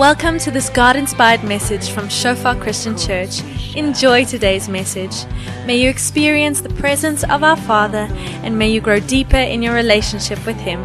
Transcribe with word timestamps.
Welcome 0.00 0.38
to 0.38 0.50
this 0.50 0.70
God 0.70 0.96
inspired 0.96 1.44
message 1.44 1.90
from 1.90 2.08
Shofar 2.08 2.56
Christian 2.56 2.96
Church. 2.96 3.42
Enjoy 3.76 4.24
today's 4.24 4.66
message. 4.66 5.26
May 5.66 5.76
you 5.76 5.90
experience 5.90 6.62
the 6.62 6.70
presence 6.70 7.22
of 7.22 7.42
our 7.42 7.58
Father 7.58 8.08
and 8.42 8.58
may 8.58 8.70
you 8.70 8.80
grow 8.80 8.98
deeper 8.98 9.36
in 9.36 9.60
your 9.60 9.74
relationship 9.74 10.38
with 10.46 10.56
Him. 10.56 10.80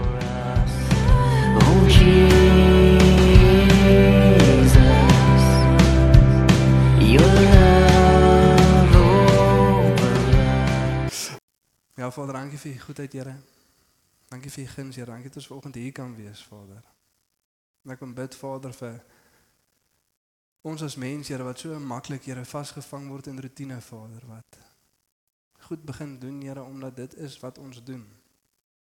Oh 1.64 1.88
Jesus, 1.88 2.26
your 7.00 7.22
love 7.56 8.96
overruns. 9.96 11.32
Ja, 11.96 12.12
Vader, 12.12 12.34
dankie 12.34 12.58
vir 12.58 12.72
u 12.72 12.80
goedheid, 12.80 13.14
Here. 13.14 13.36
Dankie 14.28 14.52
vir 14.52 14.64
u 14.64 14.68
guns, 14.76 14.96
Here. 14.96 15.08
Dankie 15.08 15.28
dat 15.30 15.36
ons 15.38 15.48
vanoggend 15.48 15.76
hier 15.76 15.92
kan 15.92 16.16
wees, 16.16 16.44
Vader. 16.50 16.95
En 17.86 17.94
ek 17.94 18.00
kom 18.02 18.16
bid, 18.18 18.34
Vader, 18.36 18.74
vir 18.74 18.96
ons 20.66 20.82
as 20.82 20.96
mense, 20.98 21.30
Here, 21.30 21.46
wat 21.46 21.62
so 21.62 21.78
maklik, 21.80 22.26
Here, 22.26 22.46
vasgevang 22.50 23.12
word 23.14 23.30
in 23.30 23.40
rotine, 23.40 23.78
Vader, 23.86 24.24
wat 24.26 24.58
goed 25.68 25.84
begin 25.86 26.16
doen, 26.20 26.40
Here, 26.42 26.64
omdat 26.64 26.96
dit 26.98 27.14
is 27.28 27.38
wat 27.44 27.62
ons 27.62 27.84
doen. 27.86 28.02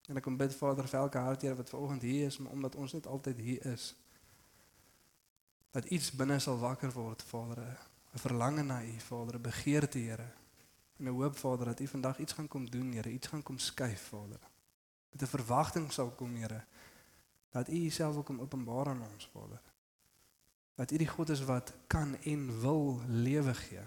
En 0.08 0.20
ek 0.20 0.24
kom 0.24 0.38
bid, 0.40 0.56
Vader, 0.56 0.88
vir 0.88 1.02
elke 1.02 1.20
hart, 1.20 1.44
Here, 1.44 1.60
wat 1.60 1.74
vanoggend 1.76 2.08
hier 2.08 2.30
is, 2.32 2.40
maar 2.40 2.56
omdat 2.56 2.80
ons 2.80 2.96
net 2.96 3.10
altyd 3.12 3.44
hier 3.44 3.68
is. 3.74 3.90
Dat 5.76 5.92
iets 5.92 6.14
binne 6.16 6.40
sal 6.40 6.62
wakker 6.64 6.96
word, 6.96 7.28
Vader, 7.28 7.76
'n 8.14 8.24
verlange 8.24 8.64
na 8.64 8.80
u, 8.84 9.00
Vader, 9.00 9.36
'n 9.36 9.42
begeerte, 9.42 10.00
Here. 10.00 10.32
En 10.98 11.06
'n 11.06 11.20
hoop 11.20 11.38
Vader 11.38 11.66
dat 11.66 11.80
U 11.80 11.88
vandag 11.88 12.20
iets 12.20 12.34
gaan 12.34 12.48
kom 12.48 12.70
doen, 12.70 12.92
Here, 12.92 13.10
iets 13.10 13.28
gaan 13.28 13.44
kom 13.44 13.58
skuif, 13.58 14.02
Vader. 14.02 14.40
Met 15.12 15.22
'n 15.22 15.36
verwagting 15.36 15.92
sal 15.92 16.10
kom, 16.10 16.36
Here, 16.36 16.66
dat 17.54 17.70
U 17.70 17.86
Uself 17.86 18.14
wil 18.14 18.24
kom 18.24 18.42
openbaar 18.42 18.88
aan 18.88 19.02
ons, 19.14 19.30
Vader. 19.32 19.62
Dat 20.76 20.92
U 20.92 20.98
die 20.98 21.08
God 21.08 21.30
is 21.30 21.44
wat 21.46 21.74
kan 21.88 22.18
en 22.22 22.48
wil 22.62 23.02
lewe 23.08 23.54
gee. 23.54 23.84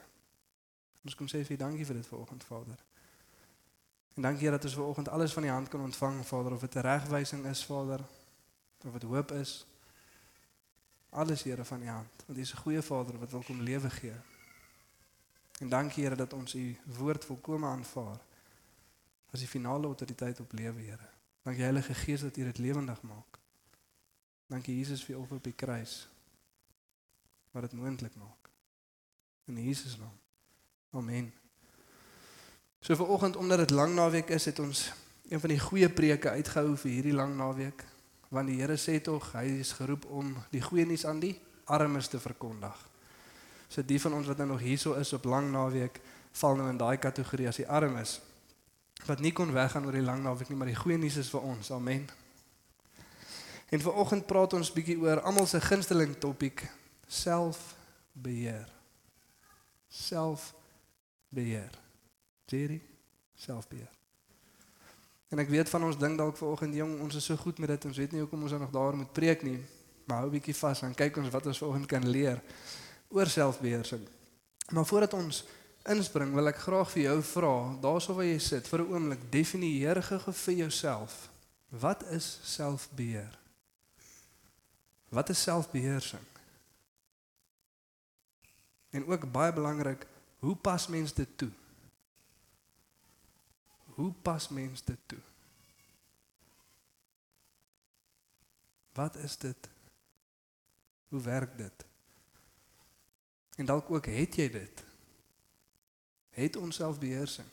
Ons 1.05 1.15
kom 1.15 1.27
sê 1.27 1.43
vir 1.43 1.57
U 1.57 1.59
dankie 1.59 1.87
vir 1.87 1.99
dit 1.99 2.07
vanoggend, 2.07 2.45
Vader. 2.45 2.85
En 4.15 4.23
dankie 4.23 4.51
dat 4.51 4.65
ons 4.65 4.75
vanoggend 4.75 5.09
alles 5.09 5.33
van 5.33 5.45
U 5.45 5.49
hand 5.49 5.69
kan 5.69 5.81
ontvang, 5.81 6.23
Vader, 6.27 6.53
of 6.53 6.61
dit 6.61 6.75
'n 6.75 6.87
regwysing 6.87 7.47
is, 7.47 7.65
Vader, 7.65 8.01
of 8.85 8.93
dit 8.93 9.03
hoop 9.03 9.33
is. 9.33 9.67
Alles 11.11 11.43
Here 11.43 11.65
van 11.65 11.83
U 11.83 11.89
hand, 11.89 12.25
want 12.27 12.39
U 12.39 12.41
is 12.41 12.55
'n 12.55 12.57
goeie 12.57 12.83
Vader 12.83 13.19
wat 13.19 13.31
wil 13.31 13.43
kom 13.43 13.61
lewe 13.61 13.91
gee. 13.91 14.15
En 15.59 15.69
dankie 15.69 16.05
Here 16.05 16.17
dat 16.17 16.33
ons 16.33 16.55
u 16.55 16.77
woord 16.85 17.25
volkome 17.25 17.67
aanvaar 17.67 18.21
as 19.31 19.39
die 19.39 19.49
finale 19.49 19.87
autoriteit 19.87 20.41
op 20.41 20.53
lewe, 20.53 20.81
Here. 20.81 21.09
Dankie 21.43 21.63
Heilige 21.63 21.95
Gees 21.95 22.21
dat 22.21 22.37
u 22.37 22.45
dit 22.45 22.59
lewendig 22.59 23.03
maak. 23.03 23.39
Dankie 24.47 24.77
Jesus 24.79 25.03
vir 25.05 25.17
u 25.17 25.19
offer 25.23 25.41
op 25.41 25.49
die 25.49 25.57
kruis 25.57 26.05
wat 27.57 27.65
dit 27.67 27.73
moontlik 27.73 28.15
maak. 28.21 28.51
In 29.49 29.57
Jesus 29.65 29.97
naam. 29.97 30.13
Amen. 30.91 31.33
So 32.81 32.97
vir 32.97 33.09
oggend 33.09 33.37
omdat 33.37 33.59
dit 33.65 33.71
lang 33.71 33.95
naweek 33.95 34.29
is, 34.29 34.45
het 34.45 34.59
ons 34.59 34.93
een 35.29 35.41
van 35.41 35.51
die 35.51 35.61
goeie 35.61 35.89
preke 35.89 36.31
uitgehou 36.31 36.77
vir 36.77 36.91
hierdie 36.91 37.15
lang 37.17 37.33
naweek, 37.37 37.85
want 38.29 38.51
die 38.51 38.61
Here 38.61 38.77
sê 38.77 39.01
tog 39.03 39.33
hy 39.33 39.59
is 39.63 39.73
geroep 39.79 40.05
om 40.13 40.35
die 40.53 40.63
goeie 40.63 40.85
nuus 40.87 41.07
aan 41.07 41.23
die 41.23 41.35
armes 41.65 42.09
te 42.13 42.21
verkondig. 42.21 42.77
So 43.69 43.83
die 43.83 43.99
van 44.01 44.15
ons 44.21 44.29
wat 44.31 44.39
nou 44.39 44.53
nog 44.53 44.63
hierso 44.63 44.95
is 45.01 45.13
op 45.17 45.25
lang 45.25 45.51
naweek 45.51 45.99
val 46.37 46.59
nou 46.59 46.69
in 46.71 46.79
daai 46.79 46.99
kategorie 47.03 47.49
as 47.49 47.59
die 47.63 47.69
armes 47.69 48.21
wat 49.07 49.21
nie 49.21 49.33
kon 49.33 49.53
weggaan 49.53 49.85
oor 49.87 49.97
die 49.97 50.05
lang 50.05 50.23
naweek 50.25 50.49
nie, 50.49 50.57
maar 50.57 50.71
die 50.71 50.79
goeie 50.79 50.97
nuus 50.99 51.19
is 51.21 51.29
vir 51.31 51.45
ons. 51.45 51.71
Amen. 51.71 52.07
En 53.69 53.81
vanoggend 53.81 54.27
praat 54.27 54.53
ons 54.53 54.73
bietjie 54.73 54.99
oor 55.03 55.21
almal 55.27 55.47
se 55.47 55.61
gunsteling 55.61 56.15
topik 56.23 56.63
selfbeheer. 57.07 58.69
Selfbeheer. 59.89 61.75
Jerry, 62.47 62.83
selfbeheer. 63.35 63.91
En 65.35 65.43
ek 65.43 65.51
weet 65.51 65.71
van 65.71 65.85
ons 65.89 65.99
dink 65.99 66.19
dalk 66.19 66.37
vanoggend 66.39 66.75
jong, 66.79 66.93
ons 67.03 67.15
is 67.19 67.25
so 67.27 67.37
goed 67.41 67.59
met 67.59 67.73
dit, 67.75 67.85
ons 67.91 67.99
weet 67.99 68.13
nie 68.15 68.23
hoekom 68.23 68.45
ons 68.47 68.55
nou 68.55 68.61
nog 68.63 68.75
daar 68.75 68.99
moet 68.99 69.13
preek 69.13 69.43
nie. 69.43 69.59
Maar 70.07 70.23
hou 70.23 70.31
bietjie 70.37 70.55
vas 70.55 70.85
en 70.87 70.95
kyk 70.95 71.19
ons 71.19 71.33
wat 71.35 71.49
ons 71.51 71.63
vanoggend 71.65 71.89
kan 71.91 72.07
leer 72.07 72.39
oor 73.11 73.27
selfbeheersing. 73.31 74.05
Maar 74.71 74.87
voordat 74.87 75.17
ons 75.19 75.43
inspring, 75.91 76.31
wil 76.35 76.51
ek 76.51 76.63
graag 76.63 76.91
vir 76.95 77.03
jou 77.03 77.17
vra, 77.33 77.55
daarso 77.83 78.15
waar 78.15 78.27
jy 78.27 78.39
sit, 78.43 78.69
vir 78.71 78.83
'n 78.83 78.93
oomblik 78.93 79.27
definieer 79.31 80.03
gou 80.03 80.33
vir 80.33 80.55
jouself. 80.55 81.31
Wat 81.71 82.03
is 82.11 82.39
selfbeheer? 82.43 83.46
Wat 85.17 85.29
is 85.29 85.43
selfbeheersing? 85.43 86.23
En 88.91 89.07
ook 89.07 89.33
baie 89.33 89.53
belangrik, 89.53 90.07
hoe 90.39 90.57
pas 90.57 90.87
mens 90.87 91.15
dit 91.15 91.39
toe? 91.39 91.51
Hoe 93.85 94.13
pas 94.13 94.49
mens 94.49 94.85
dit 94.85 94.99
toe? 95.07 95.19
Wat 98.93 99.17
is 99.17 99.39
dit? 99.39 99.69
Hoe 101.09 101.21
werk 101.21 101.57
dit? 101.57 101.85
En 103.57 103.65
dalk 103.65 103.91
ook 103.91 104.07
het 104.07 104.35
jy 104.35 104.51
dit? 104.51 104.85
Het 106.29 106.57
ons 106.57 106.77
selfbeheersing? 106.77 107.49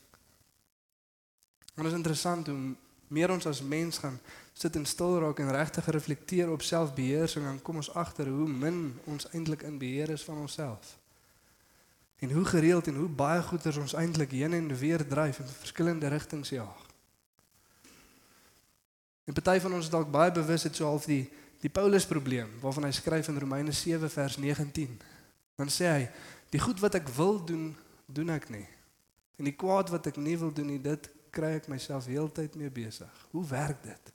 En 1.74 1.84
dit 1.84 1.85
is 1.85 1.97
interessant 1.97 2.47
hoe 2.47 2.75
meer 3.07 3.31
ons 3.31 3.45
as 3.45 3.62
mens 3.62 3.97
gaan 3.97 4.19
sit 4.53 4.75
en 4.75 4.86
stil 4.86 5.19
raak 5.19 5.40
en 5.40 5.52
regtig 5.52 5.86
reflekteer 5.86 6.52
op 6.52 6.62
selfbeheersing, 6.62 7.46
dan 7.46 7.62
kom 7.62 7.75
ons 7.75 7.94
agter 7.94 8.28
hoe 8.28 8.47
min 8.47 9.00
ons 9.03 9.28
eintlik 9.31 9.62
in 9.62 9.78
beheer 9.78 10.09
is 10.09 10.24
van 10.24 10.38
onsself. 10.38 10.97
En 12.19 12.31
hoe 12.31 12.46
gereeld 12.46 12.88
en 12.88 12.96
hoe 12.96 13.09
baie 13.09 13.42
goeders 13.42 13.78
ons 13.78 13.94
eintlik 13.94 14.31
heen 14.31 14.53
en 14.53 14.75
weer 14.78 15.08
dryf 15.08 15.40
in 15.40 15.47
verskillende 15.47 16.08
rigtings 16.08 16.50
jaag. 16.50 16.86
En 19.24 19.34
party 19.34 19.59
van 19.59 19.74
ons 19.74 19.86
is 19.86 19.92
dalk 19.92 20.12
baie 20.12 20.31
bewus 20.31 20.63
het 20.63 20.75
so 20.75 20.86
half 20.86 21.06
die 21.06 21.25
die 21.63 21.72
Paulus 21.72 22.03
probleem 22.03 22.50
waarvan 22.59 22.90
hy 22.90 22.92
skryf 22.92 23.30
in 23.31 23.40
Romeine 23.40 23.72
7 23.72 24.09
vers 24.12 24.36
19. 24.38 24.97
Dan 25.56 25.69
sê 25.72 25.88
hy, 25.88 26.02
die 26.52 26.59
goed 26.59 26.81
wat 26.84 26.97
ek 27.00 27.08
wil 27.16 27.40
doen, 27.40 27.69
doen 28.12 28.34
ek 28.36 28.50
nie. 28.52 28.66
En 29.40 29.47
die 29.47 29.56
kwaad 29.56 29.94
wat 29.94 30.09
ek 30.12 30.19
nie 30.19 30.36
wil 30.42 30.52
doen 30.52 30.74
nie, 30.74 30.81
dit 30.84 31.08
kry 31.31 31.53
ek 31.62 31.69
myself 31.72 32.09
heeltyd 32.12 32.58
mee 32.59 32.72
besig. 32.74 33.24
Hoe 33.31 33.46
werk 33.47 33.80
dit? 33.86 34.12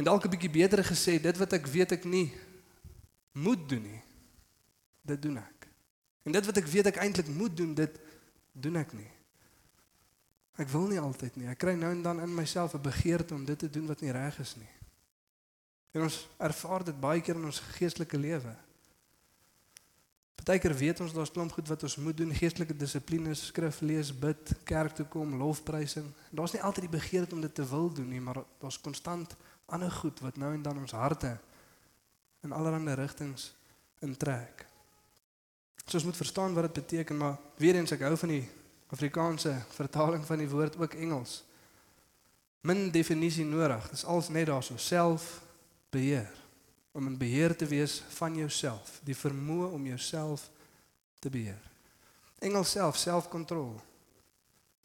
En 0.00 0.06
dalk 0.06 0.24
'n 0.24 0.32
bietjie 0.32 0.50
beter 0.50 0.80
gesê, 0.84 1.20
dit 1.20 1.36
wat 1.36 1.52
ek 1.52 1.66
weet 1.66 1.92
ek 1.92 2.04
nie 2.04 2.32
moet 3.32 3.68
doen 3.68 3.82
nie, 3.82 4.02
dit 5.02 5.22
doen 5.22 5.36
ek. 5.36 5.68
En 6.22 6.32
dit 6.32 6.46
wat 6.46 6.56
ek 6.56 6.66
weet 6.66 6.86
ek 6.86 6.96
eintlik 6.96 7.28
moet 7.28 7.56
doen, 7.56 7.74
dit 7.74 8.00
doen 8.52 8.76
ek 8.76 8.92
nie. 8.92 9.10
Ek 10.56 10.68
wil 10.68 10.88
nie 10.88 11.00
altyd 11.00 11.36
nie. 11.36 11.48
Ek 11.52 11.58
kry 11.58 11.74
nou 11.76 11.92
en 11.92 12.02
dan 12.02 12.20
in 12.20 12.34
myself 12.34 12.74
'n 12.74 12.80
begeerte 12.80 13.34
om 13.34 13.44
dit 13.44 13.58
te 13.58 13.70
doen 13.70 13.86
wat 13.86 14.00
nie 14.00 14.10
reg 14.10 14.38
is 14.38 14.56
nie. 14.56 14.72
En 15.92 16.02
ons 16.02 16.28
ervaar 16.38 16.84
dit 16.84 17.00
baie 17.00 17.20
keer 17.20 17.34
in 17.34 17.44
ons 17.44 17.60
geestelike 17.60 18.18
lewe. 18.18 18.56
Partykeer 20.34 20.74
weet 20.74 21.00
ons 21.00 21.12
daar's 21.12 21.30
klomp 21.30 21.52
goed 21.52 21.68
wat 21.68 21.82
ons 21.82 21.96
moet 21.96 22.16
doen, 22.16 22.34
geestelike 22.34 22.76
dissiplines, 22.76 23.46
skrif 23.46 23.80
lees, 23.80 24.18
bid, 24.18 24.52
kerk 24.64 24.94
toe 24.94 25.06
kom, 25.06 25.36
lofprysing. 25.36 26.06
Daar's 26.30 26.52
nie 26.52 26.62
altyd 26.62 26.88
die 26.88 26.98
begeerte 26.98 27.34
om 27.34 27.40
dit 27.40 27.54
te 27.54 27.68
wil 27.68 27.92
doen 27.92 28.08
nie, 28.08 28.20
maar 28.20 28.44
daar's 28.58 28.80
konstant 28.80 29.36
ander 29.70 29.90
goed 29.90 30.20
wat 30.20 30.36
nou 30.36 30.52
en 30.54 30.62
dan 30.62 30.78
ons 30.78 30.96
harte 30.96 31.36
in 32.44 32.52
allerlei 32.52 32.94
rigtings 32.94 33.50
intrek. 34.00 34.66
So 35.84 35.98
ons 35.98 36.04
moet 36.04 36.16
verstaan 36.16 36.54
wat 36.54 36.70
dit 36.70 36.84
beteken, 36.84 37.16
maar 37.16 37.38
weer 37.56 37.74
eens 37.74 37.92
ek 37.92 38.04
hou 38.06 38.16
van 38.16 38.34
die 38.36 38.44
Afrikaanse 38.90 39.54
vertaling 39.74 40.24
van 40.26 40.38
die 40.38 40.48
woord 40.50 40.78
ook 40.78 40.94
Engels. 40.94 41.40
Min 42.66 42.90
definisie 42.90 43.44
nodig. 43.44 43.88
Dis 43.90 44.04
als 44.04 44.28
net 44.28 44.46
daarso 44.46 44.76
selfbeheer 44.76 46.30
om 46.92 47.06
in 47.06 47.18
beheer 47.18 47.56
te 47.56 47.66
wees 47.66 48.02
van 48.18 48.36
jouself, 48.36 48.98
die 49.06 49.16
vermoë 49.16 49.70
om 49.72 49.86
jouself 49.86 50.48
te 51.22 51.30
beheer. 51.30 51.60
Engels 52.38 52.70
self, 52.70 52.96
self-control. 52.96 53.80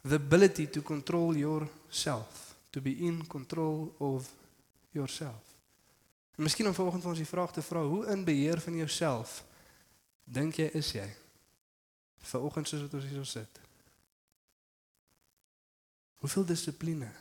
The 0.05 0.15
ability 0.15 0.67
to 0.67 0.81
control 0.81 1.35
yourself, 1.35 2.55
to 2.69 2.81
be 2.81 2.97
in 3.07 3.27
control 3.27 3.93
of 3.97 4.29
yourself. 4.95 5.53
En 6.35 6.43
miskien 6.43 6.67
om 6.67 6.73
vanoggend 6.73 7.03
vir 7.03 7.11
ons 7.11 7.21
die 7.21 7.27
vraag 7.27 7.51
te 7.55 7.63
vra, 7.63 7.83
hoe 7.83 8.05
in 8.11 8.23
beheer 8.27 8.59
van 8.63 8.75
jouself 8.75 9.43
dink 10.23 10.57
jy 10.59 10.67
is 10.75 10.91
jy? 10.95 11.05
Vanoggend 12.31 12.67
soos 12.67 12.87
wat 12.87 12.97
ons 12.97 13.07
hier 13.07 13.27
sit. 13.29 13.61
Hoeveel 16.23 16.47
dissipline? 16.49 17.11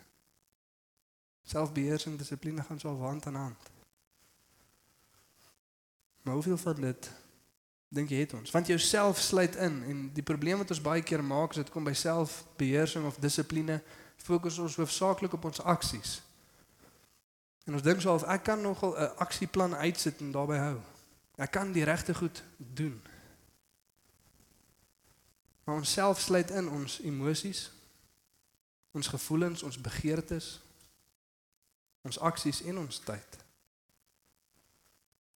Selfbeheersing, 1.45 2.17
dissipline 2.19 2.65
gaan 2.65 2.81
so 2.81 2.95
hand 3.03 3.27
aan 3.27 3.35
hand. 3.35 3.71
Maar 6.25 6.35
hoeveel 6.35 6.57
van 6.57 6.81
dit 6.81 7.11
dink 7.89 8.11
jy 8.11 8.23
het 8.25 8.33
ons? 8.35 8.51
Want 8.51 8.67
jouself 8.67 9.21
sluit 9.21 9.57
in 9.57 9.83
en 9.83 9.99
die 10.17 10.25
probleem 10.25 10.59
wat 10.59 10.73
ons 10.73 10.81
baie 10.81 11.03
keer 11.03 11.23
maak 11.25 11.53
is 11.53 11.61
dit 11.63 11.71
kom 11.71 11.85
by 11.85 11.93
selfbeheersing 11.93 13.05
of 13.07 13.21
dissipline 13.21 13.83
fokus 14.17 14.59
ons 14.59 14.79
hoofsaaklik 14.81 15.37
op 15.37 15.45
ons 15.45 15.61
aksies. 15.61 16.23
En 17.65 17.73
ons 17.73 17.83
dink 17.83 18.01
so 18.01 18.15
of 18.15 18.23
ek 18.23 18.43
kan 18.43 18.61
nogal 18.61 18.93
'n 18.97 19.17
aksieplan 19.17 19.75
uitsit 19.75 20.21
en 20.21 20.33
daarbey 20.33 20.59
hou. 20.59 20.81
Ek 21.37 21.51
kan 21.51 21.73
die 21.73 21.85
regte 21.85 22.15
goed 22.15 22.43
doen. 22.57 23.03
Maar 25.65 25.75
ons 25.75 25.93
self 25.93 26.21
sluit 26.21 26.51
in 26.51 26.69
ons 26.69 27.01
emosies, 27.01 27.71
ons 28.91 29.07
gevoelens, 29.07 29.63
ons 29.63 29.81
begeertes, 29.81 30.61
ons 32.01 32.19
aksies 32.19 32.63
en 32.63 32.79
ons 32.79 32.99
tyd. 32.99 33.39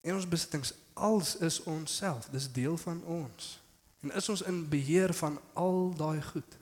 En 0.01 0.15
ons 0.15 0.27
besittings 0.27 0.73
als 0.93 1.35
is 1.35 1.63
ons 1.63 1.95
self, 1.95 2.29
dis 2.29 2.51
deel 2.51 2.77
van 2.77 3.03
ons. 3.03 3.59
En 3.99 4.11
is 4.11 4.29
ons 4.29 4.41
in 4.41 4.69
beheer 4.69 5.13
van 5.13 5.39
al 5.53 5.93
daai 5.97 6.21
goed? 6.21 6.58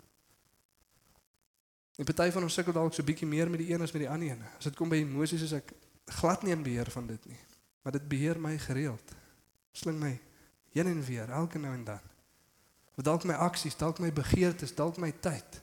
En 1.97 2.05
party 2.05 2.29
van 2.31 2.45
ons 2.45 2.53
sukkel 2.53 2.75
dalk 2.75 2.93
so 2.93 3.05
bietjie 3.05 3.27
meer 3.27 3.49
met 3.49 3.63
die 3.63 3.71
een 3.73 3.81
as 3.81 3.91
met 3.91 4.03
die 4.05 4.09
ander 4.09 4.29
een. 4.29 4.43
As 4.57 4.69
dit 4.69 4.75
kom 4.77 4.89
by 4.89 4.99
emosies 5.01 5.47
is 5.47 5.55
ek 5.57 5.73
glad 6.19 6.43
nie 6.45 6.53
in 6.53 6.63
beheer 6.63 6.91
van 6.93 7.07
dit 7.09 7.25
nie. 7.25 7.39
Maar 7.81 7.97
dit 7.97 8.05
beheer 8.09 8.39
my 8.39 8.53
gereeld. 8.61 9.15
Sling 9.73 9.97
my 9.99 10.13
heen 10.75 10.91
en 10.91 11.01
weer 11.05 11.29
elke 11.29 11.59
nou 11.59 11.73
en 11.73 11.83
dan. 11.87 12.13
Of 12.97 13.03
dalk 13.03 13.25
my 13.25 13.33
aksies, 13.33 13.77
dalk 13.77 13.99
my 13.99 14.11
begeertes, 14.13 14.75
dalk 14.77 14.97
my 15.01 15.11
tyd. 15.11 15.61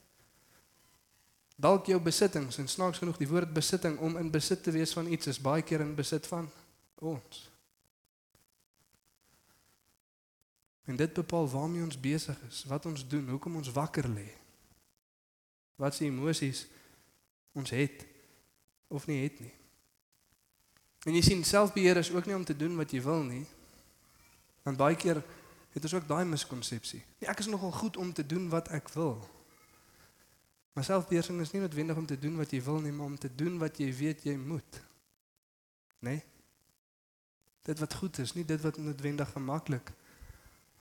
Dalk 1.55 1.87
jou 1.87 2.01
besittings 2.03 2.59
en 2.59 2.69
snaaks 2.69 2.99
genoeg 2.99 3.19
die 3.23 3.31
woord 3.31 3.55
besitting 3.55 3.99
om 4.03 4.19
in 4.19 4.31
besit 4.31 4.63
te 4.63 4.75
wees 4.75 4.93
van 4.93 5.07
iets 5.07 5.31
is 5.31 5.41
baie 5.43 5.63
keer 5.63 5.83
in 5.87 5.95
besit 5.95 6.27
van 6.27 6.51
ons. 6.99 7.45
En 10.85 10.97
dit 10.97 11.13
bepaal 11.15 11.47
waarmee 11.49 11.83
ons 11.83 12.01
besig 12.01 12.39
is, 12.49 12.65
wat 12.69 12.87
ons 12.87 13.07
doen, 13.09 13.29
hoekom 13.29 13.57
ons 13.57 13.71
wakker 13.73 14.09
lê. 14.11 14.29
Wat 15.77 15.95
se 15.95 16.05
emosies 16.05 16.67
ons 17.53 17.71
het 17.71 18.07
of 18.89 19.07
nie 19.07 19.23
het 19.23 19.41
nie. 19.41 19.53
En 21.05 21.15
jy 21.15 21.23
sien 21.23 21.45
selfbeheer 21.45 22.01
is 22.01 22.11
ook 22.15 22.27
nie 22.27 22.37
om 22.37 22.45
te 22.45 22.57
doen 22.57 22.77
wat 22.77 22.91
jy 22.95 23.03
wil 23.05 23.23
nie. 23.23 23.45
Want 24.65 24.81
baie 24.81 24.97
keer 24.97 25.21
het 25.75 25.83
ons 25.83 25.95
ook 25.95 26.07
daai 26.09 26.25
miskonsepsie. 26.25 27.03
Nee, 27.19 27.29
ek 27.31 27.43
is 27.45 27.51
nogal 27.51 27.73
goed 27.75 27.97
om 28.01 28.13
te 28.13 28.27
doen 28.27 28.49
wat 28.49 28.71
ek 28.75 28.89
wil. 28.95 29.19
Maar 30.75 30.87
selfbeheersing 30.87 31.41
is 31.43 31.53
nie 31.53 31.61
noodwendig 31.63 31.99
om 32.01 32.07
te 32.07 32.19
doen 32.19 32.39
wat 32.41 32.55
jy 32.55 32.63
wil 32.63 32.81
nie, 32.83 32.93
maar 32.93 33.13
om 33.13 33.19
te 33.19 33.31
doen 33.35 33.59
wat 33.59 33.79
jy 33.79 33.91
weet 33.95 34.25
jy 34.27 34.37
moet. 34.39 34.81
Nee. 36.07 36.23
Dit 37.63 37.79
wat 37.79 37.95
goed 37.95 38.19
is, 38.19 38.35
nie 38.35 38.45
dit 38.45 38.61
wat 38.61 38.79
noodwendig 38.79 39.31
gemaklik 39.37 39.93
is 39.93 40.03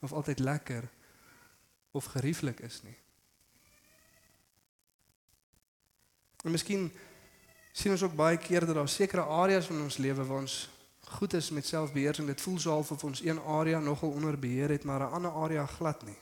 of 0.04 0.12
altyd 0.12 0.40
lekker 0.40 0.90
of 1.92 2.06
gerieflik 2.06 2.60
is 2.60 2.82
nie. 2.84 2.96
En 6.44 6.52
miskien 6.52 6.92
sien 7.72 7.92
ons 7.92 8.04
ook 8.04 8.16
baie 8.16 8.38
keer 8.38 8.66
dat 8.66 8.76
daar 8.76 8.90
sekere 8.90 9.24
areas 9.24 9.66
van 9.72 9.82
ons 9.82 9.98
lewe 9.98 10.26
waar 10.26 10.44
ons 10.46 10.70
goed 11.14 11.34
is 11.34 11.50
met 11.50 11.66
selfbeheersing. 11.66 12.28
Dit 12.28 12.42
voel 12.42 12.60
so 12.60 12.72
half 12.72 12.92
of 12.92 13.04
ons 13.04 13.24
een 13.24 13.40
area 13.40 13.80
nogal 13.80 14.12
onder 14.12 14.40
beheer 14.40 14.70
het, 14.70 14.84
maar 14.84 15.00
'n 15.00 15.14
ander 15.14 15.32
area 15.32 15.66
glad 15.66 16.04
nie. 16.06 16.18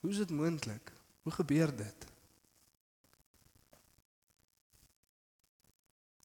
Hoe 0.00 0.10
is 0.10 0.16
dit 0.16 0.30
moontlik? 0.30 0.92
Hoe 1.22 1.32
gebeur 1.32 1.76
dit? 1.76 2.06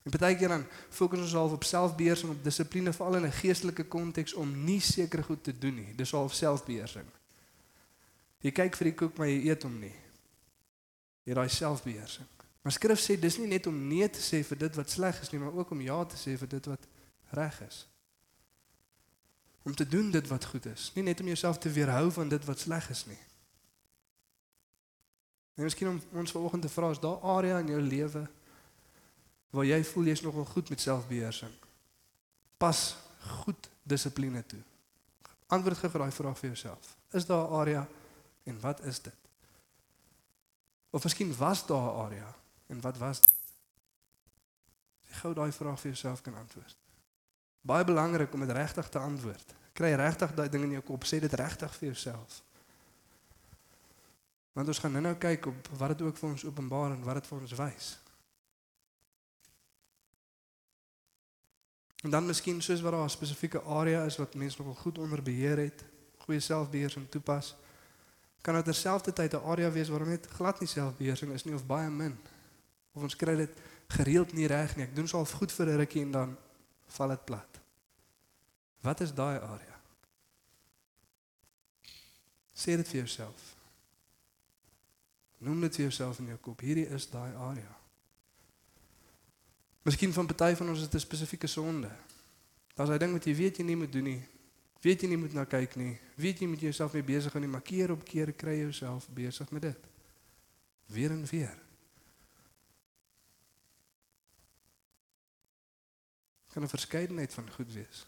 En 0.02 0.12
baie 0.20 0.36
keer 0.36 0.48
dan 0.48 0.66
fokus 0.90 1.20
ons 1.20 1.34
half 1.34 1.52
op 1.52 1.64
selfbeheersing, 1.64 2.32
op 2.32 2.44
dissipline 2.44 2.94
veral 2.94 3.16
in 3.16 3.26
'n 3.26 3.32
geestelike 3.32 3.84
konteks 3.84 4.34
om 4.34 4.64
nie 4.64 4.80
sekere 4.80 5.24
goed 5.24 5.44
te 5.44 5.58
doen 5.58 5.76
nie. 5.76 5.96
Dis 5.96 6.12
half 6.12 6.34
selfbeheersing. 6.34 7.06
Jy 8.40 8.52
kyk 8.52 8.76
vir 8.76 8.86
die 8.86 8.94
koek 8.94 9.18
maar 9.18 9.28
jy 9.28 9.50
eet 9.50 9.64
hom 9.64 9.80
nie. 9.80 9.96
Jy 11.24 11.34
raai 11.34 11.50
selfbeheersing. 11.50 12.28
Maar 12.62 12.72
skrif 12.72 13.02
sê 13.02 13.18
dis 13.20 13.38
nie 13.42 13.50
net 13.50 13.68
om 13.68 13.78
nee 13.88 14.10
te 14.10 14.22
sê 14.22 14.44
vir 14.46 14.60
dit 14.66 14.76
wat 14.78 14.90
sleg 14.90 15.22
is 15.22 15.32
nie, 15.34 15.40
maar 15.42 15.56
ook 15.58 15.72
om 15.74 15.82
ja 15.82 15.98
te 16.06 16.18
sê 16.20 16.36
vir 16.38 16.50
dit 16.50 16.66
wat 16.70 16.84
reg 17.34 17.62
is. 17.66 17.86
Om 19.66 19.76
te 19.76 19.88
doen 19.88 20.12
dit 20.12 20.28
wat 20.28 20.46
goed 20.46 20.66
is, 20.70 20.92
nie 20.96 21.06
net 21.06 21.20
om 21.22 21.30
jouself 21.30 21.58
te 21.58 21.70
weerhou 21.74 22.12
van 22.12 22.30
dit 22.30 22.46
wat 22.46 22.60
sleg 22.60 22.90
is 22.90 23.06
nie. 23.10 23.18
En 25.58 25.66
miskien 25.66 25.90
om 25.90 26.02
ons 26.22 26.32
vanoggend 26.32 26.62
te 26.66 26.70
vra 26.70 26.92
is 26.94 27.02
daar 27.02 27.22
area 27.38 27.60
in 27.62 27.74
jou 27.74 27.82
lewe 27.82 28.28
waar 29.52 29.68
jy 29.68 29.82
voel 29.84 30.08
jy's 30.08 30.22
nogal 30.24 30.46
goed 30.48 30.70
met 30.72 30.80
selfbeheersing. 30.82 31.52
Pas 32.58 32.96
goed 33.42 33.70
dissipline 33.84 34.46
toe. 34.48 34.62
Antwoord 35.52 35.82
gee 35.82 35.92
vir 35.92 36.06
daai 36.06 36.16
vraag 36.16 36.38
vir 36.40 36.54
jouself. 36.54 36.94
Is 37.12 37.26
daar 37.26 37.44
'n 37.50 37.54
area 37.60 37.88
en 38.44 38.60
wat 38.60 38.80
is 38.86 39.02
dit? 39.02 39.18
Of 40.90 41.04
miskien 41.04 41.36
was 41.36 41.66
daar 41.66 41.90
'n 41.90 42.06
area 42.06 42.36
en 42.72 42.82
wat 42.82 42.98
was 42.98 43.22
dit? 43.22 43.40
Jy 45.12 45.18
gou 45.20 45.34
daai 45.36 45.52
vraag 45.52 45.80
vir 45.80 45.92
jouself 45.92 46.22
kan 46.24 46.38
antwoord. 46.40 46.78
Baie 47.62 47.84
belangrik 47.86 48.34
om 48.34 48.46
dit 48.46 48.56
regtig 48.56 48.90
te 48.90 49.00
antwoord. 49.00 49.54
Kry 49.78 49.92
regtig 50.00 50.32
daai 50.36 50.50
ding 50.50 50.64
in 50.64 50.78
jou 50.80 50.84
kop, 50.94 51.04
sê 51.06 51.20
dit 51.20 51.34
regtig 51.34 51.76
vir 51.80 51.92
jouself. 51.92 52.40
Want 54.56 54.68
ons 54.68 54.80
gaan 54.84 54.96
nou-nou 54.98 55.16
kyk 55.20 55.46
op 55.52 55.68
wat 55.80 55.94
dit 55.94 56.08
ook 56.08 56.18
vir 56.18 56.30
ons 56.30 56.46
openbaar 56.48 56.96
en 56.96 57.04
wat 57.08 57.22
dit 57.22 57.30
vir 57.32 57.38
ons 57.40 57.58
wys. 57.60 57.92
En 62.02 62.10
dan 62.10 62.26
miskien 62.26 62.62
soos 62.62 62.82
wat 62.82 62.92
daar 62.92 63.04
'n 63.04 63.10
spesifieke 63.10 63.62
area 63.62 64.06
is 64.06 64.18
wat 64.18 64.36
mense 64.36 64.58
nogal 64.58 64.82
goed 64.82 64.98
onder 64.98 65.24
beheer 65.24 65.58
het, 65.58 65.84
goeie 66.18 66.40
selfbeheersing 66.40 67.10
toepas, 67.10 67.56
kan 68.42 68.56
dit 68.56 68.64
terselfdertyd 68.64 69.34
'n 69.34 69.46
area 69.46 69.72
wees 69.72 69.90
waar 69.90 70.08
net 70.08 70.28
glad 70.28 70.60
nie 70.60 70.68
selfbeheersing 70.68 71.32
is 71.32 71.44
nie 71.44 71.56
of 71.56 71.66
baie 71.66 71.90
min. 71.90 72.18
Of 72.94 73.02
ons 73.02 73.16
kry 73.16 73.36
dit 73.36 73.62
gereeld 73.88 74.34
nie 74.34 74.48
reg 74.48 74.76
nie. 74.76 74.86
Ek 74.86 74.96
doen 74.96 75.08
swaar 75.08 75.26
goed 75.26 75.52
vir 75.52 75.68
'n 75.68 75.78
rukkie 75.78 76.02
en 76.02 76.12
dan 76.12 76.38
val 76.88 77.10
dit 77.10 77.26
plat. 77.26 77.60
Wat 78.82 79.02
is 79.02 79.14
daai 79.14 79.40
area? 79.40 79.80
Sê 82.54 82.76
dit 82.78 82.88
vir 82.88 83.00
jouself. 83.00 83.56
Noem 85.38 85.62
dit 85.62 85.76
vir 85.76 85.86
jouself 85.86 86.20
in 86.20 86.26
jou 86.26 86.38
kop. 86.38 86.60
Hierdie 86.60 86.88
is 86.88 87.10
daai 87.10 87.34
area. 87.36 87.78
Miskien 89.82 90.14
van 90.14 90.26
party 90.26 90.56
van 90.56 90.70
ons 90.70 90.80
is 90.80 90.90
dit 90.90 90.94
'n 90.94 91.00
spesifieke 91.00 91.48
sonde. 91.48 91.90
Daar's 92.76 92.90
'n 92.90 92.98
ding 92.98 93.14
wat 93.14 93.26
jy 93.26 93.36
weet 93.36 93.58
jy 93.58 93.64
nie 93.64 93.76
moet 93.76 93.92
doen 93.92 94.04
nie. 94.04 94.28
Weet 94.82 95.02
jy 95.02 95.08
nie 95.08 95.18
moet 95.18 95.34
na 95.34 95.46
kyk 95.46 95.76
nie. 95.76 96.00
Weet 96.16 96.40
jy 96.40 96.48
moet 96.48 96.60
jouself 96.60 96.94
mee 96.94 97.04
besig 97.04 97.34
hou 97.34 97.42
nie, 97.42 97.52
maar 97.52 97.62
keer 97.62 97.92
op 97.92 98.04
keer 98.04 98.34
kry 98.34 98.58
jouself 98.58 99.10
besig 99.10 99.52
met 99.52 99.62
dit. 99.62 99.78
Weer 100.86 101.12
en 101.12 101.26
weer. 101.26 101.61
Kan 106.54 106.64
'n 106.64 106.70
verskeidenheid 106.70 107.34
van 107.34 107.52
goed 107.52 107.74
wees. 107.74 108.06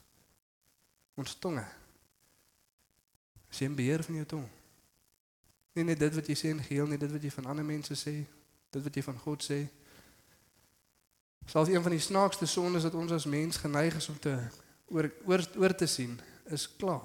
Ons 1.15 1.35
tonge. 1.39 1.65
As 3.49 3.59
jy 3.59 3.69
beheer 3.69 4.03
van 4.03 4.15
jou 4.15 4.25
tong. 4.25 4.47
Nie 5.73 5.83
net 5.83 5.99
dit 5.99 6.15
wat 6.15 6.27
jy 6.27 6.35
sê 6.35 6.49
in 6.49 6.63
geheel 6.63 6.87
nie, 6.87 6.97
dit 6.97 7.11
wat 7.11 7.21
jy 7.21 7.31
van 7.31 7.45
ander 7.45 7.65
mense 7.65 7.93
sê, 7.93 8.25
dit 8.69 8.83
wat 8.83 8.95
jy 8.95 9.03
van 9.03 9.17
God 9.17 9.43
sê, 9.43 9.69
Selfs 11.45 11.69
een 11.69 11.81
van 11.81 11.91
die 11.91 11.99
snaakste 11.99 12.45
sondes 12.45 12.83
wat 12.83 12.93
ons 12.93 13.11
as 13.11 13.25
mens 13.25 13.57
geneig 13.57 13.95
is 13.95 14.09
om 14.09 14.19
te 14.19 14.31
oor 14.87 15.09
oor, 15.25 15.43
oor 15.59 15.75
te 15.75 15.87
sien, 15.87 16.15
is 16.45 16.67
kla. 16.77 16.99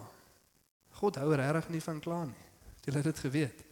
God 1.01 1.19
hou 1.19 1.33
regtig 1.35 1.69
nie 1.75 1.83
van 1.83 2.01
kla 2.03 2.23
nie. 2.25 2.45
Jy 2.85 2.95
het 2.95 3.05
dit 3.11 3.19
geweet. 3.19 3.65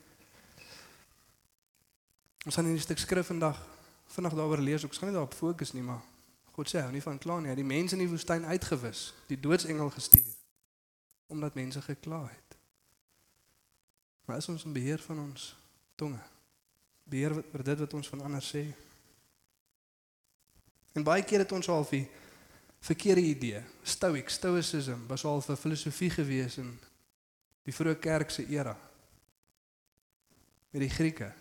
Ons 2.46 2.54
gaan 2.54 2.68
in 2.68 2.76
die 2.76 2.82
stuk 2.82 3.00
skrif 3.00 3.30
vandag 3.30 3.58
vanaand 4.14 4.36
daaroor 4.38 4.62
lees. 4.62 4.84
Ek 4.84 4.94
gaan 4.94 5.10
nie 5.10 5.16
daarop 5.16 5.34
fokus 5.34 5.72
nie, 5.74 5.82
maar 5.82 6.02
God 6.56 6.70
sê 6.70 6.80
hou 6.80 6.92
nie 6.92 7.04
van 7.04 7.18
kla 7.20 7.36
nie. 7.40 7.50
Hy 7.50 7.54
het 7.54 7.60
die 7.60 7.68
mense 7.68 7.96
in 7.96 8.00
die 8.00 8.08
woestyn 8.08 8.46
uitgewis, 8.48 9.10
die 9.28 9.40
doodsengel 9.40 9.92
gestuur 9.92 10.32
omdat 11.26 11.56
mense 11.58 11.80
gekla 11.82 12.20
het. 12.22 12.56
Maar 14.24 14.36
is 14.36 14.48
ons 14.48 14.64
in 14.64 14.72
beheer 14.72 15.00
van 15.02 15.18
ons 15.18 15.56
tonge? 15.98 16.20
Beheer 17.02 17.34
oor 17.34 17.64
dit 17.66 17.78
wat 17.78 17.94
ons 17.98 18.08
van 18.08 18.22
ander 18.28 18.42
sê? 18.42 18.62
En 20.94 21.04
baie 21.06 21.24
keer 21.26 21.42
het 21.42 21.52
ons 21.52 21.68
al 21.68 21.86
die 21.90 22.04
verkeerde 22.86 23.22
idee. 23.26 23.62
Stoic, 23.82 24.30
stoicism 24.30 25.06
was 25.10 25.24
al 25.24 25.42
'n 25.42 25.56
filosofie 25.56 26.10
gewees 26.10 26.56
in 26.62 26.78
die 27.62 27.74
vroeë 27.74 27.98
kerk 27.98 28.30
se 28.30 28.46
era. 28.46 28.78
Met 30.70 30.80
die 30.80 30.90
Grieke. 30.90 31.32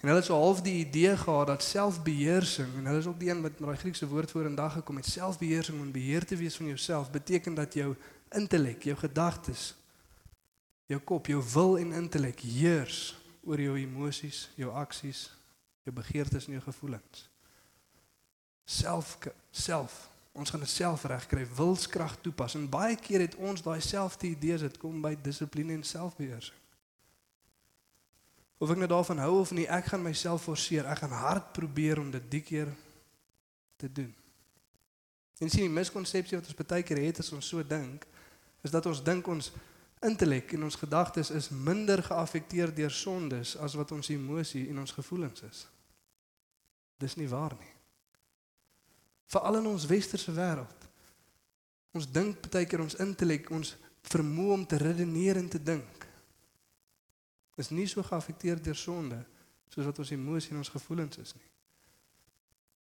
En 0.00 0.08
hulle 0.08 0.20
het 0.20 0.28
so 0.30 0.34
half 0.34 0.62
die 0.64 0.78
idee 0.86 1.16
gehad 1.16 1.46
dat 1.46 1.62
selfbeheersing 1.62 2.74
en 2.76 2.86
hulle 2.86 2.98
is 2.98 3.06
ook 3.06 3.18
die 3.20 3.28
een 3.28 3.42
wat 3.42 3.58
met 3.58 3.66
daai 3.68 3.76
Griekse 3.76 4.06
woord 4.08 4.30
vorendag 4.30 4.72
gekom 4.72 4.96
het, 4.96 5.06
selfbeheersing 5.06 5.80
om 5.80 5.92
beheer 5.92 6.24
te 6.24 6.36
wees 6.36 6.56
van 6.56 6.66
jouself 6.66 7.10
beteken 7.10 7.54
dat 7.54 7.74
jou 7.74 7.94
intellek, 8.28 8.82
jou 8.82 8.96
gedagtes, 8.96 9.74
jou 10.86 11.00
kop, 11.00 11.26
jou 11.26 11.42
wil 11.52 11.78
en 11.78 11.92
intellek 11.92 12.40
heers 12.40 13.18
oor 13.44 13.60
jou 13.60 13.76
emosies, 13.76 14.48
jou 14.54 14.72
aksies, 14.72 15.26
jou 15.84 15.94
begeertes 15.94 16.46
en 16.46 16.56
jou 16.56 16.62
gevoelens. 16.62 17.28
Self 18.64 19.18
self. 19.50 20.08
Ons 20.32 20.50
gaan 20.50 20.64
dit 20.64 20.68
self 20.70 21.04
regkry 21.04 21.44
wilskrag 21.56 22.16
toepas. 22.20 22.54
En 22.54 22.68
baie 22.70 22.96
keer 22.96 23.20
het 23.20 23.34
ons 23.36 23.62
daai 23.62 23.80
selfde 23.84 24.30
idees 24.30 24.64
dit 24.64 24.78
kom 24.78 25.02
by 25.02 25.16
dissipline 25.22 25.74
en 25.76 25.84
selfbeheersing 25.84 26.60
of 28.60 28.70
ek 28.70 28.80
nou 28.82 28.88
daarvan 28.92 29.22
hou 29.24 29.38
of 29.40 29.54
nie 29.56 29.64
ek 29.72 29.88
gaan 29.88 30.02
myself 30.04 30.44
forceer 30.44 30.84
ek 30.92 31.00
gaan 31.00 31.16
hard 31.16 31.52
probeer 31.56 32.00
om 32.02 32.10
dit 32.12 32.26
die 32.28 32.42
keer 32.44 32.68
te 33.80 33.88
doen. 33.88 34.12
En 35.40 35.48
sien 35.48 35.64
die 35.64 35.72
miskonsepsie 35.72 36.36
wat 36.36 36.50
ons 36.50 36.58
baie 36.60 36.84
keer 36.84 37.00
het 37.00 37.22
as 37.22 37.32
ons 37.32 37.48
so 37.48 37.64
dink, 37.64 38.04
is 38.60 38.74
dat 38.74 38.84
ons 38.86 39.00
dink 39.00 39.28
ons 39.32 39.48
intellek 40.04 40.52
en 40.56 40.66
ons 40.68 40.76
gedagtes 40.76 41.32
is 41.32 41.48
minder 41.48 42.02
geaffekteer 42.04 42.74
deur 42.76 42.92
sondes 42.92 43.54
as 43.56 43.76
wat 43.80 43.94
ons 43.96 44.12
emosie 44.12 44.66
en 44.68 44.82
ons 44.84 44.92
gevoelens 44.92 45.40
is. 45.48 45.64
Dis 47.00 47.16
nie 47.16 47.28
waar 47.32 47.56
nie. 47.56 47.72
Veral 49.32 49.62
in 49.62 49.70
ons 49.72 49.88
westerse 49.88 50.32
wêreld. 50.36 50.88
Ons 51.96 52.10
dink 52.12 52.44
baie 52.52 52.68
keer 52.68 52.84
ons 52.84 52.98
intellek, 53.00 53.48
ons 53.56 53.72
vermoë 54.12 54.52
om 54.58 54.68
te 54.68 54.76
redeneer 54.80 55.40
en 55.40 55.48
te 55.48 55.60
dink 55.62 55.99
is 57.60 57.70
nie 57.74 57.86
so 57.90 58.02
geaffekteer 58.06 58.60
deur 58.62 58.78
sonde 58.78 59.20
soos 59.70 59.86
wat 59.86 60.00
ons 60.02 60.12
emosie 60.14 60.54
en 60.54 60.62
ons 60.64 60.72
gevoelens 60.72 61.20
is 61.22 61.34
nie. 61.36 61.48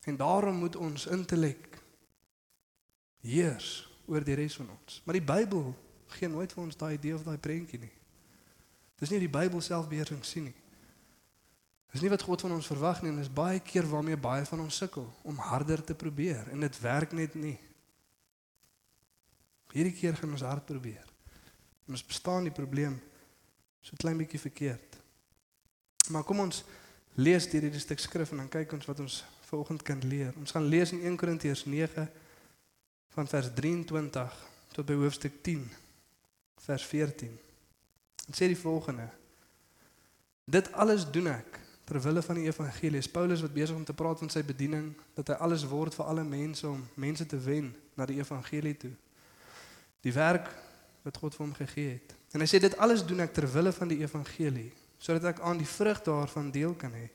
En 0.07 0.19
daarom 0.19 0.59
moet 0.61 0.75
ons 0.75 1.07
intellek 1.11 1.79
heers 3.25 3.87
oor 4.07 4.23
die 4.23 4.37
res 4.37 4.55
van 4.59 4.69
ons. 4.71 5.01
Maar 5.05 5.17
die 5.19 5.27
Bybel 5.27 5.73
gee 6.15 6.29
nooit 6.31 6.53
vir 6.53 6.63
ons 6.63 6.77
daai 6.79 6.93
idee 6.95 7.15
of 7.17 7.25
daai 7.25 7.39
prentjie 7.41 7.81
nie. 7.81 7.93
Dis 8.97 9.11
nie 9.11 9.19
die 9.25 9.31
Bybel 9.31 9.61
self 9.61 9.89
beheersing 9.91 10.23
sien 10.25 10.47
nie. 10.47 10.55
Dis 11.91 12.03
nie 12.03 12.11
wat 12.11 12.23
God 12.23 12.43
van 12.43 12.55
ons 12.57 12.69
verwag 12.69 13.01
nie 13.01 13.11
en 13.13 13.19
dis 13.21 13.31
baie 13.31 13.59
keer 13.63 13.87
waarmee 13.87 14.19
baie 14.19 14.45
van 14.47 14.63
ons 14.63 14.79
sukkel 14.79 15.07
om 15.27 15.39
harder 15.49 15.83
te 15.83 15.95
probeer 15.95 16.49
en 16.53 16.63
dit 16.63 16.79
werk 16.83 17.15
net 17.15 17.35
nie. 17.39 17.57
Hierdie 19.75 19.95
keer 19.95 20.15
gaan 20.17 20.33
ons 20.35 20.45
hard 20.47 20.65
probeer. 20.67 21.05
En 21.87 21.95
ons 21.95 22.05
bestaan 22.05 22.47
die 22.47 22.55
probleem 22.55 22.97
so 23.81 23.95
klein 23.97 24.17
bietjie 24.17 24.39
verkeerd. 24.39 24.97
Maar 26.09 26.23
kom 26.23 26.39
ons 26.39 26.63
lees 27.17 27.47
hierdie 27.51 27.79
stuk 27.79 27.99
skrif 27.99 28.31
en 28.31 28.43
dan 28.43 28.51
kyk 28.51 28.75
ons 28.77 28.85
wat 28.85 28.99
ons 29.03 29.23
vanoggend 29.49 29.83
kan 29.83 30.01
leer. 30.03 30.33
Ons 30.37 30.51
gaan 30.55 30.67
lees 30.67 30.91
in 30.91 31.03
1 31.03 31.17
Korintiërs 31.17 31.65
9 31.65 32.07
van 33.15 33.27
vers 33.27 33.51
23 33.55 34.35
tot 34.75 34.85
by 34.85 34.97
hoofstuk 34.99 35.39
10 35.41 35.63
vers 36.67 36.83
14. 36.85 37.31
Dit 38.27 38.35
sê 38.35 38.49
die 38.51 38.59
volgende: 38.59 39.07
Dit 40.45 40.71
alles 40.73 41.07
doen 41.11 41.31
ek 41.31 41.59
ter 41.87 42.01
wille 42.03 42.21
van 42.21 42.35
die 42.35 42.45
evangelie. 42.49 42.99
Is 42.99 43.09
Paulus 43.11 43.41
wat 43.41 43.55
besig 43.55 43.75
om 43.75 43.85
te 43.87 43.95
praat 43.95 44.19
van 44.19 44.29
sy 44.29 44.43
bediening 44.43 44.91
dat 45.15 45.31
hy 45.31 45.37
alles 45.43 45.63
word 45.67 45.95
vir 45.95 46.09
alle 46.11 46.23
mense 46.27 46.67
om 46.67 46.83
mense 46.99 47.25
te 47.25 47.39
wen 47.39 47.71
na 47.95 48.05
die 48.05 48.19
evangelie 48.19 48.75
toe. 48.77 48.91
Die 50.03 50.13
werk 50.13 50.51
wat 51.03 51.17
God 51.17 51.35
vir 51.35 51.45
hom 51.45 51.53
gegee 51.53 51.89
het. 51.89 52.15
En 52.33 52.43
hy 52.43 52.47
sê 52.49 52.59
dit 52.59 52.77
alles 52.77 53.05
doen 53.05 53.19
ek 53.19 53.33
ter 53.33 53.47
wille 53.51 53.71
van 53.71 53.87
die 53.87 54.01
evangelie 54.03 54.71
sodat 54.97 55.23
ek 55.29 55.39
aan 55.45 55.59
die 55.61 55.69
vrug 55.69 55.99
daarvan 56.01 56.49
deel 56.51 56.73
kan 56.73 56.93
hê. 56.97 57.05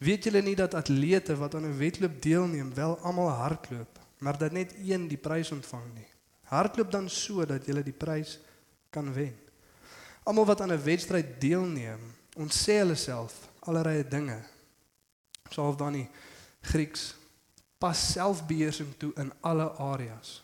Weet 0.00 0.24
julle 0.24 0.40
nie 0.42 0.56
dat 0.56 0.74
atlete 0.74 1.36
wat 1.36 1.54
aan 1.54 1.66
'n 1.68 1.78
wedloop 1.78 2.22
deelneem 2.22 2.74
wel 2.74 2.98
almal 2.98 3.28
hardloop, 3.28 3.98
maar 4.18 4.38
dat 4.38 4.52
net 4.52 4.74
een 4.80 5.08
die 5.08 5.20
prys 5.20 5.50
ontvang 5.52 5.94
nie? 5.94 6.08
Hardloop 6.42 6.90
dan 6.90 7.08
so 7.08 7.44
dat 7.44 7.66
jy 7.66 7.82
die 7.82 7.92
prys 7.92 8.38
kan 8.90 9.12
wen. 9.12 9.36
Almal 10.24 10.46
wat 10.46 10.60
aan 10.60 10.72
'n 10.72 10.82
wedstryd 10.82 11.40
deelneem, 11.40 12.00
ons 12.36 12.68
sê 12.68 12.80
hulle 12.80 12.94
self 12.94 13.48
allerlei 13.60 14.08
dinge. 14.08 14.40
Soof 15.50 15.76
dan 15.76 15.92
nie 15.92 16.08
Grieks 16.60 17.14
pas 17.78 18.12
selfbeheersing 18.12 18.94
toe 18.96 19.12
in 19.16 19.32
alle 19.40 19.70
areas. 19.70 20.43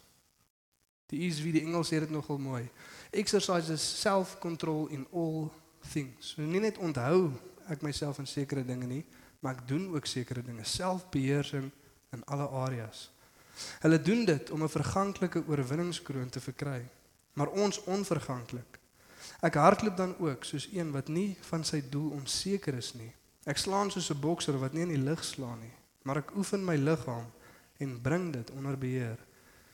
Die 1.10 1.26
wie 1.42 1.52
die 1.52 1.64
Engels 1.66 1.90
sê 1.90 1.98
dit 1.98 2.10
nogal 2.10 2.38
mooi. 2.38 2.68
Exercises 3.10 3.82
self-control 4.00 4.88
in 4.94 5.06
all 5.12 5.50
things. 5.90 6.34
So 6.34 6.42
nie 6.46 6.62
net 6.62 6.78
onthou 6.78 7.32
ek 7.70 7.82
myself 7.82 8.20
in 8.22 8.28
sekere 8.30 8.62
dinge 8.66 8.86
nie, 8.86 9.04
maar 9.40 9.56
ek 9.58 9.66
doen 9.68 9.88
ook 9.94 10.06
sekere 10.06 10.42
dinge, 10.42 10.64
selfbeheersing 10.64 11.70
in 12.14 12.22
alle 12.30 12.46
areas. 12.62 13.08
Hulle 13.82 13.98
doen 14.02 14.24
dit 14.24 14.50
om 14.50 14.62
'n 14.62 14.68
verganklike 14.68 15.42
oorwinningskroon 15.46 16.30
te 16.30 16.40
verkry, 16.40 16.82
maar 17.34 17.48
ons 17.48 17.84
onverganklik. 17.84 18.78
Ek 19.40 19.54
hardloop 19.54 19.96
dan 19.96 20.14
ook 20.18 20.44
soos 20.44 20.68
een 20.72 20.90
wat 20.92 21.08
nie 21.08 21.36
van 21.40 21.64
sy 21.64 21.82
doel 21.88 22.10
onseker 22.10 22.74
is 22.74 22.94
nie. 22.94 23.12
Ek 23.44 23.56
slaan 23.56 23.90
soos 23.90 24.10
'n 24.10 24.20
bokser 24.20 24.58
wat 24.58 24.72
nie 24.72 24.82
in 24.82 24.94
die 24.94 25.04
lug 25.04 25.24
slaan 25.24 25.60
nie, 25.60 25.74
maar 26.02 26.16
ek 26.16 26.36
oefen 26.36 26.64
my 26.64 26.76
liggaam 26.76 27.26
en 27.78 28.00
bring 28.00 28.32
dit 28.32 28.50
onder 28.50 28.78
beheer 28.78 29.18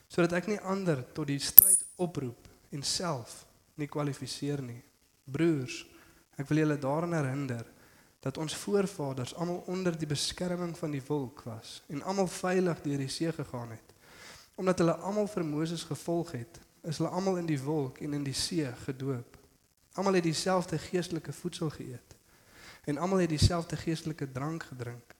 sodat 0.07 0.37
ek 0.39 0.47
nie 0.51 0.59
ander 0.59 1.03
tot 1.13 1.27
die 1.27 1.39
stryd 1.39 1.83
oproep 1.95 2.47
en 2.71 2.83
self 2.83 3.43
nie 3.77 3.89
kwalifiseer 3.91 4.61
nie. 4.63 4.81
Broers, 5.27 5.83
ek 6.39 6.47
wil 6.49 6.63
julle 6.63 6.77
daaraan 6.81 7.15
herinner 7.17 7.65
dat 8.23 8.37
ons 8.41 8.55
voorvaders 8.55 9.35
almal 9.35 9.63
onder 9.67 9.97
die 9.97 10.09
beskerming 10.09 10.73
van 10.77 10.91
die 10.91 11.03
wolk 11.07 11.43
was 11.45 11.81
en 11.87 12.03
almal 12.03 12.29
veilig 12.31 12.81
deur 12.85 13.03
die 13.03 13.11
see 13.11 13.31
gegaan 13.31 13.75
het. 13.75 13.93
Omdat 14.57 14.81
hulle 14.81 14.95
almal 15.05 15.27
vir 15.29 15.45
Moses 15.45 15.83
gevolg 15.85 16.31
het, 16.33 16.59
is 16.87 16.97
hulle 16.97 17.11
almal 17.13 17.37
in 17.43 17.49
die 17.49 17.61
wolk 17.61 18.01
en 18.01 18.15
in 18.17 18.23
die 18.25 18.35
see 18.35 18.67
gedoop. 18.85 19.37
Almal 19.97 20.17
het 20.17 20.25
dieselfde 20.25 20.79
geestelike 20.81 21.33
voedsel 21.33 21.69
geëet 21.73 22.15
en 22.87 22.97
almal 23.03 23.25
het 23.25 23.29
dieselfde 23.33 23.75
geestelike 23.75 24.31
drank 24.31 24.63
gedrink. 24.63 25.15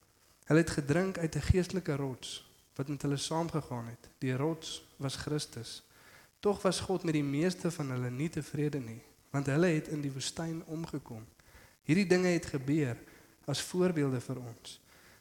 Hulle 0.47 0.61
het 0.63 0.69
gedrink 0.71 1.17
uit 1.17 1.35
'n 1.35 1.47
geestelike 1.51 1.95
rots 1.95 2.46
wat 2.77 2.87
met 2.87 3.01
hulle 3.01 3.17
saamgegaan 3.17 3.87
het. 3.89 4.09
Die 4.21 4.35
rots 4.37 4.83
was 5.01 5.15
Christus. 5.15 5.81
Tog 6.39 6.61
was 6.61 6.79
God 6.79 7.03
met 7.03 7.17
die 7.17 7.25
meeste 7.25 7.71
van 7.71 7.91
hulle 7.91 8.09
nie 8.13 8.29
tevrede 8.29 8.79
nie, 8.79 9.01
want 9.33 9.49
hulle 9.49 9.73
het 9.73 9.87
in 9.93 10.01
die 10.01 10.13
woestyn 10.13 10.61
omgekom. 10.65 11.25
Hierdie 11.83 12.07
dinge 12.07 12.35
het 12.35 12.45
gebeur 12.45 12.99
as 13.47 13.63
voorbeelde 13.63 14.21
vir 14.21 14.43
ons 14.43 14.77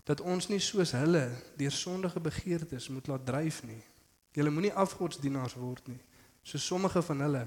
dat 0.06 0.22
ons 0.22 0.46
nie 0.46 0.60
soos 0.62 0.92
hulle 0.94 1.24
deur 1.58 1.74
sondige 1.74 2.20
begeertes 2.22 2.86
moet 2.94 3.08
laat 3.10 3.24
dryf 3.26 3.62
nie. 3.66 3.80
Julle 4.38 4.52
moenie 4.54 4.70
afgodsdienaars 4.70 5.56
word 5.58 5.88
nie, 5.90 5.98
so 6.46 6.62
sommige 6.62 7.02
van 7.02 7.24
hulle 7.24 7.42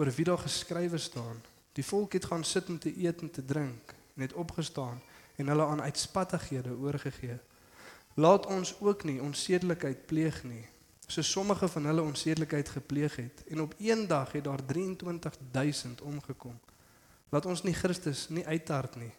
oor 0.00 0.10
wie 0.16 0.24
daar 0.24 0.40
geskrywe 0.40 0.98
staan. 0.98 1.42
Die 1.76 1.84
volk 1.84 2.16
het 2.16 2.24
gaan 2.30 2.46
sit 2.48 2.70
om 2.72 2.78
te 2.80 2.94
eet 2.96 3.20
en 3.20 3.30
te 3.30 3.44
drink 3.44 3.92
en 4.16 4.24
het 4.24 4.32
opgestaan 4.32 5.02
en 5.36 5.52
hulle 5.52 5.66
aan 5.66 5.84
uitspattighede 5.84 6.72
oorgegee. 6.80 7.36
Laat 8.18 8.46
ons 8.50 8.72
ook 8.80 9.04
nie 9.06 9.20
onsedelikheid 9.22 10.06
pleeg 10.10 10.40
nie, 10.42 10.64
so 11.06 11.22
sommige 11.22 11.68
van 11.70 11.84
hulle 11.86 12.02
onsedelikheid 12.02 12.68
gepleeg 12.68 13.16
het 13.16 13.44
en 13.46 13.60
op 13.62 13.74
een 13.78 14.06
dag 14.10 14.32
het 14.32 14.44
daar 14.44 14.64
23000 14.66 16.00
omgekom. 16.00 16.58
Laat 17.30 17.46
ons 17.46 17.62
nie 17.62 17.74
Christus 17.74 18.26
nie 18.28 18.46
uittart 18.46 18.96
nie, 18.98 19.12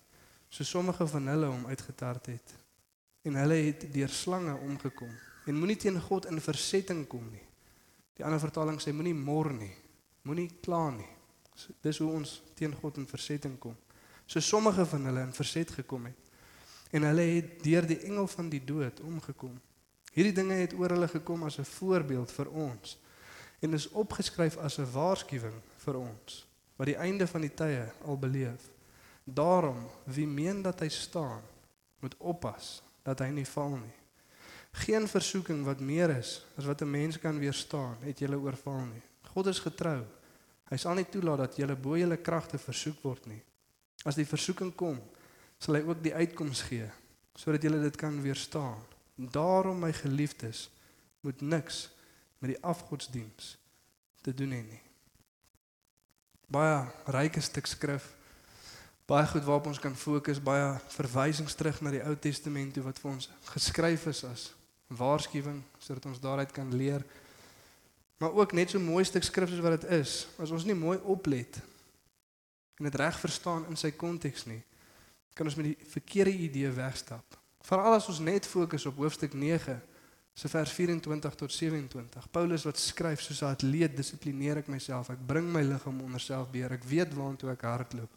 so 0.49 0.67
sommige 0.67 1.07
van 1.07 1.27
hulle 1.31 1.47
hom 1.47 1.65
uitgetart 1.71 2.25
het. 2.25 2.55
En 3.21 3.39
hulle 3.39 3.61
het 3.69 3.87
deur 3.93 4.09
slange 4.09 4.57
omgekom. 4.67 5.11
En 5.45 5.55
moenie 5.55 5.77
teen 5.77 6.01
God 6.01 6.25
in 6.25 6.41
versetting 6.41 7.07
kom 7.07 7.23
nie. 7.31 7.45
Die 8.19 8.25
ander 8.25 8.39
vertaling 8.39 8.81
sê 8.83 8.91
moenie 8.91 9.15
mor 9.15 9.53
nie. 9.53 9.71
Moenie 10.27 10.49
kla 10.61 10.89
nie. 10.91 11.07
So, 11.55 11.71
dis 11.81 11.99
hoe 12.03 12.11
ons 12.11 12.41
teen 12.53 12.75
God 12.81 12.99
in 12.99 13.07
versetting 13.07 13.55
kom. 13.59 13.75
So 14.27 14.39
sommige 14.39 14.85
van 14.85 15.07
hulle 15.07 15.23
in 15.23 15.33
verset 15.33 15.71
gekom 15.71 16.05
het. 16.11 16.28
En 16.89 17.03
hulle 17.03 17.21
het 17.21 17.63
deur 17.63 17.85
die 17.87 17.99
engel 17.99 18.27
van 18.27 18.49
die 18.49 18.63
dood 18.65 18.99
omgekom. 18.99 19.59
Hierdie 20.13 20.33
dinge 20.33 20.53
het 20.53 20.73
oor 20.73 20.89
hulle 20.89 21.07
gekom 21.07 21.43
as 21.43 21.59
'n 21.59 21.65
voorbeeld 21.65 22.31
vir 22.31 22.49
ons 22.49 22.97
en 23.59 23.73
is 23.73 23.89
opgeskryf 23.89 24.57
as 24.57 24.79
'n 24.79 24.91
waarskuwing 24.91 25.61
vir 25.77 25.95
ons 25.95 26.45
wat 26.79 26.87
die 26.87 26.97
einde 26.97 27.27
van 27.27 27.41
die 27.41 27.53
tye 27.53 27.91
al 28.05 28.17
beleef. 28.17 28.69
Daarom 29.23 29.89
wie 30.03 30.27
meen 30.27 30.61
dat 30.61 30.79
hy 30.79 30.87
staan, 30.87 31.41
moet 31.99 32.15
oppas 32.17 32.81
dat 33.03 33.19
hy 33.19 33.27
nie 33.35 33.45
val 33.45 33.75
nie. 33.75 33.97
Geen 34.71 35.07
versoeking 35.07 35.65
wat 35.65 35.79
meer 35.83 36.09
is 36.15 36.45
as 36.55 36.65
wat 36.65 36.81
'n 36.81 36.91
mens 36.91 37.19
kan 37.19 37.39
weerstaan, 37.39 37.97
het 38.01 38.19
julle 38.19 38.37
oorval 38.37 38.85
nie. 38.85 39.01
God 39.33 39.47
is 39.47 39.59
getrou. 39.59 40.05
Hy 40.69 40.77
sal 40.77 40.93
nie 40.93 41.09
toelaat 41.09 41.37
dat 41.37 41.55
julle 41.55 41.75
bo 41.75 41.97
julle 41.97 42.17
kragte 42.17 42.57
versoek 42.57 43.03
word 43.03 43.25
nie. 43.25 43.41
As 44.05 44.15
die 44.15 44.25
versoeking 44.25 44.75
kom, 44.75 45.01
sal 45.59 45.77
hy 45.77 45.83
ook 45.87 46.03
die 46.03 46.15
uitkoms 46.15 46.63
gee 46.69 46.87
sodat 47.39 47.63
julle 47.63 47.79
dit 47.79 47.95
kan 47.95 48.17
weerstaan. 48.19 48.81
Daarom 49.15 49.77
my 49.79 49.93
geliefdes, 49.95 50.65
moet 51.23 51.39
niks 51.39 51.85
met 52.43 52.51
die 52.51 52.63
afgodsdiens 52.67 53.53
te 54.23 54.33
doen 54.35 54.51
hê 54.51 54.59
nie. 54.65 54.81
Baie 56.51 56.81
ryke 57.15 57.39
stuk 57.39 57.69
skrif. 57.71 58.09
Baie 59.07 59.23
goed 59.31 59.47
waarop 59.47 59.69
ons 59.71 59.79
kan 59.79 59.95
fokus, 59.95 60.43
baie 60.43 60.73
verwysings 60.97 61.55
terug 61.55 61.79
na 61.79 61.95
die 61.95 62.03
Ou 62.03 62.17
Testament 62.19 62.75
toe 62.75 62.83
wat 62.83 62.99
vir 62.99 63.13
ons 63.13 63.31
geskryf 63.53 64.09
is 64.11 64.25
as 64.27 64.45
waarskuwing 64.99 65.63
sodat 65.79 66.09
ons 66.11 66.19
daaruit 66.19 66.51
kan 66.51 66.75
leer 66.75 67.05
maar 68.19 68.33
ook 68.35 68.51
net 68.51 68.69
so 68.69 68.79
mooi 68.79 69.03
stuk 69.07 69.23
skrif 69.23 69.49
soos 69.49 69.63
wat 69.63 69.81
dit 69.81 69.91
is. 69.95 70.27
As 70.37 70.51
ons 70.51 70.65
nie 70.67 70.75
mooi 70.75 70.97
oplet 71.07 71.61
en 72.79 72.87
dit 72.87 72.95
reg 72.99 73.19
verstaan 73.19 73.65
in 73.71 73.79
sy 73.79 73.91
konteks 73.95 74.45
nie, 74.47 74.59
kan 75.33 75.45
ons 75.45 75.55
met 75.55 75.65
die 75.65 75.77
verkeerde 75.89 76.31
idee 76.31 76.71
wegstap. 76.71 77.37
Veral 77.61 77.93
as 77.93 78.07
ons 78.07 78.19
net 78.19 78.47
fokus 78.47 78.85
op 78.85 78.97
hoofstuk 78.97 79.33
9 79.33 79.81
se 80.33 80.47
vers 80.47 80.71
24 80.71 81.35
tot 81.35 81.51
27. 81.51 82.29
Paulus 82.31 82.63
wat 82.63 82.79
skryf 82.79 83.21
soos 83.21 83.41
'n 83.41 83.53
atleet 83.53 83.95
dissiplineer 83.95 84.57
ek 84.57 84.67
myself. 84.67 85.09
Ek 85.09 85.25
bring 85.25 85.51
my 85.51 85.61
liggaam 85.61 86.01
onder 86.01 86.19
selfbeheer. 86.19 86.71
Ek 86.71 86.83
weet 86.83 87.13
waantoe 87.13 87.51
ek 87.51 87.61
hardloop. 87.61 88.09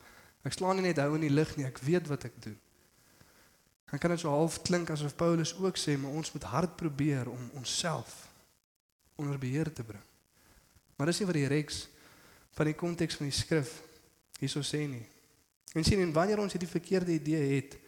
Ek 0.43 0.53
slaan 0.53 0.77
nie 0.77 0.87
net 0.91 0.97
hou 0.97 1.15
in 1.15 1.21
die 1.21 1.31
lug 1.31 1.57
nie, 1.57 1.67
ek 1.67 1.79
weet 1.79 2.09
wat 2.09 2.25
ek 2.25 2.43
doen. 2.43 2.59
Dan 3.91 3.99
kan 3.99 4.11
dit 4.11 4.21
so 4.21 4.29
half 4.29 4.63
klink 4.63 4.91
asof 4.91 5.17
Paulus 5.17 5.55
ook 5.59 5.77
sê, 5.77 5.99
maar 5.99 6.11
ons 6.11 6.33
moet 6.33 6.43
hard 6.43 6.77
probeer 6.77 7.29
om 7.29 7.51
onsself 7.55 8.29
onder 9.15 9.39
beheer 9.39 9.73
te 9.73 9.85
bring. 9.85 10.03
Maar 10.97 11.07
dis 11.07 11.19
nie 11.19 11.27
wat 11.27 11.35
die 11.35 11.47
reeks 11.47 11.89
van 12.57 12.67
die 12.67 12.75
konteks 12.75 13.17
van 13.17 13.27
die 13.27 13.37
skrif 13.37 13.83
hierso 14.39 14.63
sê 14.65 14.87
nie. 14.89 15.07
En 15.73 15.85
sien 15.85 16.01
en 16.01 16.13
wanneer 16.13 16.41
ons 16.43 16.53
hierdie 16.53 16.71
verkeerde 16.71 17.13
idee 17.13 17.55
het 17.55 17.79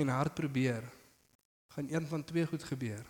en 0.00 0.08
hard 0.08 0.34
probeer, 0.34 0.82
gaan 1.74 1.90
een 1.90 2.06
van 2.06 2.24
twee 2.24 2.46
goed 2.46 2.64
gebeur. 2.64 3.04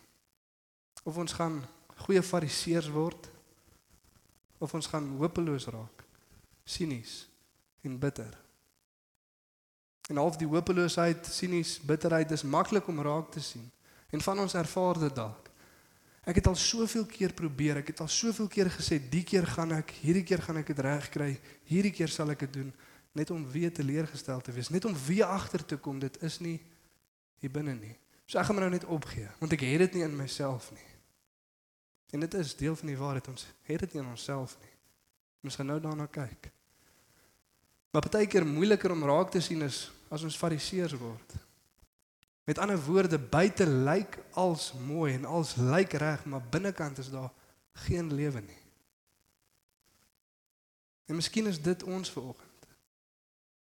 Of 1.02 1.16
ons 1.16 1.32
gaan 1.32 1.62
goeie 2.06 2.22
fariseërs 2.22 2.88
word 2.90 3.30
of 4.58 4.74
ons 4.74 4.86
gaan 4.88 5.06
hopeloos 5.18 5.66
raak, 5.68 6.04
sinies 6.64 7.24
en 7.84 7.98
bitter. 8.00 8.32
En 10.08 10.20
half 10.20 10.36
die 10.40 10.48
hopeloosheid, 10.48 11.26
sinies, 11.28 11.78
bitterheid 11.80 12.30
is 12.32 12.44
maklik 12.44 12.88
om 12.88 13.00
raak 13.04 13.30
te 13.32 13.40
sien. 13.40 13.64
En 14.12 14.20
van 14.20 14.40
ons 14.40 14.54
ervaar 14.54 15.00
dit 15.00 15.14
dalk. 15.16 15.48
Ek 16.24 16.40
het 16.40 16.48
al 16.48 16.56
soveel 16.56 17.04
keer 17.08 17.34
probeer, 17.36 17.82
ek 17.82 17.92
het 17.92 18.00
al 18.00 18.08
soveel 18.08 18.48
keer 18.48 18.70
gesê, 18.72 18.96
die 18.96 19.24
keer 19.28 19.44
gaan 19.48 19.74
ek, 19.76 19.92
hierdie 20.00 20.24
keer 20.24 20.40
gaan 20.44 20.62
ek 20.62 20.70
dit 20.72 20.80
reg 20.84 21.08
kry, 21.12 21.30
hierdie 21.68 21.92
keer 21.92 22.12
sal 22.12 22.32
ek 22.32 22.46
dit 22.46 22.54
doen, 22.60 22.70
net 23.14 23.30
om 23.30 23.44
weer 23.50 23.72
teleurgestel 23.72 24.40
te 24.42 24.52
wees, 24.52 24.68
net 24.74 24.84
om 24.84 24.96
weer 25.06 25.24
agter 25.30 25.62
te 25.64 25.78
kom 25.78 26.00
dit 26.02 26.16
is 26.26 26.40
nie 26.42 26.58
hier 27.42 27.52
binne 27.52 27.76
nie. 27.78 27.94
So 28.26 28.40
ek 28.40 28.48
gaan 28.48 28.58
my 28.58 28.64
nou 28.64 28.72
net 28.74 28.86
opgee, 28.90 29.28
want 29.38 29.52
ek 29.54 29.62
het 29.66 29.84
dit 29.86 29.98
nie 29.98 30.06
in 30.06 30.16
myself 30.18 30.70
nie. 30.74 30.90
En 32.14 32.24
dit 32.24 32.34
is 32.38 32.56
deel 32.58 32.76
van 32.78 32.90
die 32.90 32.98
waarheid 32.98 33.28
ons 33.30 33.46
het 33.68 33.84
dit 33.84 33.94
nie 33.94 34.02
in 34.02 34.10
onsself 34.10 34.56
nie. 34.62 34.72
Ons 35.46 35.58
gaan 35.60 35.70
nou 35.70 35.78
daarna 35.82 36.06
kyk. 36.10 36.50
Maar 37.94 38.08
baie 38.10 38.26
keer 38.26 38.46
moeiliker 38.46 38.90
om 38.90 39.04
raak 39.06 39.30
te 39.30 39.42
sien 39.44 39.62
is 39.62 39.84
as 40.10 40.24
ons 40.26 40.38
fariseërs 40.38 40.96
word. 40.98 41.34
Met 42.44 42.58
ander 42.58 42.80
woorde, 42.84 43.18
buite 43.18 43.66
lyk 43.66 44.18
als 44.40 44.72
mooi 44.86 45.14
en 45.14 45.24
als 45.24 45.54
lyk 45.56 45.94
reg, 46.02 46.24
maar 46.24 46.42
binnekant 46.50 46.98
is 46.98 47.10
daar 47.10 47.30
geen 47.86 48.10
lewe 48.14 48.40
nie. 48.40 48.62
En 51.06 51.14
miskien 51.14 51.46
is 51.46 51.62
dit 51.62 51.82
ons 51.82 52.10
vanoggend. 52.10 52.50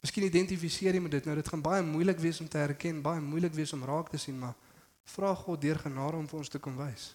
Miskien 0.03 0.25
identifiseer 0.27 0.98
jy 0.98 1.01
met 1.01 1.15
dit. 1.15 1.25
Nou 1.25 1.36
dit 1.39 1.50
gaan 1.50 1.62
baie 1.63 1.83
moeilik 1.86 2.19
wees 2.19 2.41
om 2.43 2.48
te 2.51 2.60
herken, 2.60 3.01
baie 3.01 3.22
moeilik 3.24 3.53
wees 3.55 3.72
om 3.74 3.83
raak 3.88 4.10
te 4.12 4.19
sien, 4.19 4.36
maar 4.39 4.55
vra 5.15 5.33
God 5.36 5.62
deur 5.63 5.79
genade 5.79 6.19
om 6.19 6.27
vir 6.27 6.39
ons 6.41 6.51
te 6.51 6.60
kom 6.60 6.75
wys. 6.77 7.13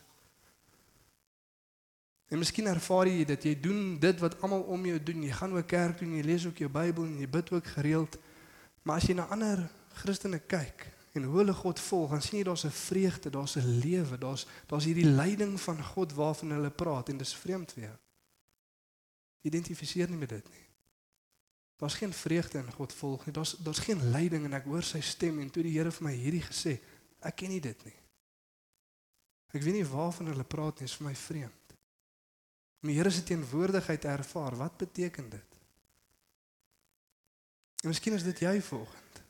En 2.28 2.40
miskien 2.40 2.68
ervaar 2.68 3.08
jy 3.08 3.24
dit, 3.28 3.44
jy 3.48 3.54
doen 3.60 3.96
dit 4.00 4.20
wat 4.20 4.36
almal 4.44 4.66
om 4.68 4.84
jou 4.88 4.98
doen. 5.00 5.24
Jy 5.24 5.36
gaan 5.36 5.56
ook 5.56 5.68
kerk 5.68 6.00
toe, 6.00 6.08
jy 6.12 6.24
lees 6.24 6.44
ook 6.48 6.60
jou 6.60 6.68
Bybel 6.72 7.06
en 7.08 7.18
jy 7.22 7.28
bid 7.38 7.52
ook 7.52 7.70
gereeld. 7.76 8.18
Maar 8.84 9.00
as 9.00 9.08
jy 9.08 9.16
na 9.16 9.28
ander 9.32 9.64
Christene 10.00 10.40
kyk 10.40 10.86
en 11.16 11.24
hoe 11.24 11.40
hulle 11.40 11.54
God 11.56 11.80
volg, 11.80 12.12
dan 12.12 12.22
sien 12.22 12.38
jy 12.38 12.44
daar's 12.44 12.64
'n 12.64 12.70
vreugde, 12.70 13.30
daar's 13.30 13.56
'n 13.56 13.80
lewe, 13.80 14.18
daar's 14.18 14.46
daar's 14.66 14.84
hierdie 14.84 15.08
leiding 15.08 15.60
van 15.60 15.82
God 15.82 16.12
waarvan 16.12 16.50
hulle 16.50 16.70
praat 16.70 17.08
en 17.08 17.18
dis 17.18 17.34
vreemd 17.34 17.72
vir 17.72 17.82
jou. 17.82 17.96
Identifiseer 19.42 20.08
nie 20.08 20.18
met 20.18 20.28
dit 20.28 20.48
nie. 20.50 20.67
Daar's 21.78 21.94
geen 21.94 22.12
vreugde 22.12 22.58
in 22.58 22.72
God 22.74 22.92
volg 22.92 23.24
nie. 23.26 23.34
Daar's 23.34 23.54
daar's 23.62 23.78
geen 23.78 24.10
leiding 24.10 24.44
en 24.44 24.56
ek 24.58 24.66
hoor 24.66 24.82
sy 24.82 25.00
stem 25.04 25.38
en 25.38 25.50
toe 25.50 25.62
die 25.62 25.76
Here 25.76 25.92
vir 25.94 26.08
my 26.08 26.14
hierdie 26.16 26.42
gesê, 26.42 26.74
ek 27.22 27.36
ken 27.38 27.52
nie 27.54 27.62
dit 27.62 27.84
nie. 27.86 27.94
Ek 29.54 29.62
weet 29.62 29.78
nie 29.78 29.86
waarvan 29.86 30.32
hulle 30.32 30.44
praat 30.44 30.80
nie, 30.80 30.88
is 30.90 30.96
vir 30.98 31.06
my 31.06 31.14
vreemd. 31.16 31.76
Om 32.82 32.90
die 32.90 32.96
Here 32.98 33.12
se 33.14 33.22
teenwoordigheid 33.26 34.02
te 34.02 34.10
ervaar, 34.10 34.58
wat 34.58 34.74
beteken 34.82 35.30
dit? 35.30 35.54
En 37.84 37.92
miskien 37.92 38.18
is 38.18 38.26
dit 38.26 38.42
jy 38.42 38.56
volgend. 38.62 39.22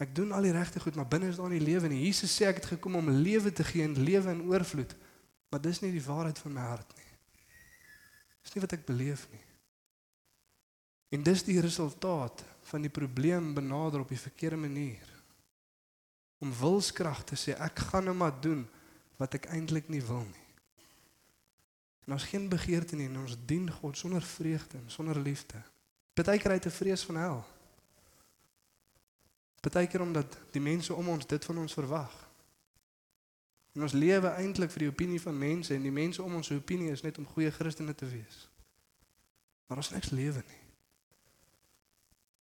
Ek 0.00 0.14
doen 0.16 0.32
al 0.32 0.48
die 0.48 0.56
regte 0.56 0.80
goed, 0.80 0.96
maar 0.96 1.08
binne 1.08 1.28
is 1.28 1.36
daar 1.36 1.52
nie 1.52 1.60
lewe 1.60 1.90
nie. 1.92 2.06
Jesus 2.06 2.32
sê 2.32 2.48
ek 2.48 2.62
het 2.62 2.70
gekom 2.72 2.96
om 2.96 3.12
lewe 3.12 3.52
te 3.52 3.64
gee 3.68 3.84
en 3.84 3.98
lewe 4.00 4.32
in 4.32 4.46
oorvloed. 4.48 4.96
Maar 5.52 5.60
dis 5.60 5.82
nie 5.84 5.92
die 5.92 6.04
waarheid 6.04 6.40
van 6.40 6.56
my 6.56 6.64
hart 6.64 6.96
nie. 6.96 7.08
Dis 8.40 8.56
nie 8.56 8.64
wat 8.64 8.78
ek 8.78 8.88
beleef 8.88 9.26
nie. 9.34 9.42
En 11.10 11.22
dis 11.26 11.42
die 11.44 11.60
resultaat 11.60 12.44
van 12.70 12.84
die 12.86 12.90
probleem 12.90 13.54
benader 13.54 14.00
op 14.00 14.08
die 14.08 14.20
verkeerde 14.20 14.56
manier. 14.56 15.08
Om 16.38 16.52
wilskrag 16.58 17.24
te 17.26 17.36
sê 17.36 17.56
ek 17.58 17.82
gaan 17.90 18.06
nou 18.08 18.14
maar 18.16 18.36
doen 18.40 18.62
wat 19.18 19.34
ek 19.36 19.50
eintlik 19.50 19.90
nie 19.90 20.02
wil 20.06 20.22
nie. 20.24 20.46
En 22.06 22.16
ons 22.16 22.28
geen 22.30 22.48
begeerte 22.48 22.96
nie 22.96 23.08
en 23.10 23.18
ons 23.24 23.36
dien 23.46 23.66
God 23.70 23.98
sonder 23.98 24.22
vreugde 24.22 24.78
en 24.78 24.88
sonder 24.90 25.18
liefde. 25.18 25.58
Partykeer 26.14 26.50
uit 26.50 26.66
'n 26.66 26.78
vrees 26.78 27.04
van 27.04 27.16
hel. 27.16 27.44
Partykeer 29.60 30.00
omdat 30.00 30.38
die 30.50 30.62
mense 30.62 30.94
om 30.94 31.08
ons 31.08 31.26
dit 31.26 31.44
van 31.44 31.58
ons 31.58 31.72
verwag. 31.72 32.30
En 33.72 33.82
ons 33.82 33.92
lewe 33.92 34.28
eintlik 34.28 34.70
vir 34.70 34.78
die 34.78 34.88
opinie 34.88 35.20
van 35.20 35.38
mense 35.38 35.74
en 35.74 35.82
die 35.82 35.94
mense 35.94 36.22
om 36.22 36.34
ons 36.34 36.46
se 36.46 36.54
opinie 36.54 36.90
is 36.90 37.02
net 37.02 37.18
om 37.18 37.26
goeie 37.26 37.50
Christene 37.50 37.94
te 37.94 38.06
wees. 38.06 38.48
Maar 39.66 39.76
ons 39.76 39.90
niks 39.90 40.10
lewe 40.10 40.42
nie. 40.46 40.69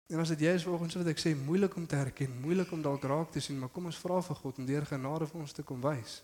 En 0.07 0.19
as 0.23 0.31
dit 0.31 0.45
jy 0.47 0.53
is 0.55 0.63
vanoggend 0.63 0.93
so 0.93 1.01
wat 1.01 1.11
ek 1.11 1.19
sê 1.19 1.33
moeilik 1.35 1.73
om 1.75 1.87
te 1.87 1.97
herken, 1.99 2.31
moeilik 2.39 2.71
om 2.71 2.81
dalk 2.83 3.03
raak 3.03 3.31
te 3.31 3.43
sien, 3.43 3.57
maar 3.59 3.71
kom 3.73 3.89
ons 3.89 3.99
vra 3.99 4.21
vir 4.23 4.39
God 4.39 4.61
om 4.61 4.67
deur 4.67 4.87
genade 4.87 5.27
vir 5.27 5.41
ons 5.43 5.55
te 5.55 5.65
kom 5.67 5.81
wys 5.83 6.21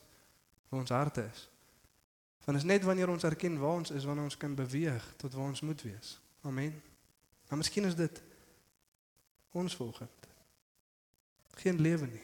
waar 0.70 0.82
ons 0.82 0.94
harte 0.96 1.26
is. 1.28 1.42
Want 2.46 2.58
is 2.58 2.68
net 2.68 2.84
wanneer 2.88 3.12
ons 3.12 3.24
erken 3.28 3.60
waar 3.60 3.82
ons 3.82 3.92
is 3.92 4.08
wanneer 4.08 4.32
ons 4.32 4.40
kan 4.40 4.56
beweeg 4.56 5.04
tot 5.20 5.36
waar 5.36 5.52
ons 5.52 5.62
moet 5.62 5.84
wees. 5.86 6.16
Amen. 6.48 6.74
Maar 7.50 7.60
miskien 7.60 7.86
is 7.86 7.96
dit 7.96 8.22
ons 9.52 9.76
volgend. 9.76 10.30
Geen 11.62 11.80
lewe 11.82 12.08
nie. 12.08 12.24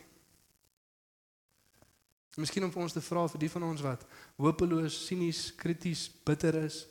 Miskien 2.39 2.63
om 2.63 2.72
vir 2.72 2.84
ons 2.88 2.95
te 2.95 3.04
vra 3.04 3.28
vir 3.28 3.41
die 3.43 3.52
van 3.52 3.67
ons 3.67 3.84
wat 3.84 4.06
hopeloos, 4.39 4.95
sinies, 5.10 5.50
krities, 5.60 6.08
bitter 6.26 6.56
is, 6.63 6.86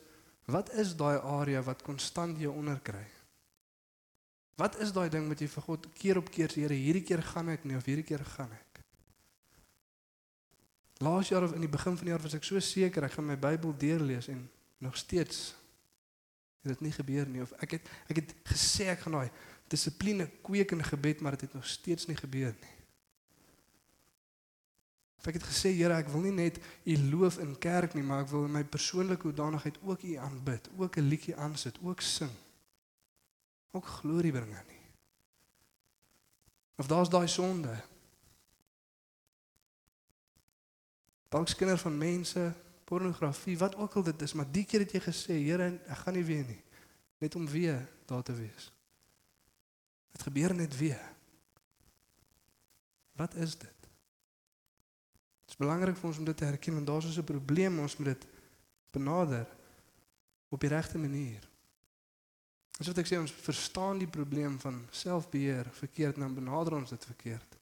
wat 0.45 0.69
is 0.77 0.93
daai 0.97 1.17
area 1.17 1.61
wat 1.65 1.81
konstant 1.85 2.37
jou 2.41 2.53
onderkry? 2.53 3.05
Wat 4.59 4.75
is 4.83 4.91
daai 4.91 5.07
ding 5.11 5.29
wat 5.31 5.39
jy 5.39 5.47
vir 5.47 5.65
God 5.69 5.85
keer 5.95 6.17
op 6.19 6.29
keer 6.33 6.51
sê, 6.51 6.65
Here, 6.65 6.75
hierdie 6.75 7.05
keer 7.07 7.23
gaan 7.23 7.51
ek 7.53 7.63
nie 7.67 7.77
of 7.79 7.85
hierdie 7.87 8.03
keer 8.07 8.23
gaan 8.35 8.51
ek? 8.51 8.81
Laas 10.99 11.29
jaar 11.31 11.45
of 11.47 11.53
in 11.55 11.63
die 11.63 11.71
begin 11.71 11.95
van 11.95 12.09
die 12.09 12.11
jaar 12.11 12.23
was 12.25 12.35
ek 12.35 12.43
so 12.43 12.59
seker 12.59 13.07
ek 13.07 13.15
gaan 13.15 13.29
my 13.29 13.37
Bybel 13.39 13.71
deurlees 13.79 14.27
en 14.33 14.41
nog 14.83 14.97
steeds 14.99 15.53
het 16.59 16.73
dit 16.73 16.81
nie 16.83 16.91
gebeur 16.91 17.29
nie 17.31 17.39
of 17.45 17.53
ek 17.63 17.77
het 17.77 17.87
ek 18.11 18.19
het 18.19 18.33
gesê 18.51 18.89
ek 18.91 19.05
gaan 19.05 19.15
daai 19.15 19.29
dissipline 19.71 20.25
kweek 20.43 20.73
in 20.75 20.83
gebed, 20.83 21.21
maar 21.21 21.37
dit 21.37 21.45
het 21.47 21.55
nog 21.55 21.67
steeds 21.69 22.09
nie 22.09 22.17
gebeur 22.17 22.51
nie. 22.51 22.75
Of 25.21 25.27
ek 25.29 25.37
het 25.37 25.45
gesê 25.45 25.71
Here, 25.77 25.93
ek 25.93 26.11
wil 26.11 26.25
nie 26.25 26.35
net 26.35 26.59
U 26.83 26.97
loof 27.13 27.39
in 27.39 27.53
kerk 27.63 27.95
nie, 27.95 28.03
maar 28.03 28.25
ek 28.25 28.31
wil 28.33 28.49
in 28.49 28.55
my 28.57 28.65
persoonlike 28.65 29.29
hoedanigheid 29.29 29.79
ook 29.85 30.03
U 30.03 30.15
aanbid, 30.25 30.67
ook 30.75 30.97
'n 30.97 31.07
liedjie 31.07 31.37
aansit, 31.37 31.79
ook 31.79 32.01
sing 32.01 32.33
ook 33.71 33.85
glorie 33.85 34.31
bring 34.31 34.53
nie. 34.67 34.81
Of 36.79 36.87
daar's 36.87 37.09
daai 37.09 37.27
sonde. 37.27 37.75
Dalk 41.29 41.47
skinder 41.47 41.77
van 41.77 41.97
mense, 41.97 42.53
pornografie, 42.83 43.57
wat 43.57 43.75
ook 43.75 43.93
al 43.93 44.03
dit 44.03 44.21
is, 44.21 44.33
maar 44.33 44.51
die 44.51 44.65
keer 44.65 44.85
het 44.85 44.95
jy 44.95 45.01
gesê, 45.03 45.35
Here, 45.43 45.67
ek 45.85 46.03
gaan 46.03 46.17
nie 46.17 46.25
weer 46.25 46.45
nie, 46.47 46.61
net 47.21 47.35
om 47.35 47.45
weer 47.47 47.83
daar 48.09 48.23
te 48.25 48.33
wees. 48.33 48.71
Dit 50.15 50.23
gebeur 50.25 50.55
net 50.55 50.77
weer. 50.77 51.03
Wat 53.19 53.35
is 53.35 53.57
dit? 53.59 53.77
Dit 55.45 55.53
is 55.53 55.59
belangrik 55.59 55.97
vir 55.97 56.09
ons 56.09 56.17
om 56.17 56.25
dit 56.25 56.37
te 56.37 56.47
herken 56.47 56.79
want 56.79 56.87
daar's 56.87 57.17
'n 57.17 57.23
probleem, 57.23 57.79
ons 57.79 57.97
moet 57.97 58.13
dit 58.15 58.27
benader 58.91 59.47
op 60.49 60.59
die 60.59 60.69
regte 60.69 60.97
manier. 60.97 61.48
Dis 62.79 62.87
wat 62.87 63.01
ek 63.01 63.09
sê 63.09 63.17
ons 63.19 63.33
verstaan 63.43 63.97
die 63.99 64.07
probleem 64.07 64.55
van 64.61 64.77
selfbeheer 64.95 65.67
verkeerd 65.75 66.15
en 66.15 66.29
dan 66.29 66.37
benader 66.37 66.77
ons 66.77 66.93
dit 66.93 67.07
verkeerd. 67.09 67.57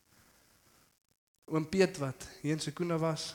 Oom 1.50 1.66
Piet 1.66 1.98
wat 1.98 2.28
hier 2.44 2.54
in 2.54 2.62
Sekunda 2.62 3.00
was, 3.02 3.32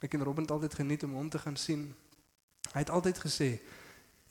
ek 0.00 0.16
en 0.16 0.24
Robin 0.24 0.46
het 0.46 0.54
altyd 0.54 0.78
geniet 0.80 1.04
om 1.04 1.18
hom 1.18 1.28
te 1.28 1.42
gaan 1.42 1.58
sien. 1.60 1.90
Hy 2.72 2.86
het 2.86 2.92
altyd 2.94 3.20
gesê 3.26 3.50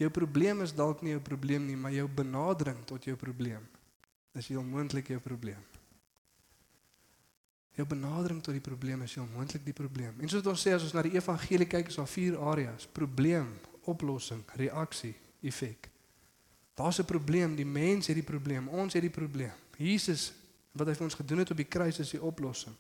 jou 0.01 0.09
probleem 0.09 0.65
is 0.65 0.73
dalk 0.73 1.05
nie 1.05 1.13
jou 1.13 1.21
probleem 1.21 1.67
nie, 1.69 1.77
maar 1.77 1.93
jou 1.93 2.07
benadering 2.09 2.81
tot 2.89 3.05
jou 3.05 3.13
probleem 3.21 3.61
is 4.33 4.49
heel 4.49 4.65
moontlik 4.65 5.13
jou 5.13 5.21
probleem. 5.21 5.61
Jou 7.77 7.85
benadering 7.89 8.41
tot 8.41 8.57
die 8.57 8.65
probleem 8.65 9.05
is 9.05 9.13
heel 9.13 9.29
moontlik 9.29 9.61
die 9.65 9.77
probleem. 9.77 10.17
En 10.17 10.29
soos 10.29 10.49
ons 10.49 10.65
sê 10.65 10.73
as 10.73 10.89
ons 10.89 10.97
na 10.97 11.05
die 11.05 11.13
evangelie 11.13 11.69
kyk, 11.69 11.93
is 11.93 12.01
daar 12.01 12.09
vier 12.09 12.37
areas: 12.49 12.89
probleem, 12.89 13.53
oplossing, 13.89 14.41
reaksie, 14.57 15.13
effek. 15.45 15.92
Daar's 16.73 16.99
'n 16.99 17.05
probleem, 17.05 17.55
die 17.55 17.65
mens 17.65 18.07
het 18.07 18.15
die 18.15 18.25
probleem, 18.25 18.67
ons 18.67 18.93
het 18.93 19.01
die 19.01 19.11
probleem. 19.11 19.53
Jesus 19.77 20.33
wat 20.71 20.87
hy 20.87 20.93
vir 20.93 21.05
ons 21.05 21.13
gedoen 21.13 21.37
het 21.37 21.51
op 21.51 21.57
die 21.57 21.69
kruis 21.69 21.99
is 21.99 22.09
die 22.09 22.21
oplossing. 22.21 22.75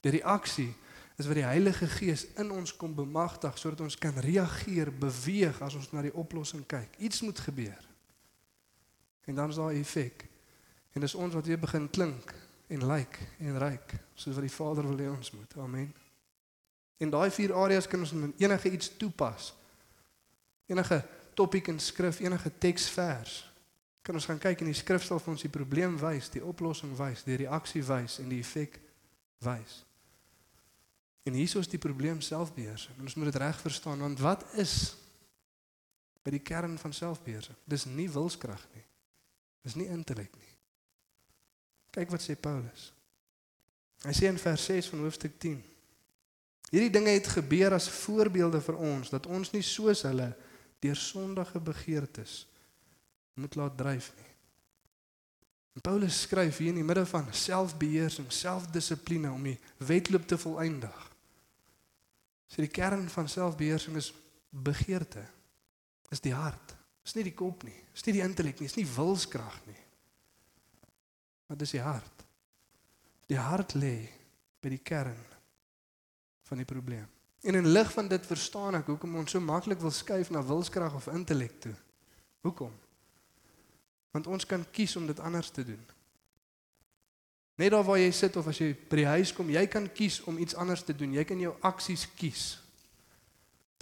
Die 0.00 0.10
reaksie 0.10 0.74
is 1.16 1.26
wat 1.26 1.34
die 1.34 1.44
Heilige 1.46 1.86
Gees 1.86 2.26
in 2.36 2.50
ons 2.50 2.76
kom 2.76 2.94
bemagtig 2.94 3.58
sodat 3.58 3.80
ons 3.80 3.98
kan 3.98 4.18
reageer, 4.18 4.92
beweeg 4.92 5.60
as 5.62 5.74
ons 5.74 5.90
na 5.92 6.02
die 6.02 6.14
oplossing 6.14 6.66
kyk. 6.66 6.96
Iets 6.98 7.20
moet 7.20 7.38
gebeur. 7.38 7.88
En 9.24 9.34
dan 9.34 9.48
is 9.48 9.56
daar 9.56 9.72
'n 9.72 9.80
effek. 9.80 10.26
En 10.92 11.00
dis 11.00 11.14
ons 11.14 11.34
wat 11.34 11.46
weer 11.46 11.58
begin 11.58 11.90
klink 11.90 12.34
en 12.66 12.86
lyk 12.86 13.18
en 13.38 13.58
ryk 13.58 13.94
soos 14.14 14.34
wat 14.34 14.44
die 14.44 14.56
Vader 14.56 14.88
wil 14.88 14.98
hê 14.98 15.16
ons 15.16 15.30
moet. 15.30 15.56
Amen. 15.56 15.94
En 16.96 17.10
daai 17.10 17.30
vier 17.30 17.54
areas 17.54 17.88
kan 17.88 18.00
ons 18.00 18.12
in 18.12 18.34
enige 18.38 18.70
iets 18.70 18.96
toepas. 18.96 19.54
Enige 20.66 21.04
topik 21.34 21.68
in 21.72 21.80
skrif, 21.80 22.20
enige 22.20 22.50
teksvers. 22.58 23.40
Kan 24.02 24.18
ons 24.18 24.26
gaan 24.26 24.40
kyk 24.42 24.64
in 24.64 24.72
die 24.72 24.78
skrif 24.78 25.04
sal 25.06 25.20
vir 25.22 25.34
ons 25.34 25.44
die 25.44 25.52
probleem 25.52 25.94
wys, 26.00 26.30
die 26.34 26.42
oplossing 26.44 26.94
wys, 26.98 27.22
die 27.26 27.38
reaksie 27.44 27.84
wys 27.86 28.18
en 28.22 28.32
die 28.32 28.40
effek 28.42 28.80
wys. 29.46 29.82
En 31.22 31.36
hier 31.38 31.58
is 31.58 31.70
die 31.70 31.78
probleem 31.78 32.20
selfbeheersing. 32.20 32.98
Ons 33.00 33.14
moet 33.14 33.30
dit 33.30 33.38
reg 33.42 33.60
verstaan 33.62 34.02
want 34.02 34.22
wat 34.22 34.42
is 34.58 34.96
by 36.22 36.34
die 36.34 36.42
kern 36.42 36.74
van 36.78 36.94
selfbeheersing? 36.94 37.58
Dis 37.64 37.86
nie 37.86 38.08
wilskrag 38.10 38.62
nie. 38.74 38.84
Dis 39.62 39.78
nie 39.78 39.86
intellek 39.86 40.34
nie. 40.34 40.50
Kyk 41.94 42.10
wat 42.10 42.24
sê 42.24 42.34
Paulus. 42.34 42.90
Hy 44.02 44.14
sê 44.16 44.26
in 44.30 44.40
vers 44.40 44.64
6 44.66 44.88
van 44.90 45.04
hoofstuk 45.04 45.36
10. 45.38 45.60
Hierdie 46.72 46.90
dinge 46.90 47.12
het 47.14 47.28
gebeur 47.28 47.76
as 47.76 47.90
voorbeelde 48.02 48.62
vir 48.64 48.80
ons 48.80 49.12
dat 49.12 49.28
ons 49.30 49.52
nie 49.54 49.62
soos 49.62 50.02
hulle 50.08 50.32
deur 50.82 50.98
sondige 50.98 51.60
begeertes 51.62 52.42
moet 53.38 53.54
laat 53.54 53.76
dryf 53.78 54.10
nie. 54.18 54.30
En 55.72 55.80
Paulus 55.80 56.20
skryf 56.26 56.58
hier 56.60 56.72
in 56.74 56.82
die 56.82 56.84
midde 56.84 57.06
van 57.08 57.30
selfbeheersing, 57.32 58.28
selfdissipline 58.32 59.30
om 59.32 59.46
die 59.46 59.56
wedloop 59.86 60.26
te 60.28 60.36
volëindig. 60.38 60.98
So 62.52 62.60
die 62.60 62.72
kern 62.72 63.06
van 63.08 63.30
selfbeheersing 63.32 63.96
is 63.96 64.10
begeerte. 64.50 65.24
Is 66.12 66.20
die 66.20 66.34
hart. 66.36 66.74
Is 67.06 67.16
nie 67.16 67.24
die 67.24 67.36
kop 67.36 67.64
nie. 67.64 67.78
Is 67.96 68.04
nie 68.04 68.18
die 68.18 68.24
intellek 68.24 68.60
nie, 68.60 68.68
is 68.68 68.76
nie 68.76 68.88
wilskrag 68.88 69.56
nie. 69.64 69.80
Maar 71.48 71.60
dis 71.62 71.72
die 71.72 71.84
hart. 71.84 72.26
Die 73.32 73.40
hart 73.40 73.72
lê 73.78 73.96
by 74.60 74.74
die 74.74 74.82
kern 74.84 75.18
van 76.50 76.60
die 76.60 76.68
probleem. 76.68 77.08
En 77.42 77.54
in 77.54 77.66
lig 77.66 77.92
van 77.92 78.08
dit 78.08 78.26
verstaan 78.26 78.78
ek 78.78 78.86
hoekom 78.92 79.16
ons 79.18 79.30
so 79.34 79.42
maklik 79.42 79.80
wil 79.82 79.90
skuif 79.90 80.30
na 80.30 80.44
wilskrag 80.46 80.94
of 80.94 81.08
intellek 81.10 81.56
toe. 81.60 81.74
Hoekom? 82.46 82.70
Want 84.14 84.26
ons 84.26 84.46
kan 84.46 84.62
kies 84.70 84.94
om 84.96 85.06
dit 85.06 85.20
anders 85.20 85.50
te 85.50 85.64
doen. 85.64 85.80
Net 87.58 87.70
daar 87.70 87.84
waar 87.84 87.98
jy 87.98 88.10
sit 88.14 88.36
of 88.36 88.46
as 88.46 88.58
jy 88.62 88.70
by 88.88 89.02
die 89.02 89.10
huis 89.10 89.32
kom, 89.34 89.50
jy 89.50 89.64
kan 89.66 89.88
kies 89.92 90.20
om 90.30 90.38
iets 90.38 90.54
anders 90.54 90.84
te 90.86 90.94
doen. 90.96 91.12
Jy 91.18 91.24
kan 91.26 91.40
jou 91.40 91.52
aksies 91.66 92.06
kies. 92.16 92.44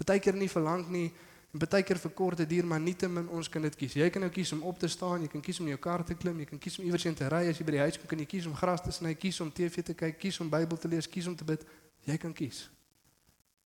Partykeer 0.00 0.38
nie 0.40 0.48
verlang 0.50 0.88
nie 0.88 1.10
en 1.52 1.60
partykeer 1.60 1.98
vir 2.00 2.12
korte 2.16 2.46
duur, 2.48 2.64
maar 2.66 2.80
nietemin 2.80 3.28
ons 3.28 3.48
kan 3.50 3.62
dit 3.62 3.76
kies. 3.76 3.98
Jy 4.00 4.08
kan 4.10 4.24
nou 4.24 4.32
kies 4.32 4.52
om 4.56 4.64
op 4.70 4.78
te 4.80 4.88
staan, 4.88 5.26
jy 5.26 5.30
kan 5.32 5.44
kies 5.44 5.60
om 5.60 5.68
in 5.68 5.74
jou 5.74 5.82
kar 5.82 6.04
te 6.06 6.16
klim, 6.16 6.40
jy 6.40 6.48
kan 6.48 6.62
kies 6.62 6.78
om 6.78 6.88
iewers 6.88 7.04
heen 7.04 7.16
te 7.18 7.28
ry 7.28 7.44
as 7.50 7.60
jy 7.60 7.66
by 7.66 7.76
die 7.76 7.84
huis 7.84 8.00
kom, 8.00 8.08
kan 8.08 8.22
jy 8.22 8.28
kies 8.30 8.48
om 8.48 8.56
gras 8.56 8.84
te 8.86 8.94
sny, 8.94 9.12
kies 9.18 9.40
om 9.44 9.50
TV 9.52 9.84
te 9.84 9.96
kyk, 9.98 10.16
kies 10.22 10.40
om 10.40 10.50
Bybel 10.50 10.78
te 10.80 10.88
lees, 10.88 11.10
kies 11.10 11.28
om 11.28 11.36
te 11.36 11.44
bid. 11.44 11.66
Jy 12.06 12.16
kan 12.22 12.32
kies. 12.32 12.68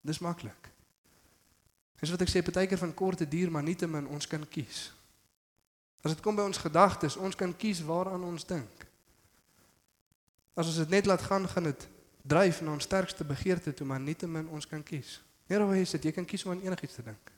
Dis 0.00 0.18
maklik. 0.18 0.70
Dis 2.00 2.10
wat 2.10 2.22
ek 2.24 2.30
sê, 2.32 2.40
partykeer 2.44 2.80
van 2.80 2.94
korte 2.96 3.28
duur, 3.28 3.50
maar 3.52 3.64
nietemin 3.64 4.08
ons 4.08 4.26
kan 4.26 4.44
kies. 4.48 4.88
As 6.00 6.14
dit 6.14 6.22
kom 6.24 6.36
by 6.36 6.46
ons 6.48 6.60
gedagtes, 6.60 7.18
ons 7.20 7.36
kan 7.36 7.52
kies 7.56 7.82
waaraan 7.84 8.24
ons 8.24 8.46
dink. 8.48 8.86
As 10.56 10.70
ons 10.70 10.78
dit 10.80 10.92
net 10.92 11.08
laat 11.08 11.22
gaan, 11.28 11.44
gaan 11.48 11.68
dit 11.68 11.84
dryf 12.24 12.62
na 12.64 12.72
ons 12.72 12.88
sterkste 12.88 13.24
begeerte 13.24 13.74
toe, 13.76 13.86
maar 13.86 14.00
nietemin 14.00 14.48
ons 14.48 14.68
kan 14.68 14.80
kies. 14.84 15.18
Net 15.50 15.60
hoe 15.60 15.76
is 15.76 15.92
dit? 15.96 16.08
Jy 16.08 16.14
kan 16.16 16.24
kies 16.28 16.46
om 16.46 16.54
aan 16.54 16.64
enigiets 16.64 16.96
te 16.96 17.04
dink. 17.04 17.32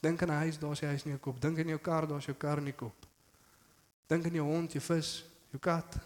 Dink 0.00 0.22
aan 0.22 0.30
'n 0.30 0.42
huis, 0.44 0.58
daar's 0.58 0.80
jy 0.80 0.88
huis 0.88 1.04
in 1.04 1.10
jou 1.10 1.20
kop. 1.20 1.40
Dink 1.40 1.58
aan 1.58 1.68
jou 1.68 1.78
kar, 1.78 2.08
daar's 2.08 2.26
jou 2.26 2.36
kar 2.36 2.58
in 2.58 2.64
die 2.64 2.76
kop. 2.76 3.06
Dink 4.06 4.24
aan 4.24 4.34
jou 4.34 4.46
hond, 4.46 4.72
jou 4.72 4.82
vis, 4.82 5.24
jou 5.50 5.60
kat. 5.60 5.96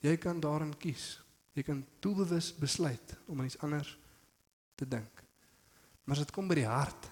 Jy 0.00 0.16
kan 0.16 0.40
daarin 0.40 0.76
kies. 0.78 1.20
Jy 1.52 1.62
kan 1.62 1.86
doelbewus 2.00 2.54
besluit 2.54 3.16
om 3.26 3.38
aan 3.38 3.46
iets 3.46 3.58
anders 3.58 3.98
te 4.78 4.86
dink. 4.88 5.24
Maar 6.04 6.16
as 6.16 6.24
dit 6.24 6.34
kom 6.34 6.48
by 6.48 6.60
die 6.60 6.68
hart, 6.68 7.10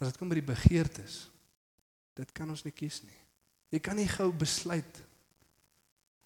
as 0.00 0.10
dit 0.10 0.18
kom 0.18 0.30
by 0.32 0.40
die 0.40 0.50
begeertes, 0.50 1.22
dit 2.18 2.32
kan 2.36 2.50
ons 2.50 2.64
nie 2.66 2.74
kies 2.74 3.00
nie. 3.06 3.20
Jy 3.70 3.80
kan 3.84 3.96
nie 3.96 4.08
gou 4.10 4.28
besluit 4.34 5.00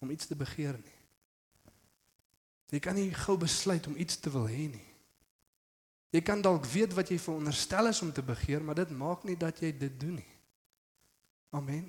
om 0.01 0.11
iets 0.11 0.27
te 0.27 0.37
begeer 0.37 0.79
nie. 0.79 0.99
Jy 2.73 2.81
kan 2.81 2.97
nie 2.97 3.11
gou 3.13 3.37
besluit 3.39 3.85
om 3.87 3.97
iets 4.01 4.17
te 4.19 4.31
wil 4.33 4.47
hê 4.49 4.65
nie. 4.71 4.87
Jy 6.15 6.21
kan 6.25 6.41
dalk 6.41 6.65
weet 6.71 6.95
wat 6.95 7.11
jy 7.11 7.19
veronderstel 7.19 7.91
is 7.91 8.01
om 8.01 8.11
te 8.15 8.23
begeer, 8.25 8.63
maar 8.63 8.77
dit 8.79 8.91
maak 8.95 9.23
nie 9.27 9.37
dat 9.37 9.59
jy 9.61 9.71
dit 9.77 9.99
doen 9.99 10.17
nie. 10.17 10.33
Amen. 11.55 11.85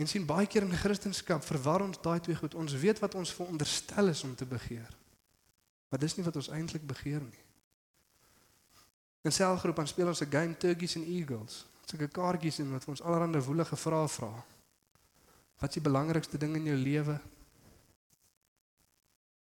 En 0.00 0.08
sien 0.10 0.26
baie 0.26 0.48
keer 0.50 0.66
in 0.66 0.74
Christendom 0.74 1.42
verwar 1.44 1.84
ons 1.84 2.00
daai 2.02 2.18
twee 2.24 2.36
goed. 2.36 2.56
Ons 2.58 2.74
weet 2.82 2.98
wat 3.04 3.14
ons 3.14 3.32
veronderstel 3.36 4.10
is 4.10 4.24
om 4.26 4.34
te 4.34 4.48
begeer. 4.48 4.90
Maar 5.94 6.02
dis 6.02 6.16
nie 6.18 6.24
wat 6.26 6.34
ons 6.40 6.50
eintlik 6.50 6.82
begeer 6.90 7.22
nie. 7.22 7.44
In 9.22 9.32
selgroep 9.32 9.78
dan 9.78 9.86
speel 9.86 10.10
ons 10.10 10.24
'n 10.26 10.30
game 10.30 10.56
Turkeys 10.56 10.96
and 10.96 11.06
Eagles. 11.06 11.66
Sulke 11.86 12.08
kaartjies 12.08 12.58
en 12.58 12.72
wat 12.72 12.88
ons 12.90 13.02
allerlei 13.02 13.40
woelige 13.40 13.76
vrae 13.76 14.08
vra. 14.08 14.26
vra. 14.26 14.44
Wat 15.60 15.68
is 15.68 15.78
die 15.78 15.86
belangrikste 15.86 16.38
ding 16.38 16.56
in 16.58 16.64
jou 16.64 16.76
lewe? 16.76 17.14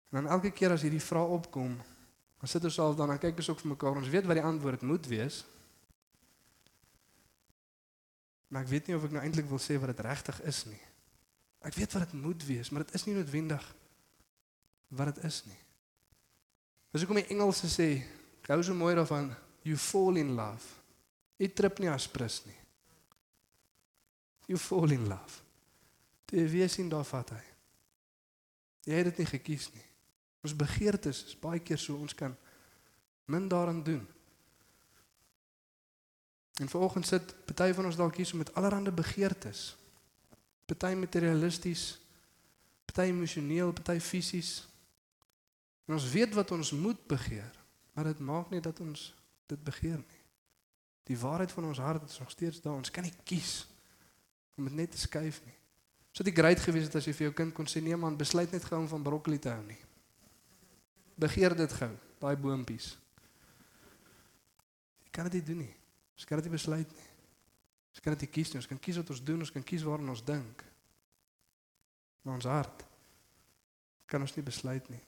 En 0.08 0.22
dan 0.22 0.28
elke 0.28 0.52
keer 0.52 0.72
as 0.72 0.82
hierdie 0.82 1.04
vraag 1.04 1.28
opkom, 1.28 1.76
dan 2.40 2.50
sit 2.50 2.64
ons 2.64 2.80
al 2.80 2.96
dan 2.96 3.12
en 3.12 3.20
kyk 3.20 3.38
ons 3.38 3.50
ook 3.50 3.60
vir 3.60 3.70
mekaar. 3.74 4.00
Ons 4.00 4.10
weet 4.10 4.26
wat 4.26 4.40
die 4.40 4.46
antwoord 4.46 4.82
moet 4.82 5.06
wees. 5.06 5.44
Maar 8.48 8.62
ek 8.62 8.68
weet 8.72 8.88
nie 8.88 8.96
of 8.96 9.04
ek 9.04 9.12
nou 9.12 9.24
eintlik 9.24 9.50
wil 9.52 9.60
sê 9.60 9.76
wat 9.80 9.92
dit 9.92 10.06
regtig 10.06 10.42
is 10.42 10.66
nie. 10.66 10.82
Ek 11.68 11.76
weet 11.76 11.94
wat 11.94 12.08
dit 12.08 12.22
moet 12.22 12.46
wees, 12.46 12.70
maar 12.70 12.86
dit 12.86 12.94
is 12.94 13.06
nie 13.06 13.16
noodwendig 13.18 13.76
wat 14.88 15.16
dit 15.16 15.24
is 15.28 15.44
nie. 15.46 15.67
Dis 16.92 17.04
hoekom 17.04 17.20
die 17.20 17.30
Engelse 17.34 17.70
sê, 17.72 17.90
gou 18.48 18.62
so 18.64 18.76
mooi 18.78 18.96
daarvan, 18.96 19.30
you 19.68 19.78
fall 19.78 20.18
in 20.20 20.36
love. 20.38 20.78
Jy 21.38 21.52
trip 21.54 21.82
nie 21.84 21.92
as 21.92 22.08
prins 22.10 22.42
nie. 22.48 22.58
You 24.48 24.60
fall 24.60 24.96
in 24.96 25.06
love. 25.10 25.44
Toe 26.28 26.40
jy 26.40 26.48
weer 26.52 26.72
sien 26.72 26.90
daar 26.90 27.06
vat 27.08 27.36
hy. 27.36 27.44
Jy 28.88 29.00
het 29.00 29.10
dit 29.12 29.22
nie 29.22 29.30
gekies 29.30 29.70
nie. 29.76 29.84
Ons 30.48 30.56
begeertes 30.56 31.26
is 31.28 31.40
baie 31.40 31.60
keer 31.60 31.80
so 31.82 32.00
ons 32.00 32.16
kan 32.16 32.36
min 33.28 33.48
daaraan 33.52 33.84
doen. 33.84 34.06
En 36.58 36.70
vanoggend 36.70 37.06
sit 37.06 37.34
party 37.46 37.74
van 37.74 37.86
ons 37.86 37.96
dalk 38.00 38.16
kies 38.16 38.32
om 38.32 38.42
met 38.42 38.54
allerlei 38.56 38.92
begeertes. 38.92 39.76
Party 40.66 40.96
materialisties, 40.96 42.00
party 42.86 43.12
emosioneel, 43.12 43.74
party 43.74 44.00
fisies. 44.00 44.67
En 45.88 45.96
ons 45.96 46.10
weet 46.12 46.34
wat 46.36 46.52
ons 46.52 46.72
moet 46.76 47.00
begeer, 47.08 47.54
maar 47.96 48.12
dit 48.12 48.20
maak 48.20 48.50
nie 48.52 48.62
dat 48.62 48.80
ons 48.84 49.10
dit 49.48 49.64
begeer 49.64 49.98
nie. 49.98 50.24
Die 51.08 51.18
waarheid 51.20 51.52
van 51.52 51.70
ons 51.70 51.80
hart 51.80 52.10
is 52.10 52.20
nog 52.20 52.32
steeds 52.32 52.62
daar. 52.62 52.76
Ons 52.76 52.92
kan 52.92 53.06
nie 53.08 53.16
kies 53.24 53.64
om 54.60 54.68
dit 54.68 54.76
net 54.76 54.92
te 54.92 55.00
skuif 55.00 55.40
nie. 55.46 55.56
So 56.12 56.26
dit 56.26 56.36
great 56.36 56.60
gewees 56.60 56.90
het 56.90 56.98
as 57.00 57.08
jy 57.08 57.14
vir 57.16 57.28
jou 57.30 57.36
kind 57.38 57.54
kon 57.56 57.70
sê 57.70 57.80
nee 57.84 57.96
man, 57.96 58.18
besluit 58.20 58.52
net 58.52 58.66
gou 58.66 58.80
om 58.82 58.90
van 58.92 59.04
broccoli 59.06 59.40
te 59.40 59.54
hou 59.54 59.64
nie. 59.64 59.80
Begeer 61.18 61.56
dit 61.56 61.76
gou, 61.80 61.92
daai 62.20 62.36
boontjies. 62.42 62.90
Jy 65.06 65.14
kan 65.14 65.30
dit 65.30 65.40
nie 65.40 65.46
doen 65.52 65.62
nie. 65.64 65.74
Ons 66.18 66.26
kan 66.28 66.42
dit 66.42 66.50
nie 66.50 66.58
besluit 66.58 66.96
nie. 66.98 67.10
Ons 67.94 68.04
kan 68.04 68.18
dit 68.18 68.26
nie 68.26 68.34
kies 68.34 68.52
nie. 68.52 68.60
Ons 68.60 68.70
kan 68.70 68.82
kies 68.82 69.00
wat 69.00 69.14
ons 69.14 69.24
doen, 69.30 69.46
ons 69.46 69.54
kan 69.54 69.64
kies 69.66 69.86
waarna 69.88 70.12
ons 70.14 70.26
dink. 70.26 70.66
Maar 72.26 72.42
ons 72.42 72.50
hart 72.50 72.84
kan 74.10 74.22
ons 74.26 74.36
nie 74.36 74.46
besluit 74.46 74.90
nie. 74.92 75.04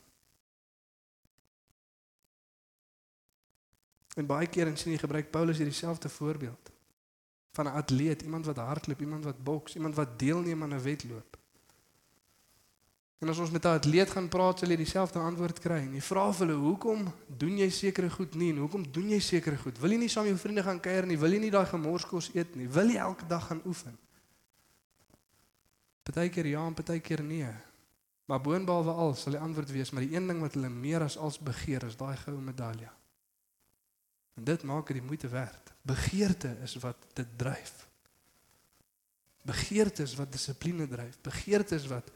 En 4.16 4.26
baie 4.26 4.48
keer 4.48 4.72
sien 4.78 4.92
jy 4.92 4.98
gebruik 4.98 5.32
Paulus 5.32 5.58
hierdie 5.58 5.76
selfde 5.76 6.10
voorbeeld 6.10 6.72
van 7.54 7.66
'n 7.66 7.76
atleet, 7.82 8.22
iemand 8.22 8.46
wat 8.46 8.58
hardloop, 8.58 9.00
iemand 9.02 9.24
wat 9.24 9.44
boks, 9.44 9.76
iemand 9.76 9.96
wat 9.96 10.20
deelneem 10.20 10.64
aan 10.64 10.74
'n 10.74 10.82
wedloop. 10.82 11.38
En 13.20 13.30
as 13.30 13.38
ons 13.38 13.52
met 13.52 13.64
'n 13.64 13.68
atleet 13.68 14.10
gaan 14.10 14.30
praat, 14.30 14.60
sal 14.60 14.70
jy 14.70 14.76
dieselfde 14.76 15.20
antwoord 15.20 15.60
kry. 15.60 15.78
En 15.78 15.94
jy 15.94 16.02
vra 16.02 16.34
vir 16.34 16.48
hulle, 16.48 16.60
"Hoekom 16.60 17.14
doen 17.28 17.58
jy 17.58 17.70
sekere 17.70 18.10
goed 18.10 18.36
nie 18.36 18.52
en 18.52 18.58
hoekom 18.58 18.92
doen 18.92 19.10
jy 19.10 19.20
sekere 19.20 19.58
goed? 19.58 19.80
Wil 19.80 19.92
jy 19.92 19.98
nie 19.98 20.08
saam 20.08 20.24
met 20.24 20.32
jou 20.32 20.40
vriende 20.40 20.64
gaan 20.64 20.80
kuier 20.80 21.06
nie? 21.06 21.18
Wil 21.20 21.32
jy 21.32 21.40
nie 21.40 21.52
daai 21.52 21.66
gemorskos 21.66 22.30
eet 22.34 22.56
nie? 22.56 22.68
Wil 22.68 22.88
jy 22.88 22.98
elke 22.98 23.28
dag 23.28 23.48
gaan 23.48 23.62
oefen?" 23.66 23.98
Partykeer 26.04 26.46
ja 26.46 26.70
partykeer 26.70 27.24
nee. 27.24 27.54
Maar 28.26 28.42
boonbehalwe 28.42 28.92
al 28.92 29.14
sal 29.16 29.32
die 29.32 29.42
antwoord 29.42 29.72
wees, 29.72 29.92
maar 29.92 30.04
die 30.04 30.16
een 30.16 30.28
ding 30.28 30.40
wat 30.40 30.54
hulle 30.54 30.70
meer 30.70 31.02
as 31.02 31.18
als 31.18 31.40
begeer 31.40 31.84
is 31.84 31.98
daai 31.98 32.18
goue 32.18 32.42
medalje. 32.42 32.90
En 34.34 34.44
dit 34.44 34.64
maak 34.64 34.88
dit 34.88 35.00
die 35.00 35.06
moeite 35.06 35.28
werd. 35.28 35.74
Begeerte 35.82 36.58
is 36.64 36.76
wat 36.76 37.06
dit 37.14 37.28
dryf. 37.38 37.88
Begeerte 39.42 40.04
is 40.04 40.16
wat 40.16 40.32
dissipline 40.32 40.88
dryf. 40.88 41.18
Begeerte 41.22 41.76
is 41.76 41.88
wat 41.88 42.12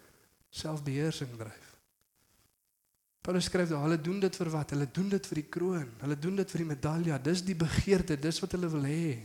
selfbeheersing 0.49 1.37
dryf. 1.37 1.69
Paulus 3.23 3.47
skryf 3.47 3.69
dat 3.71 3.81
hulle 3.81 4.01
doen 4.01 4.19
dit 4.19 4.35
vir 4.35 4.49
wat? 4.51 4.73
Hulle 4.75 4.89
doen 4.91 5.09
dit 5.09 5.27
vir 5.27 5.39
die 5.39 5.49
kroon. 5.49 5.87
Hulle 6.03 6.17
doen 6.19 6.35
dit 6.41 6.51
vir 6.51 6.63
die 6.63 6.67
medalje. 6.67 7.19
Dis 7.23 7.43
die 7.47 7.55
begeerte, 7.55 8.19
dis 8.19 8.41
wat 8.43 8.51
hulle 8.57 8.69
wil 8.73 8.83
hê. 8.83 9.15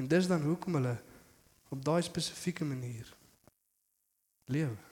En 0.00 0.08
dis 0.08 0.28
dan 0.30 0.42
hoekom 0.46 0.78
hulle 0.78 0.96
op 1.68 1.84
daai 1.84 2.00
spesifieke 2.06 2.64
manier 2.64 3.10
lewe. 4.48 4.87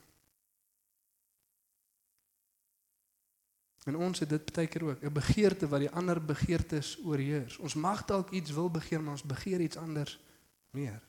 En 3.87 3.97
ons 3.97 4.19
het 4.19 4.29
dit 4.29 4.53
baie 4.53 4.67
keer 4.67 4.85
ook, 4.85 5.03
'n 5.03 5.13
begeerte 5.13 5.69
wat 5.69 5.81
die 5.81 5.91
ander 5.91 6.25
begeertes 6.25 6.99
oorheers. 7.05 7.57
Ons 7.57 7.75
mag 7.75 8.05
dalk 8.05 8.31
iets 8.31 8.51
wil 8.51 8.71
begeer, 8.71 9.03
maar 9.03 9.13
ons 9.13 9.23
begeer 9.23 9.61
iets 9.61 9.77
anders 9.77 10.19
meer. 10.71 11.03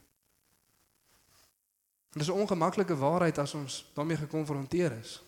En 2.11 2.19
dis 2.19 2.27
'n 2.27 2.39
ongemaklike 2.39 2.95
waarheid 2.95 3.37
as 3.37 3.53
ons 3.53 3.91
daarmee 3.93 4.17
gekonfronteer 4.17 4.91
is. 4.91 5.23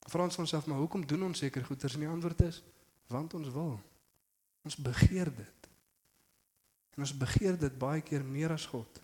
Vra 0.00 0.22
ons 0.22 0.38
onsself 0.38 0.66
maar 0.66 0.78
hoekom 0.78 1.06
doen 1.06 1.22
ons 1.22 1.38
seker 1.38 1.64
goeders 1.64 1.94
en 1.94 2.00
die 2.00 2.08
antwoord 2.08 2.40
is 2.40 2.62
want 3.06 3.34
ons 3.34 3.48
wil. 3.48 3.80
Ons 4.62 4.76
begeer 4.76 5.34
dit. 5.34 5.68
En 6.94 7.00
ons 7.04 7.16
begeer 7.16 7.58
dit 7.58 7.78
baie 7.78 8.00
keer 8.00 8.24
meer 8.24 8.52
as 8.52 8.66
God. 8.66 9.02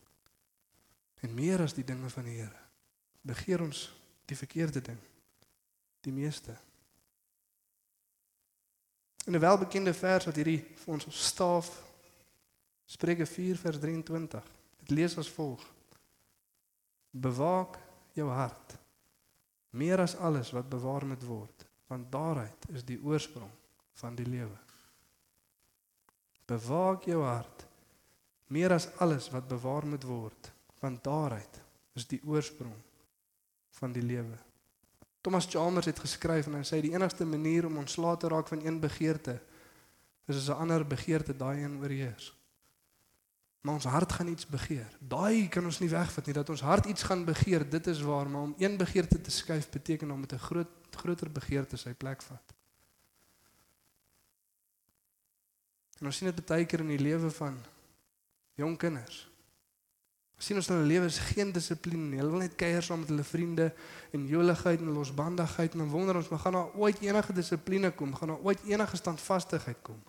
En 1.21 1.35
meer 1.35 1.61
as 1.61 1.75
die 1.75 1.85
dinge 1.85 2.11
van 2.11 2.25
die 2.25 2.37
Here. 2.37 2.61
Begeer 3.21 3.61
ons 3.61 4.04
die 4.25 4.37
verkeerde 4.37 4.81
ding. 4.81 4.99
Die 6.01 6.13
meeste. 6.13 6.57
In 9.25 9.35
'n 9.35 9.41
welbekende 9.41 9.95
vers 9.95 10.25
wat 10.25 10.37
hierdie 10.37 10.61
vir 10.77 10.93
ons 10.93 11.07
staaf 11.09 11.83
Spreuke 12.85 13.27
4 13.27 13.57
vers 13.57 13.79
23. 13.79 14.45
Dit 14.79 14.91
lees 14.91 15.19
as 15.19 15.31
volg: 15.31 15.65
Bewaak 17.11 17.79
jou 18.13 18.29
hart 18.31 18.77
meer 19.71 20.01
as 20.01 20.17
alles 20.17 20.53
wat 20.55 20.69
bewaar 20.69 21.07
moet 21.07 21.23
word, 21.27 21.67
want 21.87 22.13
daaruit 22.13 22.67
is 22.69 22.85
die 22.85 23.01
oorsprong 23.03 23.51
van 23.93 24.15
die 24.15 24.27
lewe. 24.27 24.59
Bewaak 26.47 27.09
jou 27.09 27.23
hart 27.25 27.67
meer 28.47 28.73
as 28.73 28.87
alles 29.03 29.31
wat 29.31 29.49
bewaar 29.49 29.87
moet 29.87 30.05
word, 30.05 30.53
want 30.81 31.03
daaruit 31.05 31.61
is 31.95 32.07
die 32.07 32.21
oorsprong 32.23 32.77
van 33.79 33.93
die 33.93 34.03
lewe. 34.03 34.37
Thomas 35.21 35.47
Chalmers 35.47 35.87
het 35.87 35.99
geskryf 35.99 36.47
en 36.47 36.59
hy 36.59 36.65
sê 36.69 36.81
die 36.85 36.93
enigste 36.93 37.25
manier 37.25 37.67
om 37.67 37.81
ontslae 37.81 38.17
te 38.21 38.29
raak 38.29 38.49
van 38.49 38.65
een 38.65 38.81
begeerte 38.81 39.39
is 40.29 40.37
as 40.37 40.49
'n 40.49 40.61
ander 40.61 40.87
begeerte 40.87 41.37
daai 41.37 41.63
een 41.63 41.79
oorheers. 41.81 42.33
Maar 43.61 43.75
ons 43.75 43.85
hart 43.85 44.13
gaan 44.13 44.29
iets 44.29 44.47
begeer. 44.47 44.97
Daai 45.01 45.49
kan 45.49 45.65
ons 45.65 45.79
nie 45.79 45.89
wegvat 45.89 46.27
nie 46.27 46.35
dat 46.35 46.51
ons 46.51 46.61
hart 46.61 46.87
iets 46.87 47.03
gaan 47.03 47.25
begeer. 47.25 47.71
Dit 47.71 47.87
is 47.87 48.01
waar, 48.01 48.31
maar 48.31 48.43
om 48.43 48.55
een 48.59 48.77
begeerte 48.77 49.21
te 49.21 49.31
skuif 49.31 49.71
beteken 49.71 50.11
om 50.11 50.21
met 50.21 50.33
'n 50.33 50.39
groot 50.39 50.69
groter 50.91 51.33
begeerte 51.33 51.77
sy 51.77 51.95
plek 51.95 52.23
vat. 52.23 52.55
En 55.99 56.07
ons 56.07 56.17
sien 56.17 56.31
dit 56.31 56.47
baie 56.47 56.67
keer 56.67 56.81
in 56.81 56.89
die 56.89 56.99
lewe 56.99 57.31
van 57.31 57.59
jong 58.55 58.77
kinders. 58.79 59.34
Sien 60.37 60.59
ons 60.59 60.69
hulle 60.69 60.87
lewe 60.87 61.07
is 61.07 61.19
geen 61.31 61.53
dissipline 61.55 62.09
nie. 62.11 62.19
Hulle 62.19 62.33
wil 62.35 62.43
net 62.43 62.57
kuier 62.59 62.83
saam 62.83 63.05
met 63.05 63.13
hulle 63.13 63.25
vriende 63.25 63.69
en 64.17 64.27
joligheid 64.27 64.83
en 64.83 64.93
losbandigheid 64.97 65.73
en 65.73 65.85
dan 65.85 65.93
wonder 65.93 66.19
ons, 66.19 66.29
maar 66.29 66.43
gaan 66.43 66.59
daar 66.59 66.75
ooit 66.75 67.01
enige 67.01 67.33
dissipline 67.33 67.91
kom? 67.95 68.15
Gaan 68.15 68.35
daar 68.35 68.43
ooit 68.43 68.65
enige 68.67 68.97
standvastigheid 68.97 69.79
kom? 69.83 70.03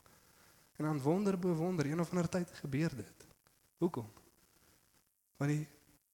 En 0.75 0.85
dan 0.85 0.99
wonder 1.01 1.39
bo 1.39 1.53
wonder, 1.53 1.85
een 1.85 1.99
of 1.99 2.09
ander 2.09 2.29
tyd 2.29 2.51
gebeur 2.61 2.95
dit. 2.95 3.27
Hoekom? 3.77 4.09
Want 5.37 5.51
die 5.51 5.67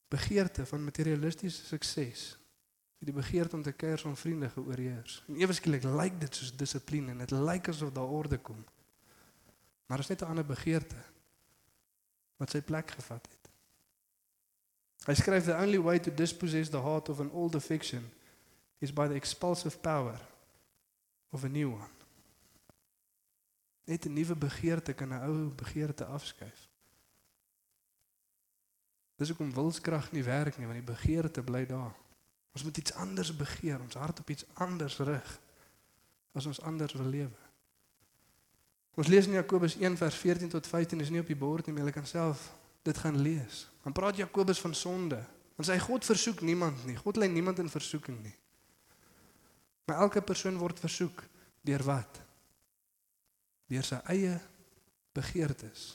begeerte 0.08 0.66
van 0.66 0.84
materialistiese 0.84 1.64
sukses, 1.64 2.36
die 2.98 3.14
begeerte 3.14 3.56
om 3.56 3.62
te 3.62 3.72
kuier 3.72 3.98
saam 3.98 4.16
vriende 4.16 4.48
geoorheers. 4.52 5.22
En 5.26 5.40
ewe 5.40 5.56
skielik 5.56 5.86
lyk 5.88 6.20
dit 6.20 6.36
soos 6.36 6.52
dissipline 6.56 7.10
en 7.10 7.24
dit 7.24 7.34
lyk 7.34 7.72
asof 7.72 7.90
daar 7.96 8.12
orde 8.20 8.38
kom. 8.38 8.60
Maar 9.86 10.02
dit 10.02 10.10
is 10.10 10.12
net 10.14 10.22
'n 10.22 10.30
ander 10.30 10.46
begeerte 10.46 11.00
wat 12.36 12.50
sy 12.50 12.60
plek 12.60 12.90
gevat 12.90 13.26
het. 13.30 13.41
Hy 15.06 15.14
skryf 15.14 15.44
the 15.44 15.58
only 15.58 15.78
way 15.78 15.98
to 15.98 16.10
dispossess 16.14 16.70
the 16.70 16.80
heart 16.80 17.08
of 17.08 17.20
an 17.20 17.30
old 17.32 17.54
affection 17.54 18.10
is 18.78 18.92
by 18.92 19.08
the 19.08 19.14
expulsive 19.14 19.80
power 19.82 20.18
of 21.32 21.44
a 21.44 21.48
new 21.48 21.70
one. 21.70 21.90
Net 23.84 24.06
'n 24.06 24.12
nuwe 24.12 24.36
begeerte 24.36 24.92
kan 24.92 25.12
'n 25.12 25.26
ou 25.28 25.50
begeerte 25.54 26.04
afskuif. 26.04 26.68
Dis 29.16 29.28
hoekom 29.28 29.54
wilskrag 29.54 30.12
nie 30.12 30.22
werk 30.22 30.58
nie, 30.58 30.66
want 30.66 30.78
die 30.78 30.94
begeerte 30.94 31.42
bly 31.42 31.66
daar. 31.66 31.94
Ons 32.52 32.64
moet 32.64 32.76
iets 32.76 32.92
anders 32.92 33.36
begeer, 33.36 33.80
ons 33.80 33.94
hart 33.94 34.20
op 34.20 34.30
iets 34.30 34.44
anders 34.54 34.98
rig 34.98 35.40
as 36.32 36.46
ons 36.46 36.60
anders 36.60 36.92
wil 36.92 37.06
lewe. 37.06 37.40
Ons 38.94 39.06
lees 39.06 39.26
in 39.26 39.32
Jakobus 39.32 39.76
1 39.76 39.96
vers 39.96 40.14
14 40.14 40.48
tot 40.48 40.66
15 40.66 41.00
is 41.00 41.10
nie 41.10 41.20
op 41.20 41.26
die 41.26 41.36
bord 41.36 41.66
nie, 41.66 41.74
maar 41.74 41.84
jy 41.84 41.92
kan 41.92 42.06
self 42.06 42.52
dit 42.82 42.98
gaan 42.98 43.20
lees. 43.20 43.71
Dan 43.82 43.92
praat 43.92 44.16
Jakobus 44.16 44.60
van 44.62 44.74
sonde. 44.74 45.18
Want 45.56 45.68
sy 45.68 45.78
God 45.82 46.06
versoek 46.06 46.40
niemand 46.46 46.84
nie. 46.86 46.96
God 46.96 47.18
lê 47.20 47.28
niemand 47.30 47.58
in 47.58 47.70
versoeking 47.70 48.20
nie. 48.22 48.34
Maar 49.86 50.04
elke 50.06 50.22
persoon 50.22 50.58
word 50.60 50.78
versoek 50.80 51.24
deur 51.66 51.82
wat? 51.86 52.20
Deur 53.70 53.86
sy 53.86 53.98
eie 54.14 54.36
begeertes 55.16 55.92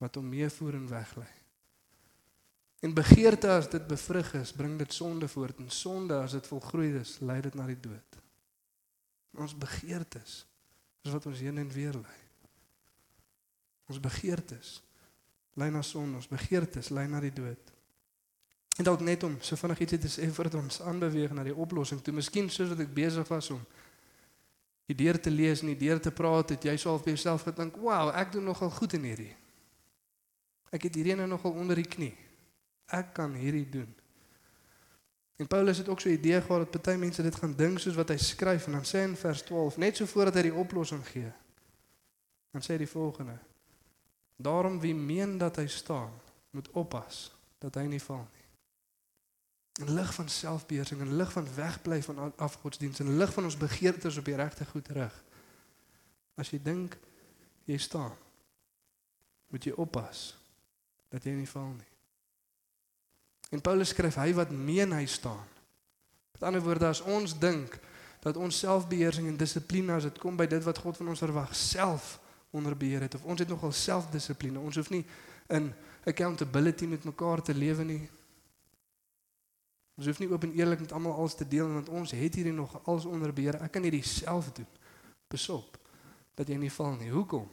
wat 0.00 0.16
hom 0.16 0.28
meevoer 0.32 0.78
en 0.78 0.88
weglei. 0.88 1.28
En 2.80 2.94
begeerte 2.96 3.50
as 3.52 3.68
dit 3.68 3.84
bevrug 3.86 4.32
is, 4.38 4.54
bring 4.56 4.78
dit 4.80 4.92
sonde 4.92 5.28
voort 5.28 5.58
en 5.60 5.68
sonde 5.70 6.16
as 6.16 6.32
dit 6.32 6.46
volgroei 6.48 6.94
is, 6.96 7.18
lei 7.20 7.40
dit 7.44 7.54
na 7.54 7.66
die 7.68 7.80
dood. 7.80 8.16
Ons 9.36 9.52
begeertes 9.56 10.40
is 11.04 11.12
wat 11.12 11.26
ons 11.28 11.42
heen 11.44 11.60
en 11.60 11.68
weer 11.72 11.96
lei. 11.96 12.20
Ons 13.92 14.00
begeertes 14.00 14.78
lei 15.54 15.70
na 15.70 15.82
sonde, 15.82 16.16
ons 16.16 16.28
begeertes 16.28 16.88
lei 16.88 17.06
na 17.08 17.20
die 17.20 17.32
dood. 17.32 17.72
En 18.78 18.84
dalk 18.84 19.00
net 19.00 19.22
om 19.22 19.36
so 19.40 19.56
vinnig 19.56 19.80
ietsie 19.80 19.98
te 19.98 20.08
sê 20.08 20.30
voordat 20.30 20.54
ons 20.60 20.80
aanbeweeg 20.80 21.32
na 21.36 21.44
die 21.44 21.54
oplossing. 21.54 22.00
Toe 22.02 22.14
miskien 22.14 22.48
soos 22.50 22.68
wat 22.68 22.80
ek 22.80 22.94
besig 22.94 23.28
was 23.28 23.50
om 23.50 23.60
die 24.86 24.96
deur 24.96 25.20
te 25.20 25.30
lees 25.30 25.60
en 25.60 25.74
die 25.74 25.80
deur 25.86 26.00
te 26.00 26.10
praat, 26.10 26.50
het 26.50 26.64
jy 26.64 26.76
self 26.76 27.04
by 27.04 27.10
jouself 27.14 27.42
gedink, 27.42 27.76
"Wow, 27.76 28.10
ek 28.14 28.32
doen 28.32 28.44
nogal 28.44 28.70
goed 28.70 28.92
in 28.92 29.04
hierdie." 29.04 29.36
Ek 30.70 30.82
het 30.82 30.94
hierdie 30.94 31.14
nogal 31.14 31.52
onder 31.52 31.76
die 31.76 31.88
knie 31.88 32.16
ek 32.90 33.14
kan 33.14 33.34
hierdie 33.34 33.68
doen. 33.68 33.90
En 35.40 35.46
Paulus 35.46 35.78
het 35.78 35.88
ook 35.88 36.00
so 36.00 36.08
'n 36.08 36.12
idee 36.12 36.40
gehad 36.40 36.60
dat 36.60 36.70
party 36.70 36.98
mense 36.98 37.22
dit 37.22 37.34
gaan 37.34 37.56
dink 37.56 37.78
soos 37.78 37.94
wat 37.94 38.08
hy 38.08 38.16
skryf 38.16 38.66
en 38.66 38.72
dan 38.72 38.84
sê 38.84 39.08
in 39.08 39.16
vers 39.16 39.42
12 39.42 39.76
net 39.76 39.96
so 39.96 40.06
voordat 40.06 40.34
hy 40.34 40.42
die 40.42 40.54
oplossing 40.54 41.06
gee. 41.06 41.32
Dan 42.50 42.62
sê 42.62 42.66
hy 42.66 42.76
die 42.76 42.88
volgende: 42.88 43.38
Daarom 44.40 44.80
wie 44.80 44.94
meen 44.94 45.38
dat 45.38 45.56
hy 45.56 45.66
staan, 45.66 46.12
moet 46.50 46.70
oppas 46.70 47.28
dat 47.58 47.74
hy 47.76 47.84
nie 47.90 48.02
val 48.02 48.24
nie. 48.24 48.46
In 49.84 49.92
lig 49.94 50.14
van 50.14 50.28
selfbeheersing 50.28 51.00
en 51.00 51.16
lig 51.16 51.32
van 51.32 51.46
wegbly 51.54 52.02
van 52.02 52.32
afgodsdienst 52.36 53.00
en 53.00 53.16
lig 53.16 53.32
van 53.32 53.44
ons 53.44 53.56
begeertes 53.56 54.16
op 54.16 54.24
die 54.24 54.36
regte 54.36 54.64
goed 54.64 54.88
rig. 54.96 55.14
As 56.40 56.50
jy 56.50 56.60
dink 56.62 56.96
jy 57.68 57.76
staan, 57.78 58.16
moet 59.52 59.64
jy 59.64 59.72
oppas 59.76 60.32
dat 61.12 61.24
jy 61.24 61.36
nie 61.36 61.48
val 61.48 61.72
nie. 61.74 61.90
En 63.50 63.60
Paulus 63.60 63.92
skryf 63.92 64.16
hy 64.20 64.32
wat 64.38 64.52
meen 64.54 64.92
hy 64.94 65.04
staan. 65.10 65.46
Met 66.32 66.48
ander 66.48 66.62
woorde 66.64 66.88
as 66.88 67.02
ons 67.02 67.34
dink 67.38 67.76
dat 68.24 68.36
ons 68.36 68.58
selfbeheersing 68.62 69.28
en 69.28 69.36
dissipline 69.36 69.92
as 69.92 70.06
dit 70.08 70.18
kom 70.22 70.36
by 70.38 70.46
dit 70.48 70.64
wat 70.64 70.78
God 70.80 70.96
van 70.96 71.12
ons 71.12 71.24
verwag 71.24 71.54
self 71.56 72.16
onder 72.50 72.76
beheer 72.76 73.00
het 73.00 73.14
of 73.14 73.24
ons 73.24 73.38
het 73.38 73.48
nogal 73.48 73.72
selfdissipline. 73.72 74.58
Ons 74.58 74.76
hoef 74.76 74.90
nie 74.90 75.04
in 75.46 75.72
accountability 76.04 76.86
met 76.86 77.04
mekaar 77.04 77.42
te 77.42 77.54
lewe 77.54 77.84
nie. 77.84 78.02
Ons 80.00 80.06
hoef 80.06 80.18
nie 80.18 80.30
oop 80.30 80.44
en 80.46 80.54
eerlik 80.56 80.80
met 80.80 80.92
almal 80.92 81.14
alles 81.14 81.34
te 81.34 81.48
deel 81.48 81.68
want 81.72 81.88
ons 81.88 82.10
het 82.16 82.34
hierdie 82.34 82.54
nog 82.56 82.78
alles 82.84 83.04
onder 83.04 83.32
beheer. 83.32 83.60
Ek 83.62 83.72
kan 83.72 83.84
hierdie 83.86 84.06
self 84.06 84.52
doen. 84.56 84.68
Besop 85.30 85.76
dat 86.34 86.48
jy 86.48 86.56
nie 86.56 86.72
val 86.72 86.96
nie. 86.96 87.10
Hoekom? 87.12 87.48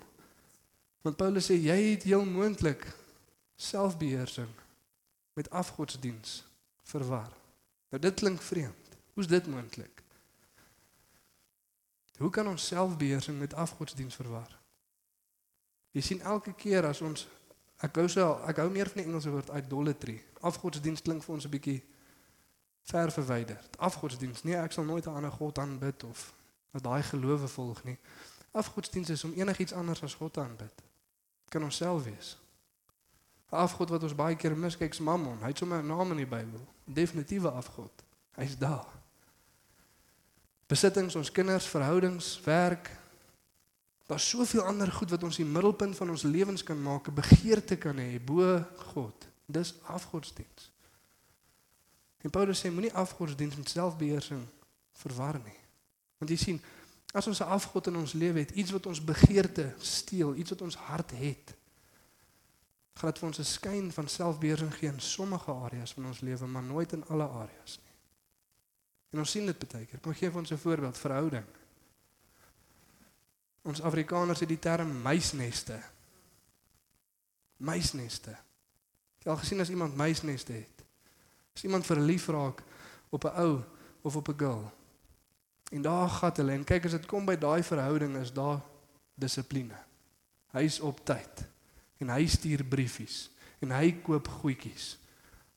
Want 1.04 1.20
Paulus 1.20 1.50
sê 1.50 1.58
jy 1.60 1.76
het 1.92 2.08
heel 2.08 2.26
moontlik 2.26 2.88
selfbeheersing 3.56 4.50
met 5.38 5.50
afgodsdiens 5.50 6.42
verwar. 6.88 7.34
Nou 7.92 8.02
dit 8.02 8.14
klink 8.20 8.42
vreemd. 8.42 8.98
Hoe's 9.14 9.30
dit 9.30 9.48
moontlik? 9.48 10.04
Hoe 12.18 12.30
kan 12.30 12.48
ons 12.48 12.66
selfbeheersing 12.68 13.38
met 13.40 13.54
afgodsdiens 13.54 14.16
verwar? 14.16 14.50
Jy 15.98 16.04
sien 16.06 16.20
elke 16.30 16.54
keer 16.54 16.86
as 16.86 17.02
ons 17.02 17.26
ek 17.82 17.96
hou 17.98 18.06
so 18.12 18.26
ek 18.50 18.60
hou 18.62 18.70
meer 18.70 18.90
van 18.92 19.02
die 19.02 19.08
Engelse 19.08 19.32
woord 19.34 19.50
idolatry. 19.58 20.20
Afgodsdiens 20.46 21.02
klink 21.02 21.24
vir 21.26 21.34
ons 21.36 21.46
'n 21.46 21.50
bietjie 21.50 21.82
ver 22.92 23.12
verwyderd. 23.12 23.78
Afgodsdiens, 23.78 24.44
nee, 24.44 24.56
ek 24.56 24.72
sal 24.72 24.86
nooit 24.86 25.08
'n 25.08 25.16
ander 25.18 25.32
god 25.32 25.58
aanbid 25.58 26.04
of 26.04 26.34
wat 26.72 26.84
daai 26.84 27.04
gelowe 27.04 27.48
volg 27.48 27.84
nie. 27.84 27.98
Afgodsdiens 28.52 29.10
is 29.10 29.24
om 29.24 29.34
enigiets 29.34 29.74
anders 29.74 30.04
as 30.04 30.14
God 30.14 30.34
te 30.34 30.40
aanbid. 30.40 30.84
Kan 31.50 31.64
onsself 31.64 32.04
wees. 32.04 32.38
'n 33.52 33.56
afgod 33.56 33.90
wat 33.90 34.04
ons 34.04 34.16
baie 34.16 34.36
keer 34.36 34.58
miskyk 34.58 34.92
is 34.92 35.00
Mammon. 35.00 35.40
Hy 35.42 35.48
het 35.48 35.58
sommer 35.58 35.84
'n 35.84 35.88
naam 35.88 36.12
in 36.12 36.18
die 36.18 36.28
Bybel. 36.28 36.68
Definitiewe 36.86 37.52
afgod. 37.52 38.04
Hy's 38.36 38.58
daar. 38.58 38.88
Besittings, 40.68 41.16
ons 41.16 41.32
kinders, 41.32 41.66
verhoudings, 41.66 42.42
werk, 42.44 42.92
Daar's 44.08 44.30
soveel 44.30 44.62
ander 44.64 44.92
goed 44.92 45.12
wat 45.12 45.24
ons 45.24 45.36
die 45.36 45.46
middelpunt 45.46 45.96
van 45.96 46.10
ons 46.10 46.24
lewens 46.24 46.64
kan 46.64 46.80
maak, 46.82 47.08
'n 47.08 47.14
begeerte 47.14 47.76
kan 47.76 47.98
hê 47.98 48.24
bo 48.24 48.64
God. 48.94 49.28
Dis 49.46 49.74
afgodsdiens. 49.84 50.72
En 52.24 52.30
Paulus 52.30 52.60
sê 52.60 52.72
moenie 52.72 52.94
afgodsdiens 52.94 53.56
met 53.56 53.70
selfbeheersing 53.70 54.48
verwar 54.92 55.40
nie. 55.44 55.60
Want 56.18 56.32
jy 56.32 56.38
sien, 56.38 56.62
as 57.12 57.28
ons 57.28 57.40
'n 57.40 57.52
afgod 57.52 57.88
in 57.88 57.96
ons 57.96 58.14
lewe 58.14 58.40
het, 58.40 58.52
iets 58.52 58.72
wat 58.72 58.86
ons 58.86 59.04
begeerte 59.04 59.74
steel, 59.78 60.36
iets 60.36 60.50
wat 60.50 60.62
ons 60.62 60.76
hart 60.76 61.12
het, 61.12 61.56
gaan 62.94 63.12
dit 63.12 63.20
vir 63.20 63.28
ons 63.28 63.40
'n 63.40 63.44
skyn 63.44 63.92
van 63.92 64.08
selfbeheersing 64.08 64.74
gee 64.74 64.90
in 64.90 65.00
sommige 65.00 65.52
areas 65.52 65.94
van 65.94 66.06
ons 66.06 66.20
lewe, 66.20 66.48
maar 66.48 66.64
nooit 66.64 66.94
in 66.94 67.06
alle 67.08 67.28
areas 67.28 67.80
nie. 67.84 67.94
En 69.10 69.20
ons 69.20 69.32
sien 69.32 69.46
dit 69.46 69.68
baie 69.68 69.86
keer. 69.86 70.00
Kom 70.00 70.12
ek 70.12 70.18
gee 70.18 70.30
vir 70.30 70.40
ons 70.40 70.52
'n 70.52 70.58
voorbeeld, 70.58 70.98
verhouding. 70.98 71.46
Ons 73.68 73.82
Afrikaners 73.84 74.40
het 74.40 74.50
die 74.50 74.60
term 74.64 74.94
muisneste. 75.04 75.76
Muisneste. 77.58 78.36
Jy 79.24 79.32
al 79.32 79.40
gesien 79.42 79.60
as 79.60 79.72
iemand 79.74 79.98
muisneste 80.00 80.54
het? 80.56 80.84
As 81.58 81.66
iemand 81.68 81.86
verlief 81.86 82.30
raak 82.32 82.62
op 83.10 83.24
'n 83.24 83.36
ou 83.44 83.64
of 84.02 84.16
op 84.16 84.28
'n 84.30 84.38
girl. 84.38 84.72
En 85.72 85.82
daar 85.82 86.10
gaan 86.10 86.32
hulle 86.36 86.52
en 86.52 86.64
kyk 86.64 86.86
as 86.86 86.92
dit 86.92 87.06
kom 87.06 87.26
by 87.26 87.36
daai 87.36 87.64
verhouding 87.64 88.16
is 88.18 88.34
daar 88.34 88.62
dissipline. 89.14 89.76
Hy's 90.52 90.80
op 90.80 91.06
tyd 91.06 91.46
en 91.98 92.10
hy 92.10 92.28
stuur 92.28 92.64
briefies 92.64 93.30
en 93.60 93.72
hy 93.72 93.92
koop 93.92 94.28
goedjies. 94.28 94.98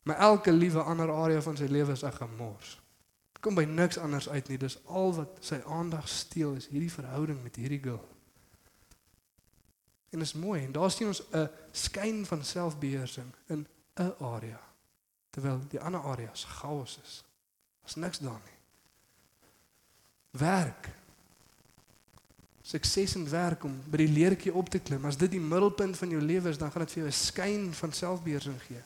Maar 0.03 0.17
elke 0.17 0.53
liewe 0.53 0.83
ander 0.83 1.13
area 1.13 1.41
van 1.41 1.57
sy 1.57 1.65
lewe 1.65 1.93
is 1.93 2.03
'n 2.03 2.13
gemors. 2.13 2.80
Kom 3.41 3.55
by 3.55 3.65
niks 3.65 3.99
anders 3.99 4.29
uit 4.29 4.49
nie. 4.49 4.59
Dis 4.59 4.79
al 4.87 5.15
wat 5.17 5.39
sy 5.41 5.61
aandag 5.67 6.09
steel 6.09 6.55
is 6.61 6.69
hierdie 6.69 6.93
verhouding 6.93 7.43
met 7.43 7.57
hierdie 7.57 7.83
girl. 7.83 8.05
En 10.11 10.21
is 10.21 10.35
mooi 10.35 10.65
en 10.65 10.73
daar 10.73 10.91
sien 10.91 11.07
ons 11.07 11.23
'n 11.33 11.49
skyn 11.73 12.27
van 12.27 12.45
selfbeheersing 12.45 13.33
in 13.47 13.67
'n 13.97 14.15
area 14.19 14.61
terwyl 15.31 15.61
die 15.69 15.81
ander 15.81 16.01
areas 16.01 16.45
chaos 16.45 16.99
is. 17.03 17.25
Daar's 17.81 17.95
niks 17.95 18.19
daar 18.19 18.41
nie. 18.45 18.59
Werk. 20.31 20.89
Sukses 22.63 23.15
in 23.15 23.29
werk 23.29 23.65
om 23.65 23.83
by 23.91 23.97
die 23.97 24.13
leertjie 24.13 24.55
op 24.55 24.69
te 24.69 24.79
klim. 24.79 25.05
As 25.05 25.17
dit 25.17 25.31
die 25.31 25.41
middelpunt 25.41 25.97
van 25.97 26.09
jou 26.09 26.21
lewe 26.23 26.49
is, 26.49 26.59
dan 26.59 26.71
gaan 26.71 26.85
dit 26.85 26.93
vir 26.93 27.03
jou 27.03 27.09
'n 27.09 27.13
skyn 27.13 27.75
van 27.75 27.93
selfbeheersing 27.93 28.63
gee. 28.63 28.83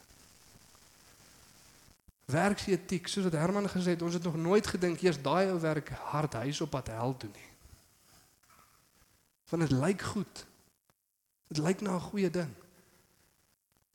Werksetiek, 2.24 3.08
soos 3.08 3.26
wat 3.28 3.36
Herman 3.36 3.68
gesê 3.68 3.92
het, 3.92 4.02
ons 4.02 4.14
het 4.16 4.22
nog 4.22 4.36
nooit 4.36 4.66
gedink 4.66 5.02
eers 5.04 5.20
daai 5.20 5.50
ou 5.52 5.58
werk 5.60 5.90
hard 6.08 6.32
huis 6.40 6.60
op 6.64 6.70
pad 6.72 6.88
hel 6.88 7.16
toe 7.16 7.28
nie. 7.28 7.50
Want 9.52 9.68
dit 9.68 9.74
lyk 9.76 10.02
goed. 10.02 10.46
Dit 11.52 11.60
lyk 11.60 11.80
na 11.80 11.96
'n 11.96 12.00
goeie 12.00 12.30
ding. 12.30 12.54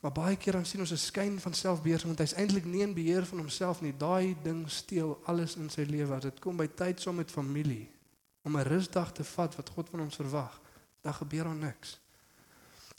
Maar 0.00 0.12
baie 0.12 0.36
keer 0.36 0.52
dan 0.52 0.64
sien 0.64 0.80
ons 0.80 0.92
'n 0.92 0.96
skyn 0.96 1.40
van 1.40 1.54
selfbeheersing 1.54 2.06
want 2.06 2.18
hy's 2.18 2.38
eintlik 2.38 2.64
nie 2.64 2.82
in 2.82 2.94
beheer 2.94 3.26
van 3.26 3.38
homself 3.38 3.80
nie. 3.80 3.96
Daai 3.96 4.36
ding 4.42 4.70
steel 4.70 5.20
alles 5.24 5.56
in 5.56 5.70
sy 5.70 5.82
lewe. 5.82 6.14
As 6.14 6.22
dit 6.22 6.38
kom 6.38 6.56
by 6.56 6.66
tyd 6.66 7.00
saam 7.00 7.14
met 7.14 7.30
familie 7.30 7.90
om 8.42 8.56
'n 8.56 8.62
rusdag 8.62 9.12
te 9.12 9.24
vat 9.24 9.56
wat 9.56 9.68
God 9.68 9.88
van 9.88 10.00
ons 10.00 10.16
verwag, 10.16 10.60
dan 11.00 11.14
gebeur 11.14 11.44
daar 11.44 11.54
niks. 11.54 12.00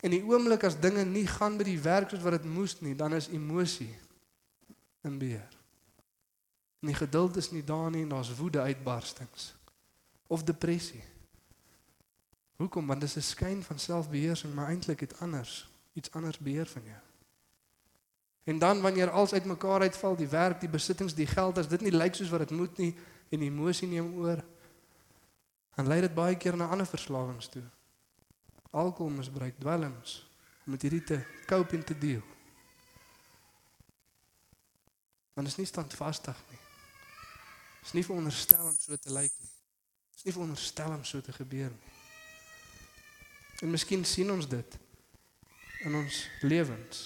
En 0.02 0.10
die 0.10 0.24
oomblik 0.24 0.64
as 0.64 0.80
dinge 0.80 1.06
nie 1.06 1.28
gaan 1.28 1.58
by 1.58 1.64
die 1.64 1.80
werk 1.80 2.10
soos 2.10 2.22
wat 2.22 2.32
dit 2.32 2.46
moes 2.46 2.80
nie, 2.82 2.96
dan 2.96 3.14
is 3.14 3.28
emosie 3.28 3.96
in 5.02 5.18
beheer. 5.18 5.58
En 6.80 6.88
die 6.88 6.96
geduld 6.96 7.36
is 7.36 7.52
nie 7.52 7.64
daar 7.64 7.90
nie 7.92 8.02
en 8.02 8.10
daar's 8.10 8.36
woede 8.36 8.62
uitbarstings 8.62 9.54
of 10.28 10.44
depressie. 10.44 11.04
Hoekom? 12.56 12.88
Want 12.88 13.02
dit 13.02 13.10
is 13.10 13.16
'n 13.16 13.30
skyn 13.30 13.64
van 13.64 13.80
selfbeheersing, 13.80 14.54
maar 14.54 14.68
eintlik 14.68 15.00
het 15.00 15.20
anders 15.20 15.72
iets 15.94 16.12
anders 16.12 16.38
beheer 16.38 16.66
van 16.66 16.82
jou. 16.84 17.00
En 18.44 18.60
dan 18.60 18.82
wanneer 18.82 19.10
alles 19.10 19.34
uitmekaar 19.34 19.82
uitval, 19.82 20.16
die 20.16 20.28
werk, 20.28 20.60
die 20.60 20.70
besittings, 20.70 21.14
die 21.16 21.28
geld, 21.28 21.58
as 21.58 21.68
dit 21.68 21.82
nie 21.82 21.92
lyk 21.92 22.16
soos 22.16 22.30
wat 22.30 22.48
dit 22.48 22.52
moet 22.58 22.78
nie 22.78 22.96
en 23.30 23.40
die 23.40 23.50
emosie 23.50 23.88
neem 23.88 24.14
oor, 24.18 24.42
dan 25.76 25.88
lei 25.88 26.02
dit 26.02 26.14
baie 26.14 26.36
keer 26.38 26.58
na 26.58 26.68
ander 26.68 26.88
verslawings 26.88 27.48
toe. 27.48 27.64
Alkoholmisbruik, 28.72 29.60
dwelms, 29.60 30.18
om 30.66 30.72
met 30.72 30.82
hierdie 30.82 31.04
te 31.04 31.22
cope 31.48 31.76
en 31.76 31.86
te 31.86 31.98
deel. 31.98 32.24
Want 35.42 35.54
dit 35.56 35.66
is 35.66 35.72
nie 35.72 35.74
standvastig 35.74 36.38
nie. 36.50 36.60
Dit 37.80 37.88
is 37.88 37.92
nie 37.98 38.04
veronderstel 38.06 38.66
om 38.66 38.76
so 38.78 38.96
te 38.96 39.10
lyk 39.10 39.32
nie. 39.42 39.50
Dit 39.50 40.20
is 40.20 40.26
nie 40.28 40.34
veronderstel 40.36 40.92
om 40.94 41.04
so 41.04 41.22
te 41.22 41.34
gebeur 41.34 41.72
nie. 41.74 41.94
En 43.66 43.72
miskien 43.74 44.06
sien 44.06 44.30
ons 44.30 44.46
dit 44.46 44.76
in 45.88 45.96
ons 45.98 46.20
lewens. 46.46 47.00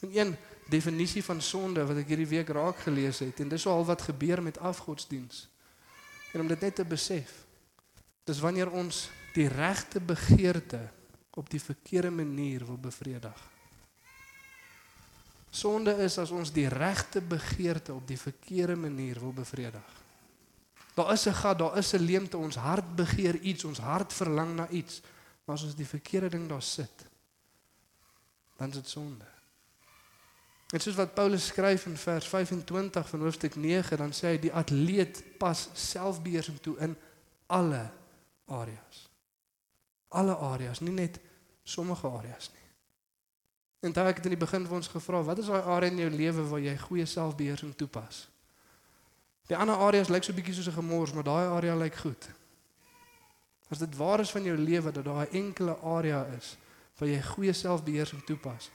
En 0.00 0.14
een 0.14 0.32
definisie 0.72 1.20
van 1.24 1.42
sonde 1.44 1.84
wat 1.84 2.00
ek 2.00 2.08
hierdie 2.14 2.30
week 2.30 2.54
raak 2.56 2.80
gelees 2.86 3.20
het 3.20 3.42
en 3.44 3.52
dis 3.52 3.66
al 3.68 3.84
wat 3.84 4.06
gebeur 4.08 4.40
met 4.42 4.56
afgodsdiens. 4.56 5.42
En 6.32 6.40
om 6.40 6.48
dit 6.48 6.64
net 6.64 6.80
te 6.80 6.88
besef. 6.88 7.34
Dis 8.24 8.40
wanneer 8.40 8.72
ons 8.72 9.10
die 9.36 9.50
regte 9.52 10.00
begeerte 10.00 10.80
op 11.36 11.52
die 11.52 11.60
verkeerde 11.60 12.14
manier 12.16 12.64
wil 12.64 12.80
bevredig. 12.80 13.44
Sonde 15.56 15.94
is 16.04 16.18
as 16.20 16.30
ons 16.36 16.50
die 16.52 16.66
regte 16.68 17.22
begeerte 17.24 17.94
op 17.94 18.04
die 18.08 18.18
verkeerde 18.20 18.76
manier 18.76 19.20
wil 19.20 19.32
bevredig. 19.32 19.92
Daar 20.96 21.12
is 21.12 21.24
'n 21.28 21.32
gat, 21.32 21.58
daar 21.58 21.78
is 21.78 21.92
'n 21.92 22.04
leemte, 22.04 22.36
ons 22.36 22.56
hart 22.56 22.96
begeer 22.96 23.36
iets, 23.40 23.64
ons 23.64 23.78
hart 23.78 24.12
verlang 24.12 24.54
na 24.54 24.68
iets, 24.68 25.00
maar 25.44 25.56
as 25.56 25.62
ons 25.62 25.74
die 25.74 25.86
verkeerde 25.86 26.28
ding 26.28 26.48
daar 26.48 26.62
sit, 26.62 27.06
dan 28.56 28.68
is 28.68 28.74
dit 28.74 28.88
sonde. 28.88 29.24
En 30.72 30.80
soos 30.80 30.94
wat 30.94 31.14
Paulus 31.14 31.46
skryf 31.46 31.86
in 31.86 31.96
vers 31.96 32.28
25 32.28 33.08
van 33.08 33.20
hoofstuk 33.20 33.56
9, 33.56 33.96
dan 33.96 34.12
sê 34.12 34.26
hy 34.26 34.38
die 34.38 34.52
atleet 34.52 35.38
pas 35.38 35.68
selfbeheersing 35.72 36.60
toe 36.60 36.78
in 36.78 36.96
alle 37.46 37.90
areas. 38.44 39.08
Alle 40.08 40.36
areas, 40.36 40.80
nie 40.80 40.92
net 40.92 41.20
sommige 41.62 42.08
areas 42.08 42.50
nie. 42.52 42.65
En 43.80 43.92
daai 43.92 44.08
ek 44.08 44.16
het 44.16 44.24
in 44.24 44.34
die 44.34 44.40
begin 44.40 44.66
vir 44.66 44.76
ons 44.76 44.88
gevra, 44.88 45.22
wat 45.22 45.38
is 45.38 45.50
daai 45.50 45.62
area 45.62 45.90
in 45.90 45.98
jou 45.98 46.10
lewe 46.10 46.48
waar 46.48 46.60
jy 46.60 46.76
goeie 46.78 47.06
selfbeheersing 47.06 47.74
toepas? 47.76 48.28
Die 49.46 49.56
ander 49.56 49.76
areas 49.76 50.08
lyk 50.10 50.24
so 50.24 50.34
bietjie 50.34 50.54
soos 50.54 50.68
'n 50.68 50.78
gemors, 50.80 51.12
maar 51.12 51.24
daai 51.24 51.46
area 51.46 51.76
lyk 51.76 51.94
goed. 51.94 52.28
As 53.70 53.78
dit 53.78 53.96
waar 53.96 54.20
is 54.20 54.30
van 54.30 54.42
jou 54.42 54.56
lewe 54.56 54.92
dat 54.92 55.04
daar 55.04 55.26
'n 55.26 55.32
enkele 55.32 55.76
area 55.76 56.24
is 56.38 56.56
waar 56.98 57.08
jy 57.08 57.22
goeie 57.22 57.52
selfbeheersing 57.52 58.24
toepas, 58.24 58.70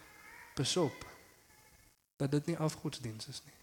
besop 0.56 1.06
dat 2.18 2.32
dit 2.32 2.46
nie 2.46 2.58
afgodsdiens 2.58 3.28
is 3.28 3.42
nie. 3.46 3.54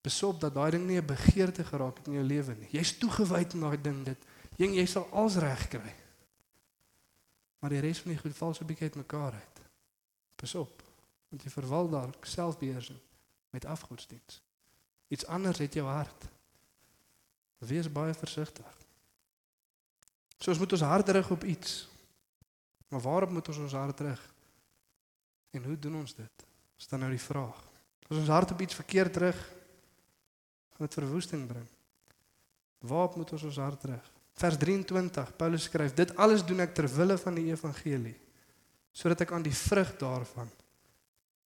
Besop 0.00 0.40
dat 0.40 0.54
daai 0.54 0.70
ding 0.70 0.86
nie 0.86 1.00
'n 1.00 1.06
begeerte 1.06 1.64
geraak 1.64 1.96
het 1.98 2.06
in 2.06 2.12
jou 2.12 2.24
lewe 2.24 2.54
nie. 2.54 2.68
Jy's 2.70 2.98
toegewy 2.98 3.46
aan 3.52 3.60
daai 3.60 3.80
ding 3.80 4.04
dit. 4.04 4.18
Jy 4.56 4.66
jy 4.66 4.86
sal 4.86 5.08
alles 5.12 5.36
reg 5.36 5.68
kry. 5.68 5.94
Maar 7.58 7.70
die 7.70 7.80
res 7.80 8.00
van 8.00 8.12
die 8.12 8.20
goed 8.20 8.36
val 8.36 8.54
so 8.54 8.64
'n 8.64 8.66
bietjie 8.66 8.88
uitmekaar 8.88 9.32
uit. 9.32 9.60
Besop 10.36 10.88
want 11.28 11.44
jy 11.44 11.50
verwal 11.52 11.88
daar 11.92 12.14
selfbeheersing 12.20 12.98
met 13.50 13.64
afgodsdiens. 13.64 14.40
Iets 15.08 15.26
anders 15.26 15.58
het 15.58 15.74
jou 15.74 15.86
hart. 15.86 16.24
Wees 17.58 17.92
baie 17.92 18.14
versigtig. 18.14 18.76
So 20.38 20.50
ons 20.50 20.58
moet 20.58 20.72
ons 20.72 20.84
hart 20.86 21.08
rig 21.08 21.30
op 21.30 21.44
iets. 21.44 21.88
Maar 22.88 23.00
waarop 23.00 23.30
moet 23.30 23.48
ons 23.48 23.58
ons 23.58 23.72
hart 23.72 23.96
terug? 23.96 24.20
En 25.50 25.64
hoe 25.64 25.78
doen 25.78 25.96
ons 25.96 26.14
dit? 26.14 26.44
Is 26.78 26.88
dan 26.88 27.00
nou 27.00 27.10
die 27.10 27.20
vraag. 27.20 27.64
As 28.08 28.16
ons 28.16 28.28
hart 28.28 28.50
op 28.50 28.60
iets 28.60 28.74
verkeerd 28.74 29.12
terug, 29.12 29.40
gaan 30.68 30.86
dit 30.86 30.94
verwoesting 30.94 31.46
bring. 31.46 31.66
Waarop 32.78 33.16
moet 33.16 33.32
ons 33.32 33.42
ons 33.42 33.56
hart 33.56 33.80
terug? 33.80 34.12
Vers 34.38 34.58
23. 34.60 35.36
Paulus 35.36 35.66
skryf: 35.66 35.94
"Dit 35.94 36.14
alles 36.16 36.44
doen 36.46 36.60
ek 36.60 36.74
ter 36.74 36.86
wille 36.94 37.18
van 37.18 37.34
die 37.34 37.48
evangelie, 37.50 38.16
sodat 38.92 39.20
ek 39.26 39.32
aan 39.32 39.42
die 39.42 39.54
vrug 39.54 39.96
daarvan 39.98 40.50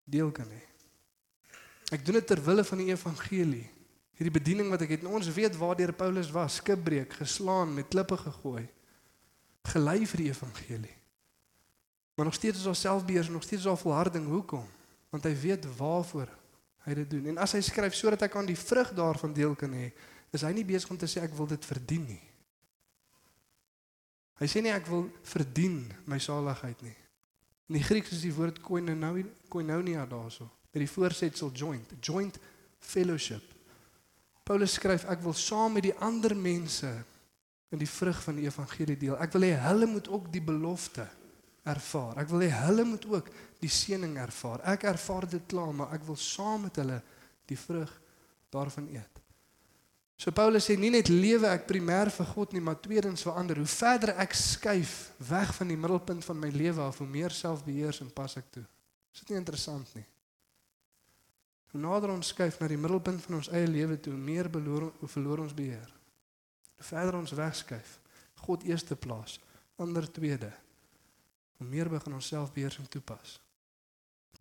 deel 0.04 0.32
kan 0.32 0.48
hê." 0.48 0.64
Ek 1.92 2.06
doen 2.06 2.20
dit 2.20 2.28
ter 2.28 2.40
wille 2.44 2.64
van 2.64 2.78
die 2.78 2.92
evangelie. 2.92 3.66
Hierdie 4.18 4.34
bediening 4.40 4.70
wat 4.74 4.82
ek 4.82 4.96
het, 4.96 5.04
ons 5.06 5.28
weet 5.30 5.56
waardeur 5.60 5.94
Paulus 5.94 6.32
was, 6.34 6.58
skipbreek, 6.58 7.14
geslaan, 7.14 7.74
met 7.74 7.88
klippe 7.88 8.18
gegooi, 8.18 8.66
gelei 9.70 10.08
vir 10.08 10.24
die 10.24 10.30
evangelie. 10.32 10.96
Maar 12.18 12.26
nog 12.26 12.34
steeds 12.34 12.58
is 12.58 12.66
daar 12.66 12.76
selfbeheersing, 12.76 13.34
nog 13.34 13.44
steeds 13.44 13.62
is 13.62 13.68
daar 13.68 13.78
volharding. 13.78 14.26
Hoekom? 14.26 14.66
Want 15.10 15.24
hy 15.24 15.36
weet 15.38 15.68
waarvoor 15.78 16.32
hy 16.88 16.94
dit 16.94 17.10
doen. 17.10 17.28
En 17.34 17.38
as 17.38 17.54
hy 17.54 17.62
skryf 17.62 17.94
sodat 17.94 18.24
hy 18.26 18.30
kan 18.32 18.48
die 18.48 18.58
vrug 18.58 18.90
daarvan 18.98 19.36
deel 19.36 19.54
kan 19.56 19.76
hê, 19.76 19.92
is 20.34 20.42
hy 20.42 20.52
nie 20.56 20.66
besig 20.66 20.90
om 20.90 20.98
te 20.98 21.08
sê 21.08 21.22
ek 21.22 21.36
wil 21.38 21.48
dit 21.52 21.66
verdien 21.66 22.08
nie. 22.10 22.27
Hy 24.38 24.48
sê 24.50 24.62
nie 24.62 24.74
ek 24.74 24.88
wil 24.92 25.08
verdien 25.26 25.82
my 26.06 26.20
saligheid 26.22 26.82
nie. 26.86 26.96
In 27.68 27.80
die 27.80 27.84
Grieks 27.84 28.14
is 28.16 28.24
die 28.24 28.34
woord 28.36 28.62
koinonia 28.64 29.26
koinonia 29.52 30.06
daarso, 30.08 30.48
met 30.72 30.84
die 30.84 30.92
voorsetsel 30.92 31.52
joint, 31.56 31.94
joint 32.04 32.38
fellowship. 32.80 33.44
Paulus 34.48 34.78
skryf 34.78 35.08
ek 35.12 35.24
wil 35.26 35.36
saam 35.36 35.76
met 35.76 35.88
die 35.90 35.96
ander 36.04 36.36
mense 36.38 36.92
in 37.74 37.82
die 37.82 37.90
vrug 37.90 38.20
van 38.24 38.38
die 38.40 38.48
evangelie 38.48 38.96
deel. 39.00 39.18
Ek 39.20 39.34
wil 39.36 39.48
hê 39.50 39.56
hulle 39.66 39.90
moet 39.92 40.08
ook 40.08 40.30
die 40.32 40.44
belofte 40.44 41.08
ervaar. 41.68 42.22
Ek 42.22 42.32
wil 42.32 42.46
hê 42.46 42.52
hulle 42.64 42.86
moet 42.88 43.08
ook 43.12 43.32
die 43.60 43.72
seëning 43.72 44.16
ervaar. 44.22 44.64
Ek 44.72 44.88
ervaar 44.88 45.28
dit 45.28 45.44
klaar, 45.52 45.74
maar 45.76 45.96
ek 45.98 46.06
wil 46.08 46.20
saam 46.20 46.68
met 46.68 46.80
hulle 46.80 47.02
die 47.50 47.60
vrug 47.60 47.92
daarvan 48.54 48.88
eet. 48.94 49.24
So 50.18 50.34
Paulus 50.34 50.66
sê 50.66 50.74
nie 50.82 50.90
net 50.90 51.12
lewe 51.14 51.46
ek 51.46 51.68
primêr 51.70 52.10
vir 52.10 52.30
God 52.34 52.54
nie, 52.56 52.62
maar 52.66 52.80
tweedens 52.82 53.22
verander. 53.22 53.60
Hoe 53.62 53.70
verder 53.70 54.16
ek 54.18 54.34
skuif 54.34 55.12
weg 55.22 55.52
van 55.54 55.70
die 55.70 55.78
middelpunt 55.78 56.26
van 56.26 56.40
my 56.42 56.50
lewe 56.50 56.82
af, 56.82 56.98
hoe 56.98 57.10
meer 57.10 57.34
selfbeheersing 57.38 58.10
pas 58.16 58.34
ek 58.40 58.48
toe. 58.56 58.64
Is 59.14 59.22
dit 59.22 59.36
nie 59.36 59.38
interessant 59.38 59.92
nie? 59.94 60.06
Hoe 61.70 61.82
nader 61.84 62.10
ons 62.10 62.32
skuif 62.34 62.58
na 62.58 62.70
die 62.72 62.80
middelpunt 62.82 63.22
van 63.28 63.38
ons 63.38 63.50
eie 63.54 63.68
lewe 63.70 64.00
toe, 64.02 64.16
hoe 64.16 64.24
meer 64.24 64.50
verloor, 64.50 64.88
hoe 64.98 65.10
verloor 65.12 65.44
ons 65.44 65.54
beheer. 65.54 65.92
Hoe 66.80 66.88
verder 66.88 67.20
ons 67.20 67.36
wegskuif, 67.38 67.92
God 68.42 68.66
eerste 68.66 68.98
plaas, 68.98 69.36
ander 69.78 70.08
tweede, 70.10 70.50
hoe 71.62 71.68
meer 71.70 71.92
begin 71.94 72.18
ons 72.18 72.32
selfbeheersing 72.34 72.90
toepas. 72.90 73.38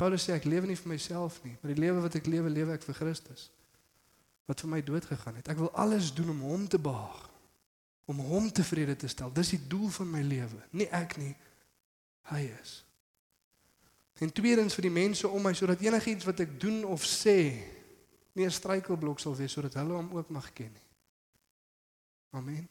Paulus 0.00 0.24
sê 0.24 0.36
ek 0.36 0.48
lewe 0.48 0.68
nie 0.70 0.76
vir 0.76 0.92
myself 0.94 1.36
nie, 1.44 1.56
maar 1.60 1.72
die 1.72 1.84
lewe 1.84 2.00
wat 2.04 2.16
ek 2.16 2.32
lewe, 2.32 2.52
lewe 2.52 2.76
ek 2.76 2.84
vir 2.88 2.96
Christus 2.96 3.50
wat 4.46 4.62
vir 4.62 4.70
my 4.70 4.82
dood 4.82 5.04
gegaan 5.04 5.38
het. 5.40 5.48
Ek 5.50 5.58
wil 5.58 5.72
alles 5.74 6.12
doen 6.14 6.30
om 6.30 6.40
hom 6.46 6.66
te 6.70 6.78
behaag. 6.78 7.22
Om 8.06 8.22
hom 8.22 8.50
tevrede 8.54 8.96
te 8.96 9.10
stel. 9.10 9.32
Dis 9.34 9.50
die 9.56 9.62
doel 9.66 9.88
van 9.98 10.10
my 10.10 10.22
lewe. 10.22 10.60
Nie 10.70 10.86
ek 10.94 11.16
nie. 11.18 11.34
Hy 12.30 12.42
is. 12.62 12.78
En 14.22 14.32
tweedens 14.32 14.74
vir 14.78 14.86
die 14.86 14.94
mense 14.94 15.28
om 15.28 15.42
my 15.42 15.52
sodat 15.54 15.82
enigiets 15.84 16.24
wat 16.24 16.40
ek 16.46 16.54
doen 16.60 16.84
of 16.88 17.04
sê 17.04 17.38
nie 18.36 18.46
'n 18.46 18.50
struikelblok 18.50 19.20
sal 19.20 19.36
wees 19.36 19.52
sodat 19.52 19.74
hulle 19.74 19.92
hom 19.92 20.10
ook 20.16 20.30
mag 20.30 20.52
ken 20.52 20.72
nie. 20.72 20.88
Amen. 22.30 22.68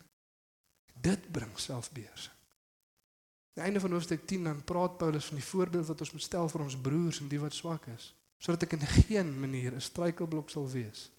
Dit 0.93 1.31
bring 1.31 1.51
selfbeheersing. 1.59 2.33
Aan 2.33 3.53
die 3.53 3.63
einde 3.63 3.79
van 3.79 3.91
hoofstuk 3.91 4.27
10 4.27 4.43
dan 4.43 4.63
praat 4.63 4.97
Paulus 4.97 5.25
van 5.25 5.35
die 5.35 5.45
voorbeeld 5.45 5.87
wat 5.87 5.99
ons 5.99 6.11
moet 6.11 6.21
stel 6.21 6.49
vir 6.49 6.61
ons 6.61 6.77
broers 6.81 7.19
en 7.19 7.27
die 7.27 7.39
wat 7.39 7.53
swak 7.53 7.87
is, 7.87 8.15
sodat 8.37 8.63
ek 8.63 8.71
in 8.71 8.87
geen 8.87 9.39
manier 9.39 9.73
'n 9.73 9.81
struikelblok 9.81 10.49
sal 10.49 10.69
wees 10.69 11.11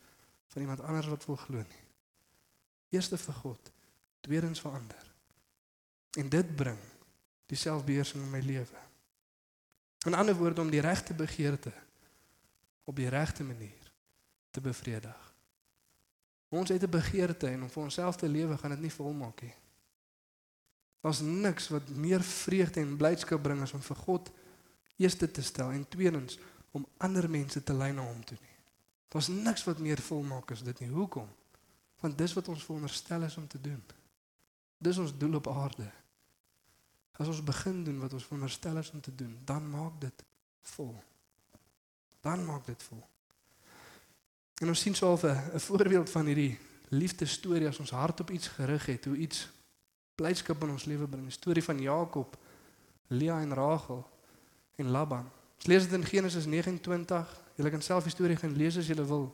van 0.46 0.62
iemand 0.62 0.80
anders 0.80 1.06
wat 1.06 1.26
wil 1.26 1.36
glo 1.36 1.56
nie. 1.56 1.84
Eerste 2.88 3.18
vir 3.18 3.34
God, 3.34 3.72
tweedens 4.20 4.60
vir 4.60 4.72
ander. 4.72 5.12
En 6.16 6.28
dit 6.28 6.56
bring 6.56 6.78
die 7.46 7.58
selfbeheersing 7.58 8.22
in 8.22 8.30
my 8.30 8.40
lewe. 8.40 8.82
In 10.06 10.14
ander 10.14 10.34
woorde 10.34 10.60
om 10.60 10.70
die 10.70 10.80
regte 10.80 11.14
begeerte 11.14 11.72
op 12.86 12.96
die 12.96 13.08
regte 13.08 13.44
manier 13.44 13.92
te 14.50 14.60
bevredig. 14.60 15.34
Ons 16.48 16.68
het 16.68 16.82
'n 16.82 16.90
begeerte 16.90 17.48
en 17.48 17.62
om 17.62 17.70
vir 17.70 17.82
onsself 17.82 18.16
te 18.16 18.28
lewe 18.28 18.58
gaan 18.58 18.70
dit 18.70 18.80
nie 18.80 18.92
volmaak 18.92 19.42
nie. 19.42 19.54
Daar's 21.00 21.20
niks 21.20 21.68
wat 21.68 21.88
meer 21.88 22.22
vreugde 22.22 22.80
en 22.80 22.96
blydskap 22.96 23.42
bring 23.42 23.60
as 23.62 23.72
om 23.72 23.82
vir 23.82 23.96
God 23.96 24.30
eerste 24.96 25.30
te 25.30 25.42
stel 25.42 25.70
en 25.70 25.88
tweedens 25.88 26.38
om 26.70 26.86
ander 26.96 27.30
mense 27.30 27.62
te 27.62 27.74
lei 27.74 27.92
na 27.92 28.02
hom 28.02 28.24
toe 28.24 28.38
nie. 28.40 28.55
Daar's 29.16 29.28
niks 29.28 29.64
wat 29.64 29.78
meer 29.78 30.00
volmaak 30.00 30.50
as 30.50 30.62
dit 30.62 30.80
nie. 30.80 30.90
Hoekom? 30.92 31.28
Want 32.00 32.18
dis 32.18 32.34
wat 32.36 32.48
ons 32.52 32.64
veronderstel 32.64 33.22
is 33.22 33.36
om 33.36 33.46
te 33.48 33.60
doen. 33.60 33.80
Dis 34.78 34.98
ons 35.00 35.14
doel 35.16 35.38
op 35.38 35.48
aarde. 35.48 35.86
As 37.16 37.30
ons 37.32 37.40
begin 37.42 37.78
doen 37.84 37.96
wat 37.98 38.12
ons 38.12 38.26
veronderstel 38.28 38.76
is 38.76 38.90
om 38.92 39.00
te 39.00 39.14
doen, 39.14 39.38
dan 39.44 39.70
maak 39.70 39.96
dit 40.00 40.24
vol. 40.74 40.92
Dan 42.20 42.44
maak 42.44 42.66
dit 42.66 42.82
vol. 42.82 43.00
En 44.60 44.68
ons 44.68 44.80
sien 44.80 44.94
so 44.94 45.16
'n 45.16 45.60
voorbeeld 45.60 46.10
van 46.10 46.26
hierdie 46.26 46.58
liefdesstorie 46.88 47.68
as 47.68 47.78
ons 47.78 47.90
hart 47.90 48.20
op 48.20 48.30
iets 48.30 48.48
gerig 48.48 48.86
het, 48.86 49.04
hoe 49.04 49.16
iets 49.16 49.48
blydskap 50.14 50.62
in 50.62 50.70
ons 50.70 50.84
lewe 50.84 51.08
bring. 51.08 51.26
'n 51.26 51.30
Storie 51.30 51.64
van 51.64 51.80
Jakob, 51.80 52.36
Lea 53.06 53.40
en 53.40 53.54
Rachel 53.54 54.10
en 54.74 54.88
Laban. 54.88 55.30
Ons 55.56 55.66
lees 55.66 55.82
dit 55.82 55.92
in 55.92 56.04
Genesis 56.04 56.44
29 56.44 57.45
Julle 57.56 57.70
kan 57.72 57.82
self 57.82 58.04
die 58.04 58.12
storie 58.12 58.36
gaan 58.36 58.56
lees 58.56 58.76
as 58.76 58.88
julle 58.90 59.04
wil. 59.08 59.26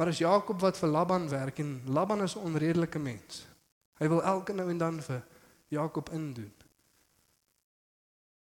Maar 0.00 0.14
as 0.14 0.18
Jakob 0.18 0.60
wat 0.60 0.78
vir 0.80 0.88
Laban 0.88 1.28
werk 1.28 1.58
en 1.60 1.82
Laban 1.86 2.22
is 2.22 2.34
'n 2.36 2.46
onredelike 2.48 2.98
mens. 2.98 3.46
Hy 3.98 4.08
wil 4.08 4.22
elke 4.22 4.52
nou 4.52 4.70
en 4.70 4.78
dan 4.78 5.02
vir 5.02 5.24
Jakob 5.68 6.10
indoen. 6.10 6.52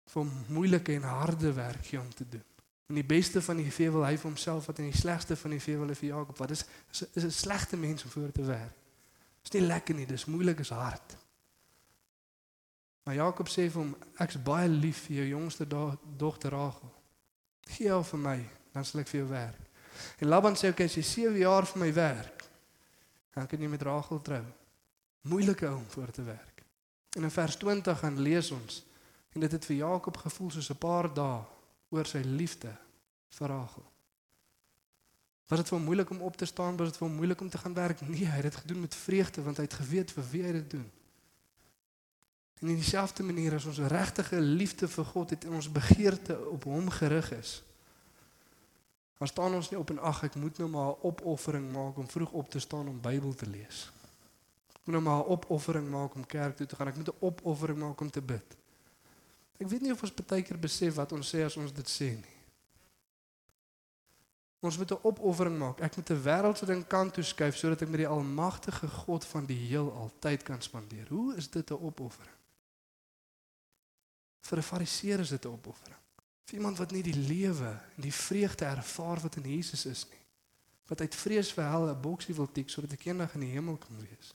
Vir 0.05 0.27
moeilike 0.49 0.95
en 0.95 1.03
harde 1.03 1.53
werk 1.53 1.85
gee 1.87 2.01
om 2.01 2.15
te 2.15 2.29
doen. 2.29 2.45
En 2.87 2.95
die 2.95 3.05
beste 3.05 3.43
van 3.43 3.57
die 3.57 3.73
vee 3.73 3.91
wil 3.91 4.05
hy 4.05 4.17
vir 4.17 4.31
homself 4.31 4.67
wat 4.67 4.79
en 4.79 4.91
die 4.91 4.97
slegste 4.97 5.37
van 5.37 5.51
die 5.51 5.61
vee 5.61 5.77
wil 5.77 5.89
hy 5.89 5.95
vir 5.95 6.09
Jakob. 6.09 6.39
Wat 6.39 6.51
is 6.51 6.65
is 6.91 7.25
'n 7.25 7.31
slegte 7.31 7.77
mens 7.77 8.05
om 8.05 8.11
voor 8.11 8.33
te 8.33 8.45
werk. 8.45 8.77
Is 9.43 9.51
nie 9.51 9.63
lekker 9.63 9.95
nie, 9.95 10.07
dis 10.07 10.25
moeilik, 10.25 10.59
is 10.59 10.69
hard. 10.69 11.17
Maar 13.05 13.15
Jakob 13.15 13.49
sê 13.49 13.71
vir 13.71 13.83
hom 13.83 13.97
ek's 14.19 14.43
baie 14.43 14.69
lief 14.69 15.07
vir 15.07 15.17
jou 15.17 15.29
jongste 15.29 15.67
dogter 16.17 16.51
Rachel. 16.51 16.93
Gee 17.61 17.91
haar 17.91 18.05
vir 18.05 18.19
my 18.19 18.51
dan 18.73 18.85
sal 18.85 19.01
ek 19.01 19.11
vir 19.13 19.21
jou 19.21 19.29
werk. 19.29 19.69
En 20.19 20.29
Laban 20.29 20.57
sê 20.57 20.71
okay, 20.73 20.89
as 20.89 20.97
jy 20.97 21.05
7 21.05 21.39
jaar 21.43 21.67
vir 21.69 21.81
my 21.83 21.91
werk, 21.95 22.45
dan 23.35 23.47
kan 23.49 23.61
jy 23.61 23.69
met 23.69 23.83
Rachel 23.83 24.21
trou. 24.25 24.45
Moeilike 25.29 25.69
om 25.71 25.85
voor 25.89 26.11
te 26.11 26.25
werk. 26.27 26.65
En 27.17 27.23
in 27.23 27.31
vers 27.31 27.57
20 27.57 27.99
gaan 27.99 28.21
lees 28.21 28.51
ons 28.51 28.83
en 29.33 29.41
dit 29.41 29.53
het 29.53 29.65
vir 29.65 29.77
Jakob 29.77 30.17
gevoel 30.17 30.51
soos 30.51 30.71
'n 30.71 30.79
paar 30.79 31.09
dae 31.15 31.41
oor 31.89 32.07
sy 32.07 32.21
liefde 32.25 32.73
vir 33.29 33.49
Rachel. 33.49 33.85
Was 35.49 35.59
dit 35.59 35.69
vir 35.69 35.79
hom 35.79 35.85
moeilik 35.85 36.11
om 36.11 36.21
op 36.21 36.37
te 36.37 36.45
staan, 36.45 36.77
was 36.77 36.89
dit 36.89 36.97
vir 36.97 37.09
hom 37.09 37.17
moeilik 37.17 37.41
om 37.41 37.49
te 37.49 37.59
gaan 37.59 37.75
werk? 37.75 38.01
Nee, 38.01 38.25
hy 38.25 38.37
het 38.37 38.43
dit 38.43 38.57
gedoen 38.57 38.81
met 38.81 38.95
vreugde 38.95 39.43
want 39.43 39.57
hy 39.57 39.63
het 39.63 39.75
geweet 39.75 40.11
vir 40.11 40.25
wie 40.31 40.43
hy 40.43 40.53
dit 40.53 40.71
doen. 40.71 40.91
En 42.61 42.69
in 42.69 42.79
dieselfde 42.79 43.23
manier 43.23 43.55
as 43.55 43.65
ons 43.65 43.79
regtige 43.79 44.41
liefde 44.41 44.89
vir 44.89 45.05
God 45.05 45.31
het 45.31 45.45
en 45.45 45.53
ons 45.59 45.73
begeerte 45.73 46.49
op 46.49 46.65
hom 46.65 46.91
gerig 46.91 47.33
is, 47.33 47.63
Maar 49.23 49.31
staan 49.31 49.55
ons 49.55 49.69
nie 49.71 49.79
op 49.79 49.91
en 49.91 49.99
ag 49.99 50.25
ek 50.27 50.35
moet 50.35 50.57
nou 50.59 50.69
maar 50.69 50.89
'n 50.89 51.03
opoffering 51.07 51.73
maak 51.73 51.97
om 51.97 52.09
vroeg 52.11 52.31
op 52.31 52.51
te 52.51 52.59
staan 52.59 52.89
om 52.89 53.01
Bybel 53.01 53.35
te 53.35 53.47
lees. 53.47 53.93
Ek 54.73 54.81
moet 54.85 54.95
nou 54.95 55.03
maar 55.03 55.23
'n 55.25 55.29
opoffering 55.29 55.91
maak 55.91 56.15
om 56.15 56.27
kerk 56.27 56.57
toe 56.57 56.67
te 56.67 56.77
gaan. 56.77 56.89
Ek 56.89 56.97
moet 56.97 57.09
'n 57.09 57.17
opoffering 57.21 57.79
maak 57.79 58.01
om 58.01 58.11
te 58.11 58.23
bid. 58.23 58.57
Ek 59.59 59.69
weet 59.69 59.81
nie 59.81 59.93
of 59.93 60.03
ons 60.03 60.15
baie 60.15 60.43
keer 60.43 60.59
besef 60.59 60.95
wat 60.95 61.13
ons 61.13 61.35
sê 61.35 61.45
as 61.45 61.57
ons 61.57 61.73
dit 61.73 61.89
sê 61.89 62.05
nie. 62.05 62.37
Ons 64.59 64.79
moet 64.79 64.91
'n 64.91 64.99
opoffering 65.03 65.59
maak. 65.59 65.81
Ek 65.81 65.97
moet 65.97 66.11
'n 66.11 66.23
wêreldse 66.23 66.67
ding 66.67 66.87
kant 66.87 67.15
toe 67.15 67.25
skuif 67.25 67.57
sodat 67.57 67.83
ek 67.83 67.89
met 67.89 67.99
die 67.99 68.09
almagtige 68.09 68.89
God 68.89 69.25
van 69.25 69.47
die 69.47 69.67
heel 69.67 69.93
altyd 69.93 70.43
kan 70.43 70.63
spandeer. 70.63 71.09
Hoe 71.09 71.37
is 71.37 71.51
dit 71.51 71.71
'n 71.71 71.75
opoffering? 71.75 72.37
Vir 74.41 74.59
'n 74.59 74.63
fariseer 74.63 75.21
is 75.21 75.29
dit 75.29 75.45
'n 75.45 75.49
opoffering. 75.49 76.02
Vir 76.45 76.59
iemand 76.59 76.79
wat 76.79 76.91
nie 76.91 77.03
die 77.03 77.17
lewe 77.17 77.71
en 77.97 78.03
die 78.03 78.13
vreugde 78.13 78.65
ervaar 78.65 79.21
wat 79.21 79.37
in 79.37 79.51
Jesus 79.57 79.87
is 79.87 80.07
nie. 80.11 80.21
Wat 80.91 81.01
uit 81.01 81.15
vrees 81.15 81.53
vir 81.53 81.65
hel 81.65 81.89
'n 81.89 82.01
boksie 82.01 82.35
wil 82.35 82.51
tik 82.53 82.71
sodat 82.71 82.93
ek 82.93 83.05
eendag 83.07 83.35
in 83.35 83.41
die 83.41 83.55
hemel 83.55 83.77
kan 83.77 83.97
wees. 84.01 84.35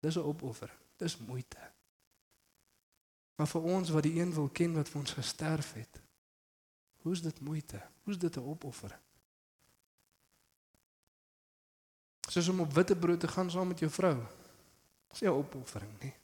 Dis 0.00 0.16
'n 0.16 0.24
opoffer. 0.24 0.70
Dis 0.96 1.18
moeite. 1.18 1.70
Maar 3.36 3.46
vir 3.46 3.62
ons 3.62 3.90
wat 3.90 4.02
die 4.02 4.20
een 4.20 4.34
wil 4.34 4.48
ken 4.48 4.74
wat 4.74 4.88
vir 4.88 5.00
ons 5.00 5.12
gesterf 5.12 5.72
het. 5.72 6.00
Hoe's 7.02 7.22
dit 7.22 7.40
moeite? 7.40 7.82
Hoe's 8.02 8.18
dit 8.18 8.36
'n 8.36 8.40
opoffer? 8.40 8.98
Soos 12.28 12.48
om 12.48 12.60
op 12.60 12.72
witbrood 12.72 13.20
te 13.20 13.28
gaan 13.28 13.50
saam 13.50 13.68
met 13.68 13.78
jou 13.78 13.90
vrou. 13.90 14.16
Dis 15.08 15.20
nie 15.20 15.30
'n 15.30 15.34
opoffering 15.34 16.00
nie. 16.00 16.14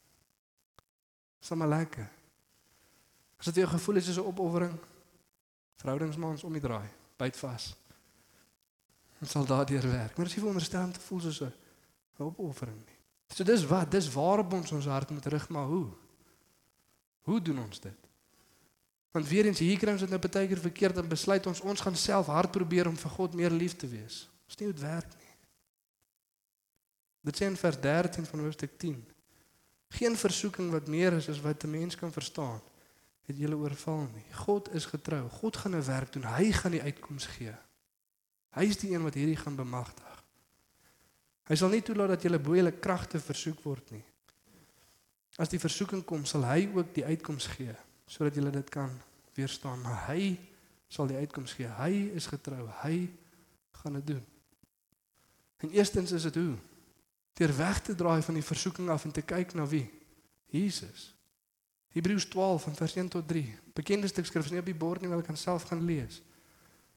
Dis 1.39 1.49
maar 1.49 1.69
lekker. 1.69 2.11
As 3.39 3.51
dit 3.51 3.63
jou 3.63 3.67
gevoel 3.71 4.01
is 4.01 4.05
soos 4.05 4.19
'n 4.19 4.27
opoffering, 4.27 4.79
verhoudingsmans 5.79 6.45
om 6.45 6.53
die 6.53 6.61
draai, 6.63 6.89
byt 7.17 7.37
vas. 7.37 7.77
Dit 9.19 9.31
sal 9.31 9.47
daardeur 9.47 9.91
werk. 9.91 10.17
Maar 10.17 10.27
as 10.27 10.35
jy 10.35 10.41
veronderstel 10.41 10.83
om 10.83 10.93
te 10.93 11.01
voel 11.01 11.21
soos 11.21 11.41
'n 11.41 11.53
opoffering 12.19 12.79
nie. 12.87 12.99
So 13.35 13.45
dis 13.45 13.65
wat, 13.67 13.91
dis 13.91 14.13
waarop 14.13 14.53
ons 14.53 14.73
ons 14.73 14.87
hart 14.87 15.11
moet 15.11 15.27
rig, 15.27 15.49
maar 15.49 15.67
hoe? 15.67 15.87
Hoe 17.29 17.43
doen 17.43 17.59
ons 17.59 17.81
dit? 17.81 18.07
Want 19.11 19.29
weer 19.29 19.47
eens 19.47 19.59
hier 19.59 19.79
kry 19.79 19.93
ons 19.93 20.01
dit 20.01 20.11
nou 20.11 20.21
baie 20.21 20.49
keer 20.49 20.59
verkeerd 20.59 20.97
en 20.97 21.09
besluit 21.09 21.47
ons 21.47 21.61
ons 21.61 21.81
gaan 21.81 21.97
self 21.97 22.27
hard 22.27 22.51
probeer 22.51 22.89
om 22.89 22.97
vir 22.97 23.11
God 23.11 23.35
meer 23.35 23.51
lief 23.51 23.77
te 23.77 23.89
wees. 23.89 24.29
Dis 24.47 24.57
nie 24.57 24.69
hoe 24.69 24.75
dit 24.75 24.85
werk 24.85 25.15
nie. 25.17 25.35
Dit 27.29 27.37
sê 27.37 27.45
in 27.45 27.57
vers 27.57 27.81
13 27.81 28.27
van 28.27 28.41
hoofstuk 28.41 28.79
10. 28.79 28.99
Geen 29.89 30.17
versoeking 30.17 30.71
wat 30.71 30.89
meer 30.89 31.13
is 31.13 31.29
as 31.29 31.41
wat 31.41 31.65
'n 31.65 31.71
mens 31.71 31.97
kan 31.97 32.13
verstaan 32.13 32.61
het 33.29 33.37
julle 33.37 33.57
oorval 33.61 34.07
nie. 34.15 34.25
God 34.33 34.71
is 34.75 34.89
getrou. 34.89 35.29
God 35.41 35.57
gaan 35.57 35.77
'n 35.77 35.85
werk 35.85 36.13
doen. 36.13 36.25
Hy 36.25 36.53
gaan 36.53 36.73
die 36.73 36.83
uitkoms 36.83 37.27
gee. 37.27 37.55
Hy 38.57 38.65
is 38.65 38.79
die 38.81 38.95
een 38.95 39.03
wat 39.03 39.15
hierdie 39.15 39.37
gaan 39.37 39.57
bemagtig. 39.57 40.25
Hy 41.49 41.57
sal 41.57 41.69
nie 41.69 41.83
toelaat 41.83 42.09
dat 42.09 42.23
julle 42.23 42.39
bo 42.39 42.57
julle 42.57 42.73
kragte 42.73 43.21
versoek 43.21 43.61
word 43.63 43.91
nie. 43.91 44.05
As 45.37 45.49
die 45.49 45.61
versoeking 45.61 46.05
kom, 46.05 46.25
sal 46.25 46.45
hy 46.45 46.69
ook 46.75 46.95
die 46.95 47.05
uitkoms 47.05 47.47
gee 47.47 47.75
sodat 48.09 48.35
julle 48.35 48.51
dit 48.51 48.69
kan 48.69 48.91
weerstaan. 49.37 49.81
Maar 49.81 50.07
hy 50.07 50.39
sal 50.89 51.07
die 51.07 51.17
uitkoms 51.17 51.53
gee. 51.53 51.69
Hy 51.69 51.93
is 52.17 52.27
getrou. 52.27 52.69
Hy 52.83 53.11
gaan 53.71 53.93
dit 53.93 54.07
doen. 54.07 54.25
En 55.59 55.71
eerstens 55.71 56.13
is 56.13 56.23
dit 56.23 56.35
hoe? 56.35 56.57
Deur 57.33 57.57
weg 57.57 57.81
te 57.81 57.95
draai 57.95 58.23
van 58.23 58.35
die 58.35 58.43
versoeking 58.43 58.89
af 58.89 59.05
en 59.05 59.13
te 59.13 59.23
kyk 59.23 59.55
na 59.55 59.67
wie? 59.67 59.91
Jesus. 60.47 61.18
Hebreërs 61.97 62.29
12 62.29 62.63
van 62.63 62.75
vers 62.75 62.97
1 62.97 63.09
tot 63.09 63.29
3. 63.29 63.45
Bekende 63.75 64.09
skrif 64.09 64.45
is 64.45 64.51
nie 64.53 64.61
op 64.61 64.69
die 64.69 64.77
bord 64.77 65.01
nie, 65.01 65.09
maar 65.09 65.23
ek 65.23 65.31
kan 65.31 65.41
self 65.41 65.69
gaan 65.71 65.85
lees. 65.89 66.21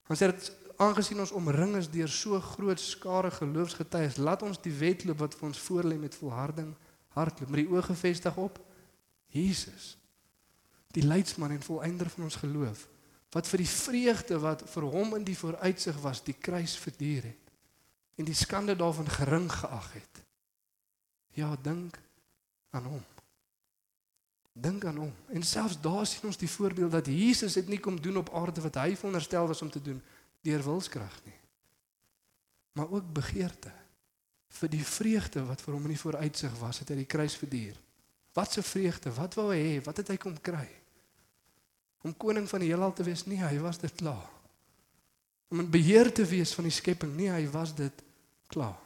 Dan 0.07 0.19
sê 0.19 0.27
dit 0.31 0.49
aangesien 0.81 1.21
ons 1.21 1.33
omring 1.37 1.75
is 1.79 1.89
deur 1.93 2.09
so 2.09 2.39
groot 2.41 2.79
skare 2.79 3.31
geloofsgetuies, 3.31 4.17
laat 4.17 4.43
ons 4.43 4.59
die 4.63 4.73
wedloop 4.73 5.21
wat 5.21 5.37
vir 5.37 5.47
ons 5.51 5.61
voorlê 5.61 5.97
met 6.01 6.17
volharding 6.17 6.73
hardloop, 7.15 7.51
met 7.51 7.63
die 7.63 7.69
oë 7.69 7.83
gefestig 7.91 8.37
op 8.41 8.57
Jesus. 9.31 9.95
Die 10.95 11.05
leidsman 11.05 11.53
en 11.55 11.63
volëinder 11.63 12.09
van 12.11 12.27
ons 12.27 12.39
geloof, 12.41 12.87
wat 13.31 13.47
vir 13.47 13.63
die 13.63 13.71
vreugde 13.71 14.39
wat 14.43 14.65
vir 14.73 14.89
hom 14.91 15.15
in 15.15 15.27
die 15.27 15.37
vooruitsig 15.37 16.01
was, 16.03 16.23
die 16.25 16.35
kruis 16.35 16.75
verduur 16.79 17.29
het 17.31 17.37
en 18.19 18.27
die 18.27 18.37
skande 18.37 18.75
daarvan 18.77 19.07
gering 19.09 19.47
geag 19.49 19.93
het. 19.93 20.19
Ja, 21.33 21.55
dink 21.63 21.95
aan 22.75 22.85
hom. 22.91 23.05
Dink 24.53 24.85
aan 24.85 24.97
hom. 24.97 25.13
En 25.31 25.43
selfs 25.43 25.79
daar 25.81 26.05
sien 26.05 26.27
ons 26.27 26.37
die 26.37 26.49
voorbeeld 26.49 26.91
dat 26.91 27.07
Jesus 27.07 27.55
het 27.55 27.67
nie 27.67 27.79
kom 27.79 28.01
doen 28.01 28.17
op 28.17 28.33
aarde 28.35 28.61
wat 28.61 28.75
hy 28.75 28.95
veronderstel 28.95 29.47
was 29.47 29.61
om 29.61 29.69
te 29.71 29.81
doen 29.81 30.01
deur 30.41 30.63
wilskrag 30.63 31.21
nie. 31.25 31.37
Maar 32.73 32.91
ook 32.91 33.13
begeerte 33.13 33.71
vir 34.51 34.71
die 34.73 34.83
vreugde 34.85 35.45
wat 35.47 35.61
vir 35.63 35.75
hom 35.75 35.87
in 35.87 35.95
die 35.95 36.01
vooruitsig 36.01 36.53
was, 36.59 36.81
het 36.81 36.91
hy 36.91 37.01
die 37.03 37.09
kruis 37.09 37.35
verduur. 37.39 37.77
Wat 38.33 38.57
'n 38.57 38.63
vreugde, 38.63 39.13
wat 39.13 39.33
wou 39.35 39.51
hy 39.53 39.59
hê? 39.59 39.83
Wat 39.83 39.97
het 39.97 40.07
hy 40.07 40.17
kom 40.17 40.35
kry? 40.41 40.67
Om 42.01 42.17
koning 42.17 42.49
van 42.49 42.59
die 42.59 42.69
heelal 42.69 42.93
te 42.93 43.03
wees? 43.03 43.25
Nee, 43.25 43.37
hy 43.37 43.59
was 43.59 43.77
dit 43.77 43.95
klaar. 43.95 44.29
Om 45.47 45.59
in 45.59 45.69
beheer 45.69 46.11
te 46.13 46.25
wees 46.25 46.53
van 46.53 46.63
die 46.63 46.73
skepping? 46.73 47.15
Nee, 47.15 47.29
hy 47.29 47.49
was 47.49 47.75
dit 47.75 48.03
klaar. 48.47 48.80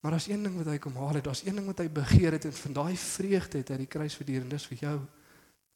Maar 0.00 0.14
daar's 0.14 0.28
een 0.30 0.42
ding 0.42 0.56
wat 0.56 0.70
hy 0.70 0.78
kom 0.78 0.96
haal 0.96 1.18
het, 1.18 1.24
daar's 1.24 1.44
een 1.44 1.58
ding 1.58 1.66
wat 1.66 1.78
hy 1.82 1.88
begeer 1.90 2.36
het 2.38 2.44
en 2.44 2.52
van 2.52 2.72
daai 2.72 2.96
vreugde 2.96 3.62
het 3.62 3.72
hy 3.74 3.78
die 3.82 3.90
kruis 3.90 4.14
verduur 4.18 4.44
en 4.44 4.52
dis 4.52 4.66
vir 4.70 4.84
jou 4.86 4.98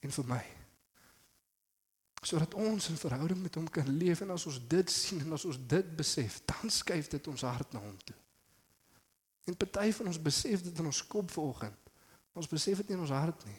en 0.02 0.14
vir 0.18 0.28
my 0.30 0.42
sodat 2.22 2.54
ons 2.54 2.88
in 2.88 2.96
verhouding 2.96 3.40
met 3.42 3.54
hom 3.58 3.66
kan 3.70 3.88
leef 3.98 4.20
en 4.22 4.30
as 4.30 4.46
ons 4.46 4.60
dit 4.70 4.90
sien 4.94 5.20
en 5.24 5.34
as 5.34 5.44
ons 5.48 5.58
dit 5.68 5.88
besef, 5.98 6.38
dan 6.46 6.70
skuif 6.70 7.08
dit 7.10 7.28
ons 7.28 7.44
hart 7.48 7.74
na 7.74 7.82
hom 7.82 7.96
toe. 8.06 8.16
En 9.50 9.58
party 9.58 9.88
van 9.96 10.12
ons 10.12 10.20
besef 10.22 10.62
dit 10.62 10.78
in 10.78 10.86
ons 10.86 11.02
kop 11.10 11.32
vanoggend. 11.34 11.90
Ons 12.38 12.48
besef 12.48 12.78
dit 12.78 12.92
nie 12.92 12.96
in 12.96 13.02
ons 13.02 13.14
hart 13.14 13.42
nie. 13.48 13.58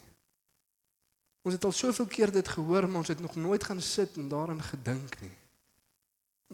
Ons 1.44 1.58
het 1.58 1.66
al 1.68 1.76
soveel 1.76 2.08
keer 2.08 2.32
dit 2.32 2.48
gehoor, 2.48 2.88
maar 2.88 3.04
ons 3.04 3.12
het 3.12 3.20
nog 3.20 3.36
nooit 3.36 3.64
gaan 3.64 3.82
sit 3.84 4.16
en 4.16 4.32
daarin 4.32 4.62
gedink 4.64 5.20
nie. 5.20 5.34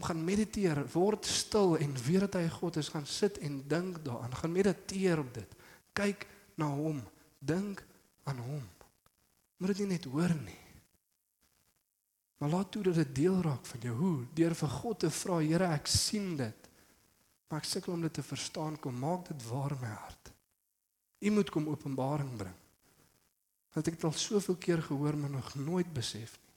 Om 0.00 0.06
gaan 0.08 0.22
mediteer, 0.24 0.78
word 0.94 1.26
stil 1.28 1.74
en 1.76 1.90
weet 2.06 2.22
dat 2.24 2.38
hy 2.40 2.46
God 2.48 2.78
is, 2.80 2.88
gaan 2.88 3.04
sit 3.04 3.36
en 3.44 3.58
dink 3.68 3.98
daaraan, 4.00 4.32
gaan 4.32 4.52
mediteer 4.54 5.20
op 5.20 5.28
dit. 5.36 5.50
Kyk 5.92 6.24
na 6.56 6.70
hom, 6.72 7.02
dink 7.36 7.82
aan 8.24 8.40
hom. 8.40 8.64
Moet 9.60 9.74
dit 9.74 9.82
nie 9.84 9.90
net 9.98 10.08
hoor 10.08 10.32
nie. 10.40 10.56
Maar 12.40 12.54
laat 12.54 12.72
toe 12.72 12.82
dat 12.88 12.96
dit 13.02 13.14
deel 13.14 13.42
raak 13.44 13.66
van 13.68 13.84
jou. 13.84 13.94
Hoe? 13.98 14.16
Deur 14.32 14.56
vir 14.56 14.72
God 14.80 15.02
te 15.04 15.10
vra, 15.12 15.42
Here, 15.44 15.68
ek 15.76 15.92
sien 15.92 16.32
dit. 16.40 16.68
Maar 17.50 17.60
ek 17.60 17.68
sukkel 17.68 17.92
om 17.92 18.08
dit 18.08 18.14
te 18.16 18.24
verstaan. 18.24 18.78
Kom 18.80 18.96
maak 18.96 19.28
dit 19.28 19.48
waar 19.50 19.76
in 19.76 19.82
my 19.82 19.92
hart. 19.92 20.32
U 21.20 21.30
moet 21.36 21.52
kom 21.52 21.68
openbaring 21.68 22.32
bring. 22.40 22.56
Want 23.76 23.92
ek 23.92 24.00
het 24.00 24.08
al 24.08 24.16
soveel 24.16 24.56
keer 24.56 24.80
gehoor 24.82 25.20
maar 25.20 25.36
nog 25.36 25.52
nooit 25.60 25.92
besef 25.92 26.38
nie. 26.40 26.49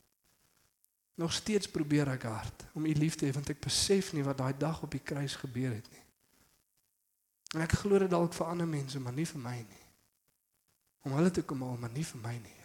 Nog 1.15 1.33
steeds 1.33 1.69
probeer 1.69 2.09
ek 2.15 2.23
hard 2.23 2.65
om 2.73 2.85
u 2.85 2.93
lief 2.97 3.15
te 3.15 3.27
hê 3.27 3.33
want 3.35 3.49
ek 3.53 3.61
besef 3.61 4.13
nie 4.13 4.25
wat 4.25 4.37
daai 4.37 4.57
dag 4.57 4.81
op 4.81 4.91
die 4.91 5.03
kruis 5.03 5.35
gebeur 5.35 5.75
het 5.75 5.91
nie. 5.91 6.01
En 7.53 7.61
ek 7.61 7.77
glo 7.83 7.99
dit 8.01 8.09
dalk 8.09 8.33
vir 8.33 8.49
ander 8.49 8.67
mense, 8.67 8.99
maar 8.99 9.13
nie 9.13 9.27
vir 9.29 9.41
my 9.41 9.57
nie. 9.61 9.85
Om 11.05 11.13
hulle 11.19 11.31
te 11.31 11.43
kom 11.45 11.61
haal, 11.61 11.77
maar 11.77 11.93
nie 11.93 12.05
vir 12.07 12.21
my 12.23 12.33
nie. 12.41 12.59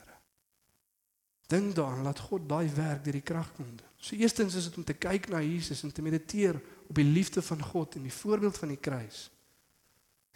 Dink 1.49 1.75
daaraan 1.75 2.03
laat 2.03 2.19
God 2.19 2.45
daai 2.49 2.69
werk 2.77 3.05
deur 3.05 3.17
die 3.17 3.25
krag 3.25 3.49
kom 3.57 3.65
doen. 3.65 3.87
So 3.97 4.17
eerstens 4.17 4.55
is 4.55 4.67
dit 4.69 4.75
om 4.77 4.85
te 4.85 4.93
kyk 5.01 5.31
na 5.33 5.41
Jesus 5.41 5.81
en 5.83 5.93
te 5.93 6.05
mediteer 6.05 6.59
op 6.89 6.99
die 7.01 7.07
liefde 7.09 7.43
van 7.43 7.63
God 7.65 7.97
en 7.97 8.05
die 8.05 8.13
voorbeeld 8.13 8.59
van 8.59 8.75
die 8.75 8.77
kruis. 8.77 9.31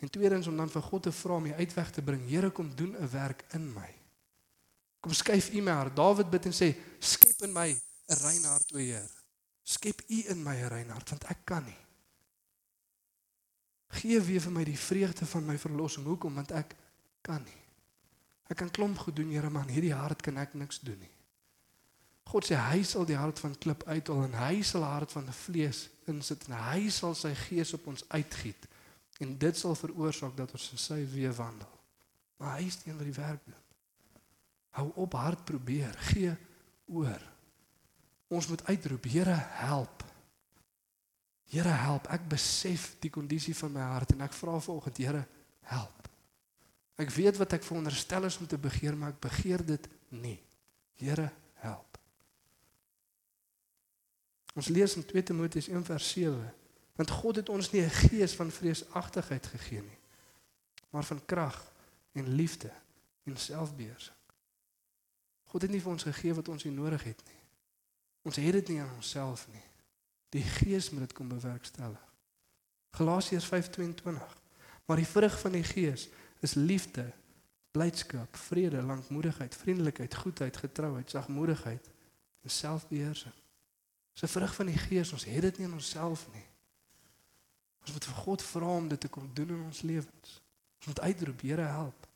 En 0.00 0.10
tweedens 0.10 0.48
om 0.48 0.56
dan 0.56 0.72
vir 0.72 0.82
God 0.82 1.02
te 1.02 1.12
vra 1.12 1.36
om 1.36 1.50
die 1.50 1.54
uitweg 1.54 1.90
te 1.92 2.02
bring. 2.02 2.24
Here 2.28 2.50
kom 2.50 2.72
doen 2.74 2.96
'n 2.96 3.10
werk 3.12 3.44
in 3.52 3.72
my. 3.72 3.92
Kom 5.00 5.12
skuif 5.12 5.52
U 5.52 5.60
my 5.60 5.70
hart. 5.70 5.96
Dawid 5.96 6.30
bid 6.30 6.44
en 6.44 6.52
sê 6.52 6.74
skep 6.98 7.42
in 7.42 7.52
my 7.52 7.76
'n 8.12 8.22
rein 8.22 8.44
hart 8.44 8.72
o 8.72 8.78
Heer. 8.78 9.10
Skep 9.62 10.02
U 10.08 10.18
in 10.32 10.42
my 10.42 10.56
'n 10.56 10.68
rein 10.68 10.90
hart 10.90 11.10
want 11.10 11.24
ek 11.24 11.44
kan 11.44 11.64
nie. 11.64 11.80
Gee 13.88 14.20
weer 14.20 14.40
vir 14.40 14.52
my 14.52 14.64
die 14.64 14.78
vreugde 14.78 15.26
van 15.26 15.44
my 15.46 15.58
verlossing. 15.58 16.06
Hoekom? 16.06 16.34
Want 16.34 16.50
ek 16.50 16.76
kan 17.20 17.42
nie. 17.42 17.60
Ek 18.48 18.56
kan 18.56 18.70
klomp 18.70 18.98
goed 18.98 19.16
doen, 19.16 19.30
Here, 19.30 19.50
maar 19.50 19.68
hierdie 19.68 19.94
hart 19.94 20.22
kan 20.22 20.36
ek 20.36 20.54
niks 20.54 20.80
doen 20.80 20.98
nie. 20.98 21.10
God 22.24 22.46
sê 22.48 22.56
hy 22.56 22.82
sal 22.86 23.04
die 23.04 23.16
hart 23.18 23.40
van 23.42 23.56
klip 23.58 23.82
uithaal 23.84 24.24
en 24.24 24.36
hy 24.40 24.62
sal 24.64 24.84
hart 24.86 25.12
van 25.12 25.26
vlees 25.36 25.88
insit 26.08 26.46
en 26.48 26.56
hy 26.70 26.86
sal 26.90 27.16
sy 27.18 27.34
gees 27.48 27.74
op 27.76 27.86
ons 27.92 28.04
uitgiet 28.08 28.68
en 29.20 29.34
dit 29.38 29.58
sal 29.58 29.76
veroorsaak 29.78 30.36
dat 30.36 30.54
ons 30.56 30.70
in 30.72 30.80
sy 30.80 31.00
weë 31.12 31.34
wandel. 31.36 31.74
Maar 32.40 32.56
hy 32.58 32.70
is 32.70 32.78
die 32.80 32.90
een 32.90 32.98
wat 32.98 33.10
die 33.10 33.18
werk 33.18 33.44
doen. 33.44 33.60
Hou 34.78 34.86
op 35.04 35.14
hard 35.18 35.44
probeer, 35.44 35.92
gee 36.10 36.32
oor. 36.88 37.31
Ons 38.32 38.48
moet 38.48 38.64
uitroep, 38.64 39.04
Here, 39.04 39.36
help. 39.60 40.04
Here, 41.52 41.68
help. 41.68 42.08
Ek 42.08 42.24
besef 42.32 42.94
die 43.04 43.10
kondisie 43.12 43.54
van 43.56 43.74
my 43.74 43.84
hart 43.92 44.14
en 44.14 44.24
ek 44.24 44.36
vra 44.36 44.56
vanoggend, 44.56 45.00
Here, 45.02 45.26
help. 45.68 46.08
Ek 47.02 47.12
weet 47.12 47.36
wat 47.40 47.56
ek 47.58 47.66
veronderstel 47.66 48.28
is 48.28 48.38
om 48.40 48.48
te 48.48 48.60
begeer, 48.60 48.96
maar 48.96 49.12
ek 49.12 49.20
begeer 49.26 49.64
dit 49.66 49.88
nie. 50.16 50.38
Here, 51.00 51.28
help. 51.64 51.98
Ons 54.56 54.68
lees 54.72 54.96
in 54.96 55.04
2 55.08 55.22
Timoteus 55.32 55.68
1:7, 55.68 56.32
want 56.96 57.10
God 57.10 57.36
het 57.40 57.48
ons 57.48 57.70
nie 57.72 57.84
'n 57.84 57.90
gees 58.08 58.34
van 58.36 58.50
vreesagtigheid 58.50 59.46
gegee 59.46 59.82
nie, 59.82 60.00
maar 60.90 61.04
van 61.04 61.24
krag 61.24 61.72
en 62.12 62.28
liefde 62.28 62.70
en 63.24 63.36
selfbeheersing. 63.36 64.16
God 65.44 65.62
het 65.62 65.70
nie 65.70 65.80
vir 65.80 65.92
ons 65.92 66.02
gegee 66.02 66.34
wat 66.34 66.48
ons 66.48 66.64
nie 66.64 66.74
nodig 66.74 67.04
het 67.04 67.22
nie. 67.26 67.41
Ons 68.22 68.36
het 68.36 68.52
dit 68.52 68.68
nie 68.68 68.80
aan 68.80 68.94
onsself 68.94 69.48
nie. 69.52 69.64
Die 70.28 70.42
Gees 70.42 70.90
moet 70.90 71.00
dit 71.00 71.12
kom 71.12 71.28
bewerkstellig. 71.28 72.12
Galasiërs 72.90 73.46
5:22. 73.46 74.36
Maar 74.84 74.96
die 74.96 75.06
vrug 75.06 75.40
van 75.40 75.52
die 75.52 75.64
Gees 75.64 76.08
is 76.40 76.54
liefde, 76.54 77.12
blydskap, 77.70 78.36
vrede, 78.36 78.82
lankmoedigheid, 78.82 79.56
vriendelikheid, 79.56 80.14
goedheid, 80.14 80.56
getrouheid, 80.56 81.10
sagmoedigheid 81.10 81.90
en 82.42 82.50
selfbeheersing. 82.50 83.34
Dis 84.12 84.22
'n 84.22 84.32
vrug 84.32 84.54
van 84.54 84.66
die 84.66 84.78
Gees. 84.78 85.12
Ons 85.12 85.24
het 85.24 85.40
dit 85.40 85.58
nie 85.58 85.66
in 85.66 85.72
onsself 85.72 86.26
nie. 86.32 86.46
Ons 87.80 87.92
moet 87.92 88.04
vir 88.04 88.14
God 88.14 88.42
vra 88.42 88.66
om 88.66 88.88
dit 88.88 89.00
te 89.00 89.08
kom 89.08 89.30
doen 89.34 89.48
in 89.48 89.62
ons 89.62 89.82
lewens. 89.82 90.42
Ons 90.76 90.86
moet 90.86 91.00
uitroep, 91.00 91.40
Here, 91.40 91.62
help. 91.62 92.06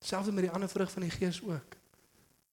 Selfs 0.00 0.30
met 0.30 0.44
die 0.44 0.50
ander 0.50 0.68
vrug 0.68 0.90
van 0.90 1.02
die 1.02 1.10
Gees 1.10 1.42
ook. 1.42 1.76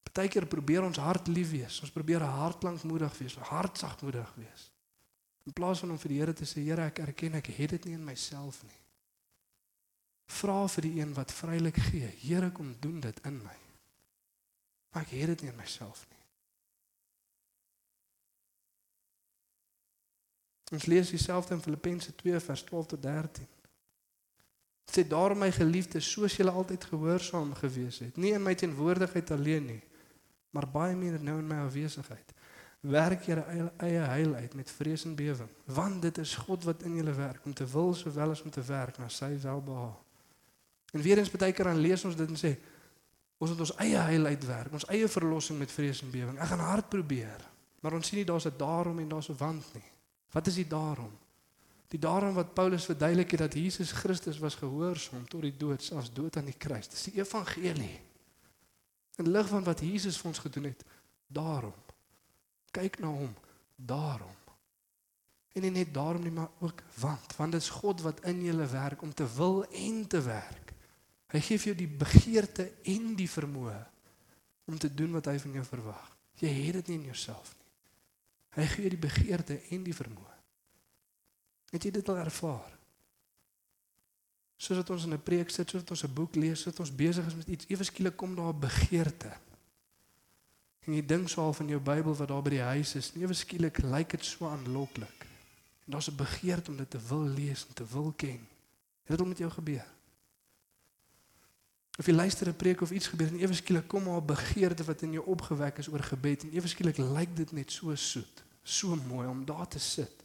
Partykeer 0.04 0.45
probeer 0.45 0.84
ons 0.84 0.97
hart 0.97 1.28
lief 1.28 1.52
wees. 1.52 1.80
Ons 1.82 1.91
probeer 1.91 2.22
'n 2.22 2.38
hart 2.41 2.64
lankmoedig 2.64 3.18
wees, 3.18 3.38
'n 3.38 3.49
hart 3.54 3.78
sagmoedig 3.78 4.34
wees. 4.36 4.72
In 5.45 5.54
plaas 5.54 5.80
van 5.80 5.91
om 5.91 5.99
vir 5.99 6.10
die 6.10 6.20
Here 6.20 6.34
te 6.34 6.45
sê, 6.45 6.64
Here, 6.64 6.86
ek 6.86 6.99
erken 6.99 7.34
ek 7.34 7.47
het 7.47 7.70
dit 7.70 7.86
nie 7.86 7.93
in 7.93 8.04
myself 8.06 8.64
nie. 8.64 8.80
Vra 10.26 10.68
vir 10.68 10.82
die 10.82 10.99
een 10.99 11.14
wat 11.14 11.32
vrylik 11.32 11.78
gee. 11.78 12.08
Here 12.22 12.52
kom 12.52 12.76
doen 12.80 12.99
dit 12.99 13.20
in 13.26 13.38
my. 13.43 13.58
Maar 14.91 15.04
ek 15.04 15.10
het 15.10 15.28
dit 15.28 15.41
nie 15.41 15.52
in 15.52 15.58
myself 15.60 16.06
nie. 16.10 16.22
Ons 20.72 20.86
lees 20.88 21.10
dieselfde 21.10 21.54
in 21.54 21.62
Filippense 21.62 22.16
2 22.16 22.39
vers 22.39 22.64
12 22.64 22.86
tot 22.93 23.02
13. 23.04 23.47
Dit 24.86 24.95
sê 24.95 25.04
daarom 25.08 25.39
my 25.43 25.52
geliefdes, 25.52 26.08
soos 26.12 26.38
julle 26.39 26.52
altyd 26.52 26.84
gehoorsaam 26.93 27.52
gewees 27.60 27.99
het, 27.99 28.18
nie 28.18 28.32
in 28.36 28.43
my 28.43 28.56
teenwoordigheid 28.56 29.32
alleen 29.36 29.68
nie, 29.68 29.82
maar 30.52 30.68
baie 30.68 30.95
meer 30.95 31.20
nou 31.24 31.38
in 31.39 31.47
my 31.47 31.62
afwesigheid. 31.66 32.34
Werk 32.82 33.28
julle 33.30 33.43
eie, 33.78 33.99
heil 34.10 34.34
uit 34.36 34.54
met 34.58 34.72
vrees 34.72 35.06
en 35.06 35.16
bewering, 35.16 35.49
want 35.66 36.02
dit 36.02 36.18
is 36.18 36.36
God 36.36 36.64
wat 36.66 36.84
in 36.84 36.95
julle 36.97 37.14
werk 37.14 37.45
om 37.45 37.54
te 37.54 37.68
wil 37.70 37.93
sowel 37.93 38.34
as 38.34 38.41
om 38.41 38.49
te 38.49 38.64
werk 38.66 38.97
na 38.97 39.10
sy 39.10 39.36
welbehae. 39.41 39.93
En 40.91 41.02
weer 41.02 41.22
eens 41.22 41.32
baie 41.32 41.54
keer 41.54 41.70
dan 41.70 41.80
lees 41.80 42.04
ons 42.06 42.18
dit 42.18 42.30
en 42.30 42.39
sê 42.39 42.56
ons 43.41 43.49
moet 43.49 43.64
ons 43.64 43.76
eie 43.82 44.02
heil 44.10 44.26
uitwerk, 44.26 44.74
ons 44.74 44.89
eie 44.93 45.08
verlossing 45.08 45.60
met 45.62 45.72
vrees 45.72 46.02
en 46.02 46.12
bewering. 46.12 46.39
Ek 46.41 46.52
gaan 46.52 46.66
hard 46.66 46.89
probeer, 46.89 47.47
maar 47.82 47.95
ons 47.97 48.08
sien 48.08 48.20
nie 48.20 48.28
daar's 48.28 48.45
'n 48.45 48.58
daarom 48.58 48.99
en 48.99 49.10
daar's 49.10 49.30
'n 49.30 49.38
want 49.38 49.74
nie. 49.74 49.89
Wat 50.32 50.47
is 50.47 50.56
die 50.56 50.68
daarom? 50.68 51.12
Die 51.91 51.99
daarom 51.99 52.34
wat 52.34 52.54
Paulus 52.54 52.86
verduidelik 52.86 53.32
het 53.32 53.39
dat 53.39 53.54
Jesus 53.54 53.91
Christus 53.91 54.39
was 54.39 54.56
gehoorsaam 54.56 55.28
tot 55.28 55.41
die 55.41 55.58
dood, 55.58 55.84
selfs 55.84 56.14
dood 56.14 56.38
aan 56.38 56.45
die 56.45 56.58
kruis. 56.58 56.88
Dis 56.88 57.04
die 57.04 57.20
evangelie. 57.20 57.99
In 59.22 59.30
lig 59.30 59.47
van 59.51 59.65
wat 59.67 59.84
Jesus 59.86 60.17
vir 60.17 60.32
ons 60.32 60.41
gedoen 60.41 60.69
het, 60.72 60.86
daarom 61.30 61.78
kyk 62.72 63.01
na 63.03 63.11
hom, 63.11 63.34
daarom. 63.76 64.38
En 65.51 65.65
nie 65.65 65.74
net 65.76 65.93
daarom 65.93 66.24
nie, 66.24 66.32
maar 66.32 66.49
ook 66.63 66.80
want, 67.03 67.36
want 67.36 67.51
dit 67.51 67.61
is 67.61 67.74
God 67.82 68.01
wat 68.05 68.24
in 68.32 68.39
julle 68.45 68.65
werk 68.72 69.01
om 69.03 69.13
te 69.13 69.28
wil 69.36 69.65
en 69.67 70.05
te 70.07 70.22
werk. 70.24 70.72
Hy 71.32 71.39
gee 71.43 71.59
vir 71.59 71.72
jou 71.72 71.78
die 71.84 71.91
begeerte 71.99 72.67
en 72.93 73.13
die 73.19 73.30
vermoë 73.30 73.80
om 74.72 74.80
te 74.80 74.91
doen 74.93 75.11
wat 75.17 75.28
hy 75.28 75.38
van 75.43 75.57
jou 75.59 75.65
verwag. 75.67 76.07
Jy 76.39 76.51
het 76.55 76.80
dit 76.80 76.91
nie 76.91 76.99
in 77.01 77.09
jouself 77.11 77.51
nie. 77.57 77.69
Hy 78.55 78.67
gee 78.72 78.91
die 78.91 78.99
begeerte 78.99 79.59
en 79.76 79.84
die 79.84 79.95
vermoë. 79.95 80.38
Het 81.72 81.88
jy 81.88 81.91
dit 81.99 82.09
al 82.11 82.24
ervaar? 82.24 82.72
Soos 84.62 84.78
dat 84.78 84.89
ons 84.93 85.05
in 85.05 85.14
'n 85.14 85.24
preek 85.24 85.49
sit, 85.49 85.70
soos 85.70 85.82
dat 85.82 85.89
ons 85.89 86.03
'n 86.03 86.14
boek 86.14 86.36
lees, 86.36 86.62
soos 86.62 86.76
dat 86.76 86.80
ons 86.80 86.95
besig 86.95 87.26
is 87.26 87.36
met 87.36 87.47
iets, 87.47 87.66
ewe 87.68 87.84
skielik 87.84 88.16
kom 88.16 88.36
daar 88.36 88.53
'n 88.53 88.59
begeerte. 88.59 89.32
En 90.86 90.93
jy 90.93 91.05
dink 91.05 91.30
so 91.30 91.41
al 91.41 91.53
van 91.53 91.68
jou 91.68 91.80
Bybel 91.80 92.16
wat 92.16 92.28
daar 92.28 92.41
by 92.41 92.49
die 92.49 92.62
huis 92.62 92.95
is, 92.95 93.12
ewe 93.16 93.34
skielik 93.34 93.82
lyk 93.82 94.09
dit 94.09 94.26
so 94.26 94.47
aanloklik. 94.47 95.26
En 95.86 95.91
daar's 95.91 96.09
'n 96.09 96.16
begeerte 96.16 96.72
om 96.72 96.78
dit 96.78 96.89
te 96.89 96.99
wil 97.07 97.24
lees 97.24 97.66
en 97.68 97.74
te 97.74 97.86
wil 97.86 98.14
ken. 98.16 98.47
Het 99.03 99.18
dit 99.18 99.20
al 99.20 99.26
met 99.26 99.38
jou 99.38 99.51
gebeur? 99.51 99.88
Of 101.97 102.05
jy 102.05 102.14
luister 102.14 102.47
'n 102.47 102.55
preek 102.55 102.82
of 102.82 102.91
iets 102.91 103.07
gebeur 103.07 103.28
en 103.28 103.39
ewe 103.39 103.53
skielik 103.53 103.88
kom 103.88 104.03
maar 104.03 104.22
'n 104.22 104.26
begeerte 104.26 104.84
wat 104.84 105.01
in 105.01 105.12
jou 105.12 105.26
opgewek 105.26 105.78
is 105.78 105.88
oor 105.88 106.03
gebed 106.03 106.43
en 106.43 106.53
ewe 106.53 106.68
skielik 106.68 106.97
lyk 106.97 107.36
dit 107.36 107.51
net 107.51 107.72
so 107.72 107.95
soet, 107.95 108.43
so 108.64 108.95
mooi 108.95 109.28
om 109.28 109.45
daar 109.45 109.68
te 109.68 109.80
sit 109.80 110.24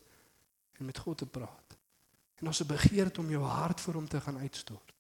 en 0.72 0.84
met 0.84 0.98
God 0.98 1.18
te 1.18 1.26
praat. 1.26 1.65
En 2.40 2.46
ons 2.46 2.60
'n 2.62 2.66
begeerte 2.66 3.20
om 3.20 3.30
jou 3.30 3.44
hart 3.44 3.80
vir 3.80 3.94
hom 3.94 4.08
te 4.08 4.20
gaan 4.20 4.38
uitstort. 4.38 4.96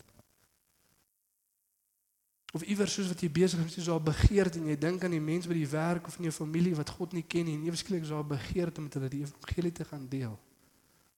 Of 2.52 2.62
iewers 2.62 2.94
soos 2.94 3.08
wat 3.08 3.20
jy 3.20 3.28
besig 3.30 3.64
is, 3.66 3.76
is 3.76 3.84
daar 3.84 4.02
begeerte 4.02 4.58
en 4.58 4.70
jy 4.70 4.78
dink 4.78 5.04
aan 5.04 5.10
die 5.10 5.20
mense 5.20 5.48
by 5.48 5.54
die 5.54 5.68
werk 5.68 6.06
of 6.06 6.16
in 6.16 6.28
jou 6.30 6.32
familie 6.32 6.74
wat 6.74 6.90
God 6.96 7.12
nie 7.12 7.24
ken 7.26 7.44
nie 7.44 7.56
en 7.58 7.66
ewe 7.66 7.76
skielik 7.76 8.06
is 8.06 8.12
daar 8.14 8.24
begeerte 8.24 8.80
om 8.80 8.86
met 8.86 8.94
hulle 8.94 9.10
die 9.12 9.20
evangelie 9.26 9.72
te 9.72 9.84
gaan 9.84 10.08
deel. 10.08 10.38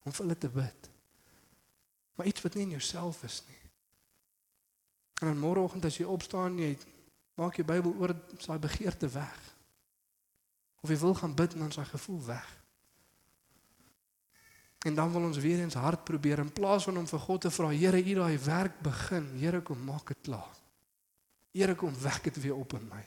Om 0.02 0.12
vir 0.12 0.24
hulle 0.24 0.38
te 0.38 0.48
bid. 0.48 0.90
Maar 2.14 2.26
iets 2.26 2.42
wat 2.42 2.54
nie 2.54 2.62
in 2.62 2.74
jouself 2.74 3.22
is 3.22 3.42
nie. 3.46 3.60
En 5.20 5.26
dan 5.30 5.38
môreoggend 5.38 5.84
as 5.84 5.98
jy 5.98 6.06
opstaan, 6.10 6.58
jy 6.58 6.72
maak 7.38 7.58
jou 7.58 7.66
Bybel 7.66 7.94
oor 8.00 8.14
daai 8.46 8.58
begeerte 8.58 9.10
weg. 9.14 9.38
Of 10.82 10.90
jy 10.90 10.98
wil 10.98 11.14
gaan 11.14 11.34
bid 11.34 11.54
en 11.54 11.58
dan 11.58 11.68
is 11.68 11.78
daai 11.78 11.90
gevoel 11.92 12.24
weg. 12.26 12.48
En 14.86 14.94
dan 14.94 15.12
wil 15.12 15.22
ons 15.22 15.38
weer 15.38 15.58
eens 15.58 15.74
hard 15.74 16.04
probeer 16.04 16.38
in 16.38 16.52
plaas 16.52 16.84
van 16.84 16.98
om 16.98 17.06
vir 17.06 17.18
God 17.18 17.40
te 17.40 17.50
vra, 17.50 17.70
Here, 17.74 17.98
U 17.98 18.14
daai 18.14 18.38
werk 18.38 18.80
begin. 18.82 19.26
Here, 19.38 19.60
kom 19.62 19.84
maak 19.84 20.12
dit 20.14 20.20
klaar. 20.22 20.54
Here, 21.52 21.74
kom 21.74 21.94
wek 22.02 22.22
dit 22.24 22.40
weer 22.42 22.54
op 22.54 22.72
in 22.78 22.86
my. 22.88 23.04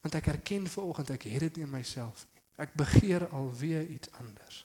Want 0.00 0.14
ek 0.14 0.30
erken 0.32 0.66
vanoggend 0.66 1.10
ek 1.10 1.26
het 1.28 1.48
dit 1.48 1.56
nie 1.56 1.66
in 1.66 1.74
myself 1.74 2.24
nie. 2.32 2.42
Ek 2.64 2.72
begeer 2.74 3.28
alweer 3.28 3.84
iets 3.86 4.10
anders. 4.22 4.64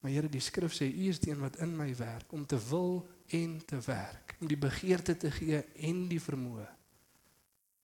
Maar 0.00 0.12
Here, 0.12 0.28
die 0.28 0.42
skrif 0.44 0.76
sê 0.76 0.90
U 0.90 1.08
is 1.08 1.22
die 1.22 1.32
een 1.32 1.40
wat 1.40 1.56
in 1.64 1.76
my 1.76 1.88
werk 1.96 2.32
om 2.32 2.46
te 2.46 2.58
wil 2.68 3.06
en 3.34 3.58
te 3.66 3.80
werk, 3.86 4.36
om 4.40 4.48
die 4.48 4.60
begeerte 4.60 5.16
te 5.16 5.30
gee 5.30 5.62
en 5.88 6.04
die 6.08 6.20
vermoë 6.22 6.68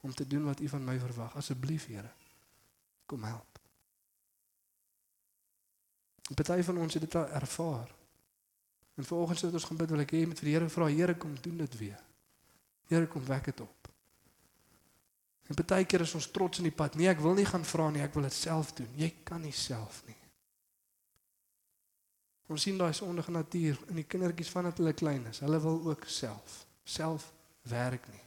om 0.04 0.14
te 0.14 0.26
doen 0.26 0.44
wat 0.44 0.60
U 0.60 0.68
van 0.68 0.84
my 0.84 0.98
verwag. 1.00 1.36
Asseblief, 1.40 1.86
Here, 1.86 2.10
kom 3.06 3.24
help. 3.24 3.53
Party 6.32 6.62
van 6.62 6.78
ons 6.78 6.94
het 6.94 7.02
dit 7.02 7.14
al 7.14 7.28
ervaar. 7.28 7.90
En 8.94 9.04
vanoggend 9.04 9.38
sit 9.38 9.52
ons 9.52 9.64
gaan 9.64 9.76
bid, 9.76 9.90
wil 9.90 10.04
ek 10.04 10.12
hê 10.14 10.26
met 10.26 10.40
die 10.40 10.54
Here 10.54 10.68
vra, 10.68 10.86
Here, 10.88 11.16
kom 11.18 11.34
doen 11.40 11.56
dit 11.56 11.78
weer. 11.78 12.00
Here, 12.88 13.06
kom 13.06 13.24
wek 13.26 13.44
dit 13.44 13.60
op. 13.60 13.90
En 15.44 15.58
baie 15.60 15.84
keer 15.84 16.00
is 16.00 16.14
ons 16.16 16.30
trots 16.32 16.58
in 16.58 16.70
die 16.70 16.72
pad. 16.72 16.94
Nee, 16.96 17.10
ek 17.12 17.20
wil 17.20 17.36
nie 17.36 17.44
gaan 17.44 17.64
vra 17.68 17.90
nie, 17.92 18.00
ek 18.00 18.14
wil 18.16 18.24
dit 18.24 18.36
self 18.36 18.72
doen. 18.78 18.88
Jy 18.96 19.10
kan 19.28 19.42
nie 19.44 19.52
self 19.52 20.00
nie. 20.08 20.16
Ons 22.48 22.64
sien 22.64 22.78
daai 22.80 22.92
sondige 22.96 23.32
natuur 23.32 23.80
in 23.92 24.00
die 24.00 24.08
kindertjies 24.08 24.52
vandat 24.52 24.80
hulle 24.80 24.92
klein 24.96 25.24
is. 25.28 25.42
Hulle 25.44 25.60
wil 25.60 25.80
ook 25.90 26.08
self, 26.08 26.62
self 26.84 27.30
werk 27.68 28.08
nie. 28.12 28.24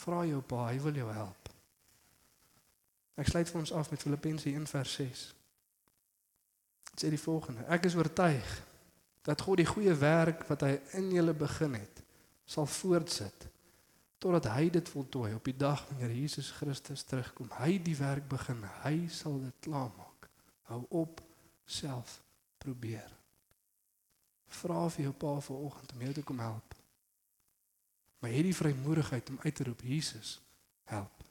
Vra 0.00 0.22
jou 0.28 0.40
pa, 0.44 0.66
hy 0.70 0.80
wil 0.84 1.00
jou 1.00 1.08
help. 1.12 1.50
Ek 3.20 3.28
sluit 3.28 3.48
vir 3.48 3.60
ons 3.60 3.72
af 3.76 3.90
met 3.92 4.00
Filippense 4.00 4.48
1:6. 4.48 5.26
Dit 5.32 5.39
sê 7.00 7.10
die 7.12 7.20
volgende: 7.20 7.64
Ek 7.72 7.88
is 7.88 7.96
oortuig 7.96 8.50
dat 9.24 9.40
God 9.40 9.60
die 9.60 9.68
goeie 9.68 9.94
werk 9.96 10.44
wat 10.48 10.64
hy 10.66 10.74
in 10.98 11.10
julle 11.14 11.34
begin 11.36 11.76
het, 11.80 12.02
sal 12.44 12.68
voortsit 12.68 13.48
totdat 14.20 14.50
hy 14.52 14.68
dit 14.68 14.88
voltooi 14.92 15.32
op 15.32 15.46
die 15.48 15.56
dag 15.56 15.80
wanneer 15.88 16.12
Jesus 16.12 16.50
Christus 16.52 17.06
terugkom. 17.08 17.48
Hy 17.56 17.78
die 17.80 17.96
werk 17.96 18.26
begin, 18.28 18.60
hy 18.82 19.08
sal 19.08 19.38
dit 19.40 19.62
klaarmaak. 19.64 20.28
Hou 20.68 20.82
op 21.02 21.22
self 21.64 22.18
probeer. 22.60 23.08
Vra 24.60 24.82
vir 24.92 25.06
jou 25.06 25.14
pa 25.16 25.32
vanoggend 25.40 25.94
om 25.94 26.04
jou 26.04 26.12
te 26.18 26.26
kom 26.26 26.42
help. 26.44 26.76
Maar 28.20 28.34
hê 28.36 28.44
die 28.44 28.56
vrymoedigheid 28.56 29.32
om 29.32 29.40
uit 29.40 29.54
te 29.56 29.64
roep 29.64 29.80
Jesus, 29.88 30.36
help. 30.92 31.29